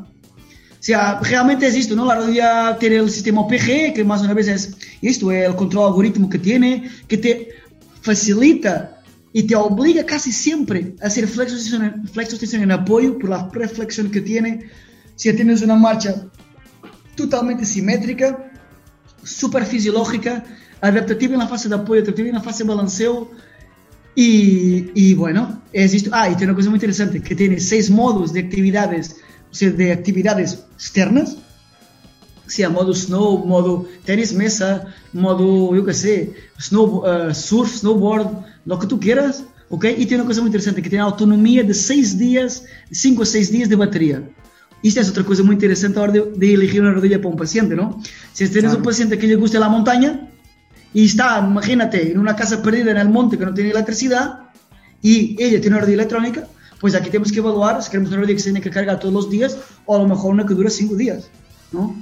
Sea, 0.82 1.19
realmente 1.19 1.67
es 1.67 1.75
esto, 1.75 1.95
¿no? 1.95 2.05
La 2.05 2.15
rodilla 2.15 2.75
tiene 2.79 2.95
el 2.95 3.11
sistema 3.11 3.41
OPG, 3.41 3.93
que 3.93 4.03
más 4.03 4.23
una 4.23 4.34
vez 4.34 4.47
es 4.47 4.75
esto, 5.03 5.32
el 5.32 5.55
control 5.55 5.89
algoritmo 5.89 6.27
que 6.27 6.39
tiene, 6.39 6.89
que 7.07 7.17
te 7.19 7.49
facilita 8.01 8.99
y 9.32 9.43
te 9.43 9.55
obliga 9.55 10.03
casi 10.07 10.32
siempre 10.32 10.95
a 10.99 11.05
hacer 11.05 11.27
flexo-extensión 11.27 12.07
flexo 12.11 12.38
en 12.55 12.71
apoyo 12.71 13.19
por 13.19 13.29
la 13.29 13.47
preflexión 13.51 14.09
que 14.09 14.21
tiene. 14.21 14.71
Si 15.15 15.32
tienes 15.34 15.61
una 15.61 15.75
marcha 15.75 16.25
totalmente 17.15 17.63
simétrica, 17.63 18.51
super 19.23 19.67
fisiológica, 19.67 20.43
adaptativa 20.82 21.34
en 21.34 21.41
la 21.41 21.47
fase 21.47 21.69
de 21.69 21.75
apoyo, 21.75 22.01
adaptativa 22.01 22.29
en 22.29 22.36
la 22.36 22.41
fase 22.41 22.63
de 22.63 22.69
balanceo. 22.69 23.29
Y, 24.15 24.89
y 24.95 25.13
bueno, 25.13 25.61
es 25.71 25.93
esto. 25.93 26.09
Ah, 26.11 26.27
y 26.27 26.36
tiene 26.36 26.53
una 26.53 26.55
cosa 26.55 26.69
muy 26.71 26.77
interesante, 26.77 27.21
que 27.21 27.36
tiene 27.36 27.59
seis 27.59 27.91
modos 27.91 28.34
de 28.34 28.39
actividades, 28.39 29.17
de 29.60 29.91
actividades 29.91 30.64
externas. 30.76 31.38
Sea, 32.47 32.70
modo 32.70 32.93
snow, 32.93 33.45
modo 33.45 33.88
tenis 34.04 34.34
mesa, 34.34 34.88
modo, 35.14 35.74
yo 35.74 35.86
qué 35.86 35.93
sé, 35.93 36.34
snow, 36.60 37.04
eh, 37.08 37.34
surf, 37.34 37.78
snowboard, 37.78 38.28
lo 38.66 38.78
que 38.78 38.88
tú 38.88 38.99
quieras, 38.99 39.45
¿ok? 39.70 39.86
Y 39.97 40.06
tiene 40.06 40.24
una 40.24 40.26
cosa 40.26 40.41
muy 40.41 40.49
interesante, 40.49 40.82
que 40.82 40.89
tiene 40.89 41.04
autonomía 41.04 41.64
de 41.64 41.74
seis 41.74 42.18
días, 42.18 42.66
cinco 42.91 43.22
o 43.22 43.26
seis 43.26 43.52
días 43.52 43.70
de 43.70 43.78
batería. 43.78 44.22
Y 44.82 44.89
esta 44.89 44.99
es 44.99 45.10
otra 45.10 45.24
cosa 45.24 45.43
muy 45.43 45.54
interesante 45.56 45.97
a 45.99 46.02
la 46.02 46.10
hora 46.10 46.14
de, 46.14 46.32
de 46.36 46.54
elegir 46.56 46.82
una 46.82 46.91
rodilla 46.91 47.20
para 47.20 47.30
un 47.30 47.38
paciente, 47.38 47.74
¿no? 47.76 48.02
Si 48.34 48.43
tienes 48.49 48.64
Claro. 48.72 48.78
un 48.80 48.84
paciente 48.84 49.18
que 49.18 49.28
le 49.28 49.36
gusta 49.36 49.58
la 49.60 49.70
montaña 49.70 50.28
y 50.93 51.06
está, 51.06 51.39
imagínate, 51.47 52.12
en 52.12 52.18
una 52.18 52.36
casa 52.36 52.62
perdida 52.62 52.91
en 52.91 52.97
el 52.97 53.08
monte 53.08 53.38
que 53.38 53.45
no 53.45 53.54
tiene 53.54 53.70
electricidad 53.70 54.39
y 55.02 55.41
ella 55.41 55.62
tiene 55.62 55.78
una 55.78 55.82
rodilla 55.82 55.99
electrónica, 56.02 56.47
pues 56.82 56.93
aquí 56.95 57.05
tenemos 57.09 57.32
que 57.32 57.39
evaluar 57.39 57.82
si 57.82 57.89
queremos 57.89 58.09
una 58.11 58.19
rodilla 58.19 58.36
que 58.36 58.39
se 58.41 58.49
tiene 58.49 58.61
que 58.61 58.69
cargar 58.71 58.99
todos 58.99 59.13
los 59.13 59.29
días 59.29 59.55
o 59.86 59.95
a 59.95 59.99
lo 59.99 60.07
mejor 60.07 60.32
una 60.34 60.45
que 60.45 60.53
dura 60.55 60.69
cinco 60.69 60.95
días, 60.95 61.29
¿no? 61.71 61.95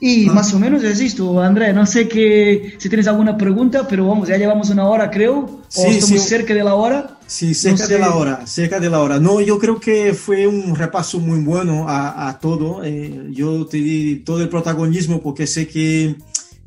Y 0.00 0.28
Ah. 0.28 0.32
más 0.32 0.52
o 0.52 0.58
menos 0.58 0.82
es 0.82 1.00
esto, 1.00 1.40
André. 1.40 1.72
No 1.72 1.86
sé 1.86 2.08
que, 2.08 2.74
si 2.78 2.88
tienes 2.88 3.06
alguna 3.06 3.36
pregunta, 3.38 3.86
pero 3.88 4.08
vamos, 4.08 4.28
ya 4.28 4.36
llevamos 4.36 4.68
una 4.70 4.86
hora, 4.88 5.10
creo, 5.10 5.60
Sí, 5.68 5.80
o 5.82 5.86
estamos 5.86 6.22
sí. 6.22 6.28
cerca 6.28 6.52
de 6.52 6.64
la 6.64 6.74
hora. 6.74 7.18
Sí, 7.26 7.54
cerca 7.54 7.84
No 7.84 7.88
de 7.88 7.94
sé. 7.94 8.00
la 8.00 8.14
hora, 8.14 8.46
cerca 8.46 8.80
de 8.80 8.90
la 8.90 9.00
hora. 9.00 9.18
No, 9.20 9.40
yo 9.40 9.58
creo 9.58 9.78
que 9.80 10.12
fue 10.12 10.46
un 10.46 10.74
repaso 10.74 11.20
muy 11.20 11.38
bueno 11.40 11.88
a, 11.88 12.28
a 12.28 12.38
todo. 12.38 12.82
Eh, 12.84 13.28
yo 13.30 13.64
te 13.66 13.78
di 13.78 14.16
todo 14.16 14.42
el 14.42 14.48
protagonismo 14.50 15.22
porque 15.22 15.46
sé 15.46 15.68
que 15.68 16.16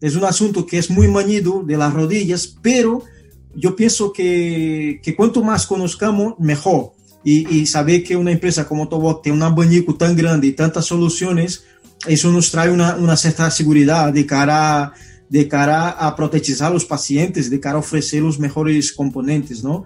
es 0.01 0.15
un 0.15 0.24
asunto 0.24 0.65
que 0.65 0.80
es 0.80 0.89
muy 0.89 1.07
mañido 1.07 1.61
de 1.63 1.78
las 1.78 1.93
rodillas, 1.93 2.55
pero 2.61 3.03
yo 3.55 3.76
pienso 3.76 4.11
que, 4.13 4.99
que 5.03 5.15
cuanto 5.15 5.43
más 5.43 5.68
conozcamos, 5.68 6.36
mejor. 6.39 6.93
Y, 7.30 7.57
y 7.57 7.65
saber 7.65 8.05
que 8.05 8.15
una 8.15 8.32
empresa 8.32 8.65
como 8.65 8.88
Tobot 8.88 9.21
tiene 9.21 9.38
un 9.38 9.43
abanico 9.43 9.95
tan 9.95 10.15
grande 10.15 10.47
y 10.47 10.53
tantas 10.53 10.86
soluciones, 10.86 11.65
eso 12.07 12.32
nos 12.32 12.51
trae 12.51 12.71
una, 12.71 12.95
una 12.95 13.17
cierta 13.17 13.51
seguridad 13.51 14.13
de 14.13 14.25
cara, 14.25 14.93
de 15.28 15.45
cara 15.49 15.89
a 15.89 16.15
proteger 16.15 16.63
a 16.63 16.69
los 16.69 16.86
pacientes, 16.86 17.49
de 17.49 17.59
cara 17.59 17.75
a 17.75 17.80
ofrecer 17.80 18.21
los 18.21 18.39
mejores 18.39 18.93
componentes, 18.93 19.61
¿no? 19.61 19.84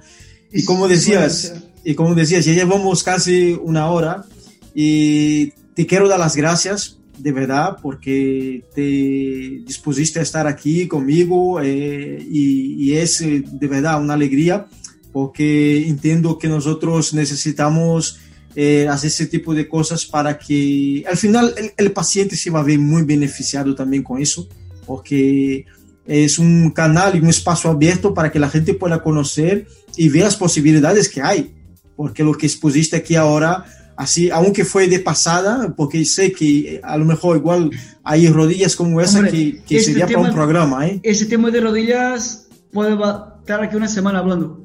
Y 0.54 0.66
como 0.66 0.88
decías, 0.88 1.56
y 1.84 1.96
como 1.96 2.14
decías, 2.14 2.46
ya 2.46 2.54
llevamos 2.54 3.04
casi 3.04 3.58
una 3.64 3.90
hora 3.90 4.24
y 4.76 5.50
te 5.74 5.88
quiero 5.88 6.08
dar 6.08 6.20
las 6.20 6.36
gracias 6.36 7.00
de 7.18 7.32
verdad, 7.32 7.78
porque 7.82 8.64
te 8.74 9.62
dispusiste 9.66 10.20
a 10.20 10.24
estar 10.24 10.46
aquí 10.48 10.88
conmigo 10.88 11.60
eh, 11.62 12.24
y, 12.30 12.84
y, 12.84 12.98
es 12.98 13.22
eh, 13.22 13.44
de 13.46 13.68
verdad 13.68 14.02
una 14.02 14.16
alegría, 14.16 14.68
porque 15.12 15.88
entiendo 15.88 16.38
que 16.38 16.48
nosotros 16.48 17.14
necesitamos 17.14 18.20
eh, 18.56 18.88
hacer 18.90 19.08
ese 19.08 19.28
tipo 19.28 19.54
de 19.54 19.68
cosas 19.68 20.06
para 20.06 20.38
que 20.38 21.04
al 21.10 21.18
final 21.18 21.54
el, 21.58 21.72
el, 21.78 21.92
paciente 21.92 22.36
se 22.36 22.50
va 22.50 22.60
a 22.60 22.64
ver 22.64 22.80
muy 22.80 23.04
beneficiado 23.04 23.74
también 23.76 24.04
con 24.04 24.22
eso, 24.22 24.48
porque 24.86 25.66
es 26.06 26.40
un 26.40 26.72
canal 26.72 27.16
y 27.16 27.20
un 27.20 27.30
espacio 27.30 27.70
abierto 27.70 28.14
para 28.14 28.32
que 28.32 28.40
la 28.40 28.50
gente 28.50 28.74
pueda 28.74 29.02
conocer 29.02 29.68
y 29.96 30.10
ver 30.10 30.24
las 30.24 30.36
posibilidades 30.36 31.08
que 31.08 31.22
hay, 31.22 31.54
porque 31.96 32.24
lo 32.24 32.34
que 32.34 32.48
expusiste 32.48 32.98
aquí 32.98 33.16
ahora 33.16 33.66
así, 33.96 34.30
aunque 34.32 34.66
fue 34.66 34.88
de 34.88 35.00
pasada, 35.00 35.74
porque 35.78 36.04
sé 36.06 36.32
que 36.32 36.82
a 36.84 36.98
lo 36.98 37.06
mejor 37.06 37.38
igual 37.38 37.70
hay 38.04 38.28
rodillas 38.28 38.76
como 38.76 39.00
esa 39.00 39.20
Hombre, 39.20 39.32
que, 39.32 39.64
que 39.64 39.78
este 39.78 39.92
sería 39.92 40.08
tema, 40.08 40.22
para 40.22 40.30
un 40.30 40.36
programa. 40.36 40.88
¿eh? 40.88 41.00
Ese 41.04 41.26
tema 41.26 41.52
de 41.52 41.62
rodillas 41.62 42.48
puede 42.72 42.98
estar 43.40 43.64
aquí 43.64 43.76
una 43.76 43.88
semana 43.88 44.20
hablando. 44.20 44.62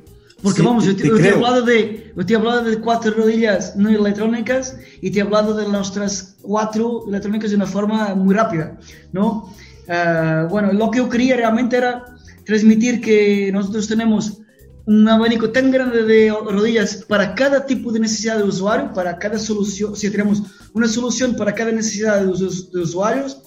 Porque 0.47 0.61
sí, 0.61 0.65
vamos, 0.65 0.85
yo, 0.85 0.95
te, 0.95 1.09
yo 1.09 1.17
te, 1.17 1.29
he 1.29 1.33
hablado 1.33 1.63
de, 1.63 2.13
yo 2.17 2.25
te 2.25 2.33
he 2.33 2.37
hablado 2.37 2.63
de 2.63 2.79
cuatro 2.79 3.13
rodillas 3.13 3.75
no 3.75 3.89
electrónicas 3.89 4.77
y 5.03 5.11
te 5.11 5.19
he 5.19 5.23
hablado 5.23 5.55
de 5.55 5.67
nuestras 5.67 6.37
cuatro 6.41 7.03
electrónicas 7.09 7.51
de 7.51 7.57
una 7.57 7.67
forma 7.67 8.15
muy 8.15 8.33
rápida, 8.33 8.79
¿no? 9.13 9.53
Uh, 9.89 10.49
bueno, 10.49 10.73
lo 10.73 10.89
que 10.93 10.99
yo 10.99 11.09
quería 11.09 11.37
realmente 11.37 11.77
era 11.77 12.05
transmitir 12.45 13.01
que 13.01 13.51
nosotros 13.53 13.89
tenemos 13.89 14.39
un 14.85 15.09
abanico 15.09 15.51
tan 15.51 15.73
grande 15.73 16.05
de 16.05 16.31
rodillas 16.31 17.05
para 17.09 17.35
cada 17.35 17.67
tipo 17.67 17.91
de 17.91 17.99
necesidad 17.99 18.37
de 18.37 18.45
usuario, 18.45 18.93
para 18.93 19.19
cada 19.19 19.41
solución, 19.41 19.97
si 19.97 20.09
tenemos 20.11 20.45
una 20.75 20.87
solución 20.87 21.35
para 21.35 21.57
cada 21.57 21.73
necesidad 21.73 22.21
de, 22.21 22.29
us 22.29 22.71
de 22.71 22.83
usuarios, 22.83 23.43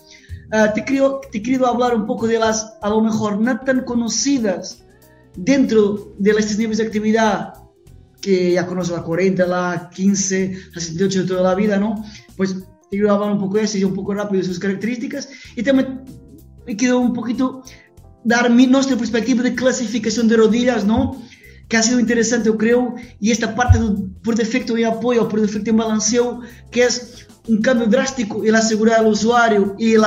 uh, 0.51 0.73
te, 0.75 0.83
quiero, 0.83 1.21
te 1.31 1.41
quiero 1.41 1.65
hablar 1.65 1.95
un 1.95 2.05
poco 2.05 2.27
de 2.27 2.39
las, 2.39 2.73
a 2.81 2.89
lo 2.89 2.99
mejor, 2.99 3.39
no 3.39 3.57
tan 3.61 3.85
conocidas 3.85 4.83
dentro 5.35 6.15
de 6.17 6.31
estos 6.31 6.57
niveles 6.57 6.79
de 6.79 6.85
actividad 6.85 7.53
que 8.21 8.53
ya 8.53 8.65
conozco 8.65 8.95
la 8.95 9.03
40, 9.03 9.47
la 9.47 9.89
15, 9.93 10.57
la 10.73 10.81
78 10.81 11.21
de 11.21 11.27
toda 11.27 11.41
la 11.41 11.55
vida, 11.55 11.77
¿no? 11.77 12.03
Pues 12.35 12.55
quiero 12.89 13.13
hablar 13.13 13.31
un 13.31 13.39
poco 13.39 13.57
de 13.57 13.63
eso 13.63 13.77
y 13.77 13.83
un 13.83 13.93
poco 13.93 14.13
rápido 14.13 14.41
de 14.41 14.47
sus 14.47 14.59
características 14.59 15.29
y 15.55 15.63
también 15.63 16.01
me 16.65 16.75
quiero 16.75 16.99
un 16.99 17.13
poquito 17.13 17.63
dar 18.23 18.49
mi, 18.49 18.67
nuestra 18.67 18.97
perspectiva 18.97 19.43
de 19.43 19.55
clasificación 19.55 20.27
de 20.27 20.37
rodillas, 20.37 20.85
¿no? 20.85 21.21
Que 21.67 21.77
ha 21.77 21.83
sido 21.83 21.99
interesante, 21.99 22.47
yo 22.47 22.57
creo, 22.57 22.95
y 23.19 23.31
esta 23.31 23.55
parte 23.55 23.77
do, 23.77 23.95
por 24.23 24.35
defecto 24.35 24.73
de 24.73 24.85
apoyo, 24.85 25.29
por 25.29 25.39
defecto 25.39 25.71
de 25.71 25.77
balanceo, 25.77 26.41
que 26.71 26.83
es 26.83 27.27
un 27.47 27.61
cambio 27.61 27.87
drástico 27.87 28.43
en 28.43 28.51
la 28.51 28.61
seguridad 28.61 28.99
del 28.99 29.07
usuario 29.07 29.75
y 29.77 29.93
el 29.93 30.03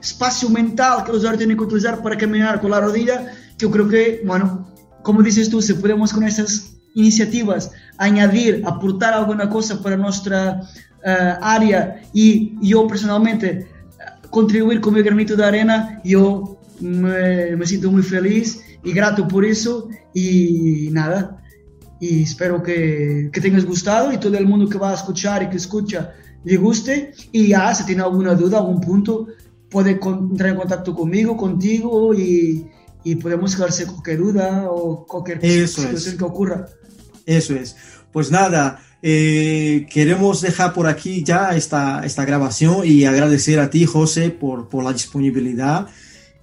espacio 0.00 0.48
mental 0.48 1.04
que 1.04 1.10
el 1.10 1.16
usuario 1.18 1.38
tiene 1.38 1.56
que 1.56 1.62
utilizar 1.62 2.02
para 2.02 2.16
caminar 2.16 2.60
con 2.60 2.70
la 2.70 2.80
rodilla, 2.80 3.32
yo 3.62 3.70
creo 3.70 3.88
que, 3.88 4.22
bueno, 4.26 4.66
como 5.04 5.22
dices 5.22 5.48
tú, 5.48 5.62
si 5.62 5.74
podemos 5.74 6.12
con 6.12 6.24
estas 6.24 6.74
iniciativas 6.96 7.70
añadir, 7.96 8.60
aportar 8.66 9.14
alguna 9.14 9.48
cosa 9.48 9.80
para 9.80 9.96
nuestra 9.96 10.62
uh, 11.04 11.38
área 11.40 12.02
y 12.12 12.56
yo 12.60 12.88
personalmente 12.88 13.68
contribuir 14.30 14.80
con 14.80 14.94
mi 14.94 15.02
granito 15.02 15.36
de 15.36 15.44
arena, 15.44 16.00
yo 16.04 16.58
me, 16.80 17.54
me, 17.54 17.64
siento 17.66 17.92
muy 17.92 18.02
feliz 18.02 18.60
y 18.82 18.92
grato 18.92 19.28
por 19.28 19.44
eso 19.44 19.88
y 20.12 20.88
nada. 20.90 21.40
Y 22.00 22.24
espero 22.24 22.64
que, 22.64 23.30
que 23.32 23.40
tengas 23.40 23.64
gustado 23.64 24.12
y 24.12 24.18
todo 24.18 24.36
el 24.36 24.46
mundo 24.46 24.68
que 24.68 24.76
va 24.76 24.90
a 24.90 24.94
escuchar 24.94 25.44
y 25.44 25.50
que 25.50 25.56
escucha 25.56 26.14
le 26.42 26.56
guste. 26.56 27.12
Y 27.30 27.48
ya, 27.48 27.72
si 27.72 27.86
tiene 27.86 28.02
alguna 28.02 28.34
duda, 28.34 28.58
algún 28.58 28.80
punto, 28.80 29.28
puede 29.70 30.00
entrar 30.02 30.50
en 30.50 30.56
contacto 30.56 30.92
conmigo, 30.94 31.36
contigo 31.36 32.12
y, 32.12 32.66
y 33.04 33.16
podemos 33.16 33.56
quedarse 33.56 33.86
cualquier 33.86 34.18
duda 34.18 34.66
o 34.70 35.06
cualquier 35.06 35.38
Eso 35.44 35.82
situación 35.82 36.14
es. 36.14 36.18
que 36.18 36.24
ocurra. 36.24 36.66
Eso 37.26 37.54
es. 37.54 37.76
Pues 38.12 38.30
nada, 38.30 38.80
eh, 39.02 39.86
queremos 39.90 40.40
dejar 40.40 40.72
por 40.72 40.86
aquí 40.86 41.24
ya 41.24 41.56
esta, 41.56 42.04
esta 42.04 42.24
grabación 42.24 42.82
y 42.84 43.04
agradecer 43.04 43.58
a 43.58 43.70
ti, 43.70 43.84
José, 43.86 44.30
por, 44.30 44.68
por 44.68 44.84
la 44.84 44.92
disponibilidad. 44.92 45.86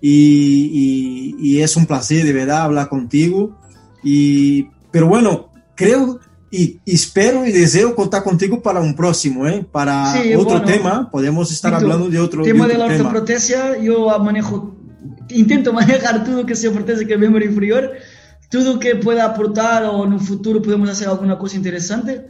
Y, 0.02 1.36
y, 1.40 1.56
y, 1.58 1.62
es 1.62 1.76
un 1.76 1.86
placer 1.86 2.26
de 2.26 2.34
verdad 2.34 2.62
hablar 2.62 2.88
contigo. 2.90 3.58
Y, 4.04 4.68
pero 4.92 5.08
bueno, 5.08 5.50
creo 5.76 6.20
y, 6.52 6.80
espero 6.86 7.46
y 7.46 7.52
deseo 7.52 7.96
contar 7.96 8.24
contigo 8.24 8.62
para 8.62 8.80
un 8.80 8.96
próximo, 8.96 9.48
¿eh? 9.48 9.66
para 9.72 10.14
Sí, 10.14 10.34
otro 10.34 10.60
bueno, 10.60 10.66
tema. 10.66 11.12
Podemos 11.12 11.52
estar 11.52 11.74
hablando 11.74 12.10
de 12.10 12.20
otro, 12.20 12.44
tema 12.44 12.66
de 12.66 12.74
de 12.74 12.80
la 12.80 12.88
tema. 12.88 13.00
ortoprotesia, 13.10 13.78
yo 13.78 14.08
manejo, 14.20 14.76
intento 15.30 15.74
manejar 15.80 16.24
todo 16.24 16.46
que 16.46 16.56
sea 16.56 16.70
ortoprotesia 16.70 17.08
que 17.08 17.18
miembro 17.18 17.44
inferior, 17.44 17.94
todo 18.50 18.80
que 18.80 18.96
pueda 18.96 19.26
aportar 19.26 19.84
o 19.86 20.06
en 20.06 20.14
un 20.14 20.20
futuro 20.20 20.62
podemos 20.62 20.90
hacer 20.90 21.08
alguna 21.08 21.38
cosa 21.38 21.58
interesante, 21.58 22.28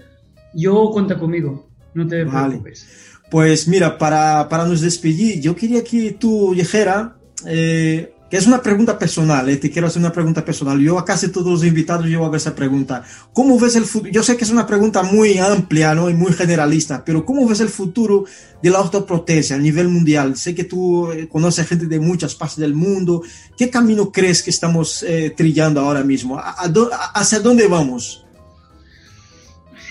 yo 0.54 0.90
cuenta 0.92 1.18
conmigo, 1.18 1.70
no 1.94 2.08
te 2.08 2.24
Vale. 2.24 2.50
preocupes. 2.50 2.88
Pues 3.32 3.68
mira, 3.68 3.98
para, 3.98 4.50
para 4.50 4.66
nos 4.66 4.82
despedir, 4.82 5.40
yo 5.40 5.56
quería 5.56 5.84
que 5.84 6.18
tú 6.20 6.54
dijeras, 6.56 7.12
eh, 7.46 8.14
que 8.30 8.38
es 8.38 8.46
una 8.46 8.62
pregunta 8.62 9.00
personal, 9.00 9.50
eh, 9.50 9.58
te 9.58 9.72
quiero 9.72 9.88
hacer 9.88 10.00
una 10.02 10.12
pregunta 10.12 10.46
personal. 10.46 10.80
Yo 10.80 11.00
a 11.00 11.06
casi 11.06 11.30
todos 11.30 11.48
los 11.48 11.66
invitados 11.66 12.06
yo 12.06 12.24
hago 12.24 12.36
esa 12.36 12.54
pregunta. 12.54 13.04
¿Cómo 13.34 13.60
ves 13.60 13.76
el 13.76 13.86
futuro? 13.86 14.12
Yo 14.12 14.22
sé 14.22 14.38
que 14.38 14.44
es 14.44 14.52
una 14.52 14.68
pregunta 14.68 15.02
muy 15.02 15.40
amplia 15.40 15.96
¿no? 15.96 16.10
y 16.10 16.14
muy 16.14 16.34
generalista, 16.34 17.04
pero 17.04 17.26
¿cómo 17.26 17.48
ves 17.48 17.60
el 17.60 17.70
futuro 17.70 18.26
de 18.62 18.70
la 18.70 18.82
ortoprotesia 18.82 19.56
a 19.56 19.60
nivel 19.60 19.88
mundial? 19.88 20.36
Sé 20.36 20.54
que 20.54 20.64
tú 20.64 21.12
eh, 21.12 21.28
conoces 21.28 21.68
gente 21.68 21.88
de 21.88 22.00
muchas 22.00 22.36
partes 22.36 22.58
del 22.58 22.76
mundo. 22.76 23.24
¿Qué 23.58 23.70
camino 23.70 24.12
crees 24.12 24.44
que 24.44 24.52
estamos 24.52 25.02
eh, 25.04 25.34
trillando 25.36 25.82
ahora 25.82 26.04
mismo? 26.04 26.38
¿A, 26.38 26.52
a, 26.52 26.66
a, 26.66 27.20
¿Hacia 27.20 27.40
dónde 27.40 27.68
vamos? 27.68 28.26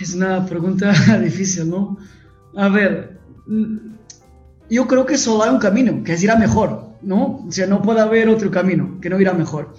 Es 0.00 0.14
una 0.14 0.46
pregunta 0.46 0.92
difícil, 1.22 1.68
¿no? 1.68 1.98
A 2.56 2.68
ver, 2.68 3.18
yo 4.70 4.86
creo 4.86 5.06
que 5.06 5.18
solo 5.18 5.42
hay 5.42 5.50
un 5.50 5.58
camino, 5.58 6.02
que 6.04 6.12
es 6.12 6.22
ir 6.22 6.36
mejor, 6.38 6.87
¿no? 7.02 7.44
O 7.48 7.52
sea, 7.52 7.66
no 7.66 7.82
puede 7.82 8.00
haber 8.00 8.28
otro 8.28 8.50
camino 8.50 8.98
que 9.00 9.10
no 9.10 9.20
irá 9.20 9.32
mejor. 9.32 9.74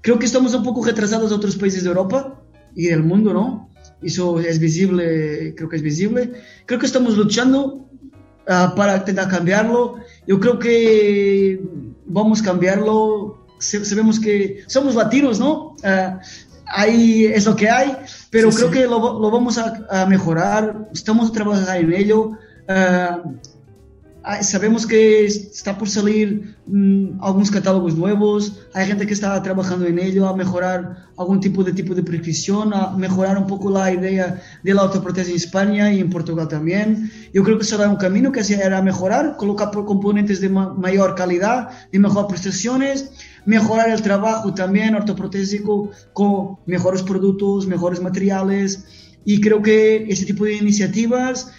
Creo 0.00 0.18
que 0.18 0.26
estamos 0.26 0.54
un 0.54 0.62
poco 0.62 0.84
retrasados 0.84 1.32
a 1.32 1.34
otros 1.34 1.56
países 1.56 1.82
de 1.82 1.88
Europa 1.88 2.40
y 2.74 2.86
del 2.86 3.02
mundo, 3.02 3.32
¿no? 3.32 3.68
Eso 4.02 4.38
es 4.38 4.58
visible, 4.58 5.54
creo 5.56 5.68
que 5.68 5.76
es 5.76 5.82
visible. 5.82 6.32
Creo 6.66 6.78
que 6.78 6.86
estamos 6.86 7.16
luchando 7.16 7.88
uh, 8.46 8.74
para 8.76 8.98
intentar 8.98 9.28
cambiarlo. 9.28 9.96
Yo 10.26 10.38
creo 10.38 10.58
que 10.58 11.60
vamos 12.06 12.40
a 12.42 12.44
cambiarlo. 12.44 13.46
Sabemos 13.58 14.20
que 14.20 14.62
somos 14.68 14.94
latinos, 14.94 15.40
¿no? 15.40 15.74
Uh, 15.82 16.18
ahí 16.66 17.26
es 17.26 17.46
lo 17.46 17.56
que 17.56 17.68
hay, 17.68 17.96
pero 18.30 18.52
sí, 18.52 18.58
creo 18.58 18.68
sí. 18.68 18.78
que 18.78 18.84
lo, 18.84 19.18
lo 19.18 19.30
vamos 19.30 19.58
a, 19.58 19.86
a, 19.90 20.06
mejorar. 20.06 20.88
Estamos 20.92 21.32
trabajando 21.32 21.72
en 21.72 21.92
ello. 21.92 22.30
Uh, 22.68 23.36
sabemos 24.42 24.86
que 24.86 25.24
está 25.24 25.78
por 25.78 25.88
salir 25.88 26.54
um, 26.66 27.18
algunos 27.20 27.50
catálogos 27.50 27.96
nuevos, 27.96 28.60
hay 28.74 28.86
gente 28.86 29.06
que 29.06 29.14
está 29.14 29.42
trabajando 29.42 29.86
en 29.86 29.98
ello, 29.98 30.28
a 30.28 30.36
mejorar 30.36 31.08
algún 31.16 31.40
tipo 31.40 31.64
de 31.64 31.72
tipo 31.72 31.94
de 31.94 32.02
prescripción, 32.02 32.74
a 32.74 32.90
mejorar 32.90 33.38
un 33.38 33.46
poco 33.46 33.70
la 33.70 33.92
idea 33.92 34.40
de 34.62 34.74
la 34.74 34.82
autoprotese 34.82 35.30
en 35.30 35.36
España 35.36 35.92
y 35.92 36.00
en 36.00 36.10
Portugal 36.10 36.46
también. 36.46 37.10
Yo 37.32 37.42
creo 37.42 37.58
que 37.58 37.64
será 37.64 37.88
un 37.88 37.96
camino 37.96 38.30
que 38.30 38.40
era 38.40 38.82
mejorar, 38.82 39.36
colocar 39.36 39.70
componentes 39.70 40.40
de 40.40 40.48
ma 40.50 40.74
mayor 40.74 41.14
calidad, 41.14 41.70
de 41.90 41.98
mejor 41.98 42.26
prestaciones, 42.28 43.10
mejorar 43.46 43.88
el 43.88 44.02
trabajo 44.02 44.52
también 44.52 44.94
ortoprotésico 44.94 45.90
con 46.12 46.58
mejores 46.66 47.02
productos, 47.02 47.66
mejores 47.66 48.00
materiales. 48.02 48.84
Y 49.24 49.40
creo 49.40 49.60
que 49.62 50.06
este 50.08 50.26
tipo 50.26 50.44
de 50.44 50.54
iniciativas 50.54 51.50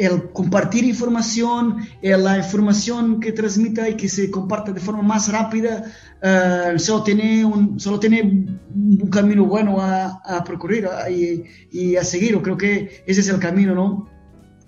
el 0.00 0.32
compartir 0.32 0.84
información, 0.84 1.76
la 2.00 2.38
información 2.38 3.20
que 3.20 3.32
transmita 3.32 3.86
y 3.86 3.96
que 3.96 4.08
se 4.08 4.30
comparta 4.30 4.72
de 4.72 4.80
forma 4.80 5.02
más 5.02 5.30
rápida, 5.30 5.84
uh, 6.22 6.78
solo, 6.78 7.02
tiene 7.02 7.44
un, 7.44 7.78
solo 7.78 8.00
tiene 8.00 8.22
un 8.22 9.10
camino 9.10 9.44
bueno 9.44 9.78
a, 9.78 10.22
a 10.24 10.42
procurar 10.42 11.12
y, 11.12 11.44
y, 11.70 11.96
a 11.96 12.04
seguir. 12.04 12.40
Creo 12.40 12.56
que 12.56 13.04
ese 13.06 13.20
es 13.20 13.28
el 13.28 13.38
camino, 13.38 13.74
¿no? 13.74 14.08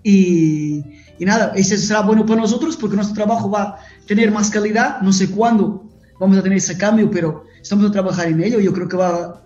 Y, 0.02 0.84
y 1.18 1.24
nada, 1.24 1.52
ese 1.56 1.78
será 1.78 2.02
bueno 2.02 2.26
para 2.26 2.42
nosotros 2.42 2.76
porque 2.76 2.96
nuestro 2.96 3.14
trabajo 3.14 3.50
va 3.50 3.62
a 3.62 3.78
tener 4.06 4.30
más 4.30 4.50
calidad. 4.50 5.00
No 5.00 5.14
sé 5.14 5.30
cuándo 5.30 5.88
vamos 6.20 6.36
a 6.36 6.42
tener 6.42 6.58
ese 6.58 6.76
cambio, 6.76 7.10
pero 7.10 7.44
estamos 7.62 7.88
a 7.88 7.92
trabajar 7.92 8.28
en 8.28 8.42
ello. 8.42 8.60
Yo 8.60 8.74
creo 8.74 8.86
que 8.86 8.98
va 8.98 9.42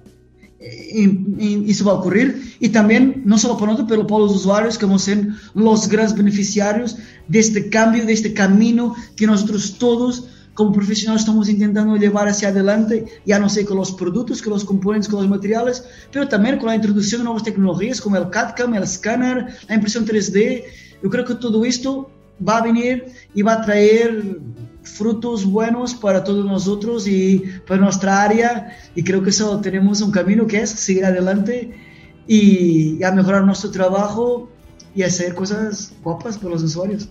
isso 0.58 1.84
vai 1.84 1.94
ocorrer 1.94 2.40
e 2.60 2.68
também 2.68 3.22
não 3.24 3.36
só 3.36 3.54
para 3.54 3.66
nós, 3.66 3.84
pero 3.86 4.04
para 4.04 4.16
os 4.16 4.32
usuários 4.32 4.76
que 4.76 4.86
vão 4.86 4.98
ser 4.98 5.34
os 5.54 5.86
grandes 5.86 6.12
beneficiários 6.12 6.96
deste 7.28 7.62
cambio, 7.64 8.06
deste 8.06 8.30
caminho 8.30 8.94
que 9.16 9.26
nós 9.26 9.42
todos 9.78 10.24
como 10.54 10.72
profissionais 10.72 11.20
estamos 11.20 11.48
tentando 11.48 11.92
levar 11.92 12.26
hacia 12.26 12.48
adelante, 12.48 13.04
já 13.26 13.38
não 13.38 13.48
sei 13.48 13.64
com 13.64 13.78
os 13.78 13.90
produtos, 13.90 14.40
com 14.40 14.54
os 14.54 14.62
componentes, 14.62 15.06
com 15.06 15.18
os 15.18 15.26
materiais, 15.26 15.84
mas 16.14 16.28
também 16.28 16.56
com 16.56 16.66
a 16.66 16.74
introdução 16.74 17.18
de 17.18 17.24
novas 17.26 17.42
tecnologias 17.42 18.00
como 18.00 18.16
o 18.18 18.26
CAD-CAM, 18.26 18.80
o 18.80 18.86
scanner, 18.86 19.54
a 19.68 19.74
impressão 19.74 20.02
3D. 20.02 20.64
Eu 21.02 21.10
creio 21.10 21.26
que 21.26 21.34
tudo 21.34 21.66
isto 21.66 22.08
va 22.40 22.58
a 22.58 22.62
venir 22.62 23.04
y 23.34 23.42
va 23.42 23.52
a 23.52 23.60
traer 23.60 24.40
frutos 24.86 25.44
buenos 25.44 25.94
para 25.94 26.24
todos 26.24 26.44
nosotros 26.44 27.06
y 27.06 27.42
para 27.66 27.80
nuestra 27.80 28.22
área. 28.22 28.76
Y 28.94 29.02
creo 29.02 29.22
que 29.22 29.30
eso 29.30 29.60
tenemos 29.60 30.00
un 30.00 30.10
camino 30.10 30.46
que 30.46 30.60
es 30.60 30.70
seguir 30.70 31.04
adelante 31.04 31.76
y, 32.26 33.02
a 33.02 33.12
mejorar 33.12 33.44
nuestro 33.44 33.70
trabajo 33.70 34.48
y 34.94 35.02
hacer 35.02 35.34
cosas 35.34 35.92
guapas 36.02 36.38
para 36.38 36.50
los 36.50 36.62
usuarios. 36.62 37.08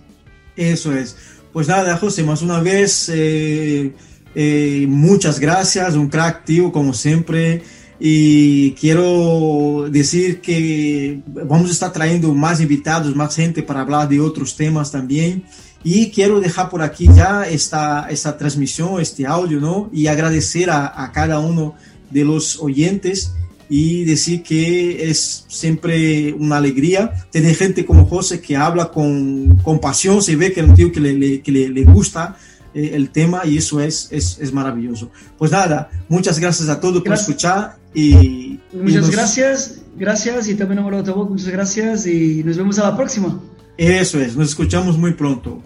Eso 0.56 0.92
es. 0.92 1.16
Pues 1.52 1.68
nada, 1.68 1.96
José, 1.96 2.22
más 2.22 2.42
una 2.42 2.60
vez, 2.60 3.10
eh, 3.12 3.92
eh, 4.34 4.86
muchas 4.88 5.38
gracias, 5.38 5.94
un 5.94 6.08
crack, 6.08 6.44
tío, 6.44 6.72
como 6.72 6.92
siempre. 6.92 7.62
Y 7.98 8.72
quiero 8.72 9.86
decir 9.90 10.40
que 10.42 11.22
vamos 11.26 11.70
a 11.70 11.72
estar 11.72 11.92
trayendo 11.92 12.34
más 12.34 12.60
invitados, 12.60 13.16
más 13.16 13.34
gente 13.34 13.62
para 13.62 13.80
hablar 13.80 14.08
de 14.08 14.20
otros 14.20 14.54
temas 14.54 14.90
también. 14.92 15.44
Y 15.88 16.10
quiero 16.10 16.40
dejar 16.40 16.68
por 16.68 16.82
aquí 16.82 17.08
ya 17.14 17.44
esta, 17.48 18.08
esta 18.10 18.36
transmisión, 18.36 19.00
este 19.00 19.24
audio, 19.24 19.60
¿no? 19.60 19.88
Y 19.92 20.08
agradecer 20.08 20.68
a, 20.68 21.00
a 21.00 21.12
cada 21.12 21.38
uno 21.38 21.76
de 22.10 22.24
los 22.24 22.58
oyentes 22.60 23.34
y 23.68 24.04
decir 24.04 24.42
que 24.42 25.08
es 25.08 25.44
siempre 25.46 26.32
una 26.32 26.56
alegría 26.56 27.28
tener 27.30 27.54
gente 27.54 27.86
como 27.86 28.04
José 28.04 28.40
que 28.40 28.56
habla 28.56 28.90
con, 28.90 29.58
con 29.58 29.78
pasión, 29.78 30.22
se 30.22 30.34
ve 30.34 30.52
que 30.52 30.58
es 30.58 30.66
un 30.66 30.74
tío 30.74 30.90
que 30.90 30.98
le, 30.98 31.40
que 31.40 31.52
le, 31.52 31.68
le 31.68 31.84
gusta 31.84 32.36
eh, 32.74 32.90
el 32.94 33.10
tema 33.10 33.46
y 33.46 33.58
eso 33.58 33.80
es, 33.80 34.08
es, 34.10 34.40
es, 34.40 34.52
maravilloso. 34.52 35.12
Pues 35.38 35.52
nada, 35.52 35.88
muchas 36.08 36.40
gracias 36.40 36.68
a 36.68 36.80
todos 36.80 37.00
por 37.00 37.14
escuchar 37.14 37.76
y... 37.94 38.58
Muchas 38.72 39.02
nos... 39.02 39.10
gracias, 39.12 39.76
gracias 39.96 40.48
y 40.48 40.56
también 40.56 40.80
a 40.80 40.82
muchas 40.82 41.46
gracias 41.46 42.08
y 42.08 42.42
nos 42.42 42.56
vemos 42.56 42.76
a 42.80 42.90
la 42.90 42.96
próxima. 42.96 43.40
Eso 43.78 44.18
es, 44.18 44.36
nos 44.36 44.48
escuchamos 44.48 44.98
muy 44.98 45.12
pronto. 45.12 45.62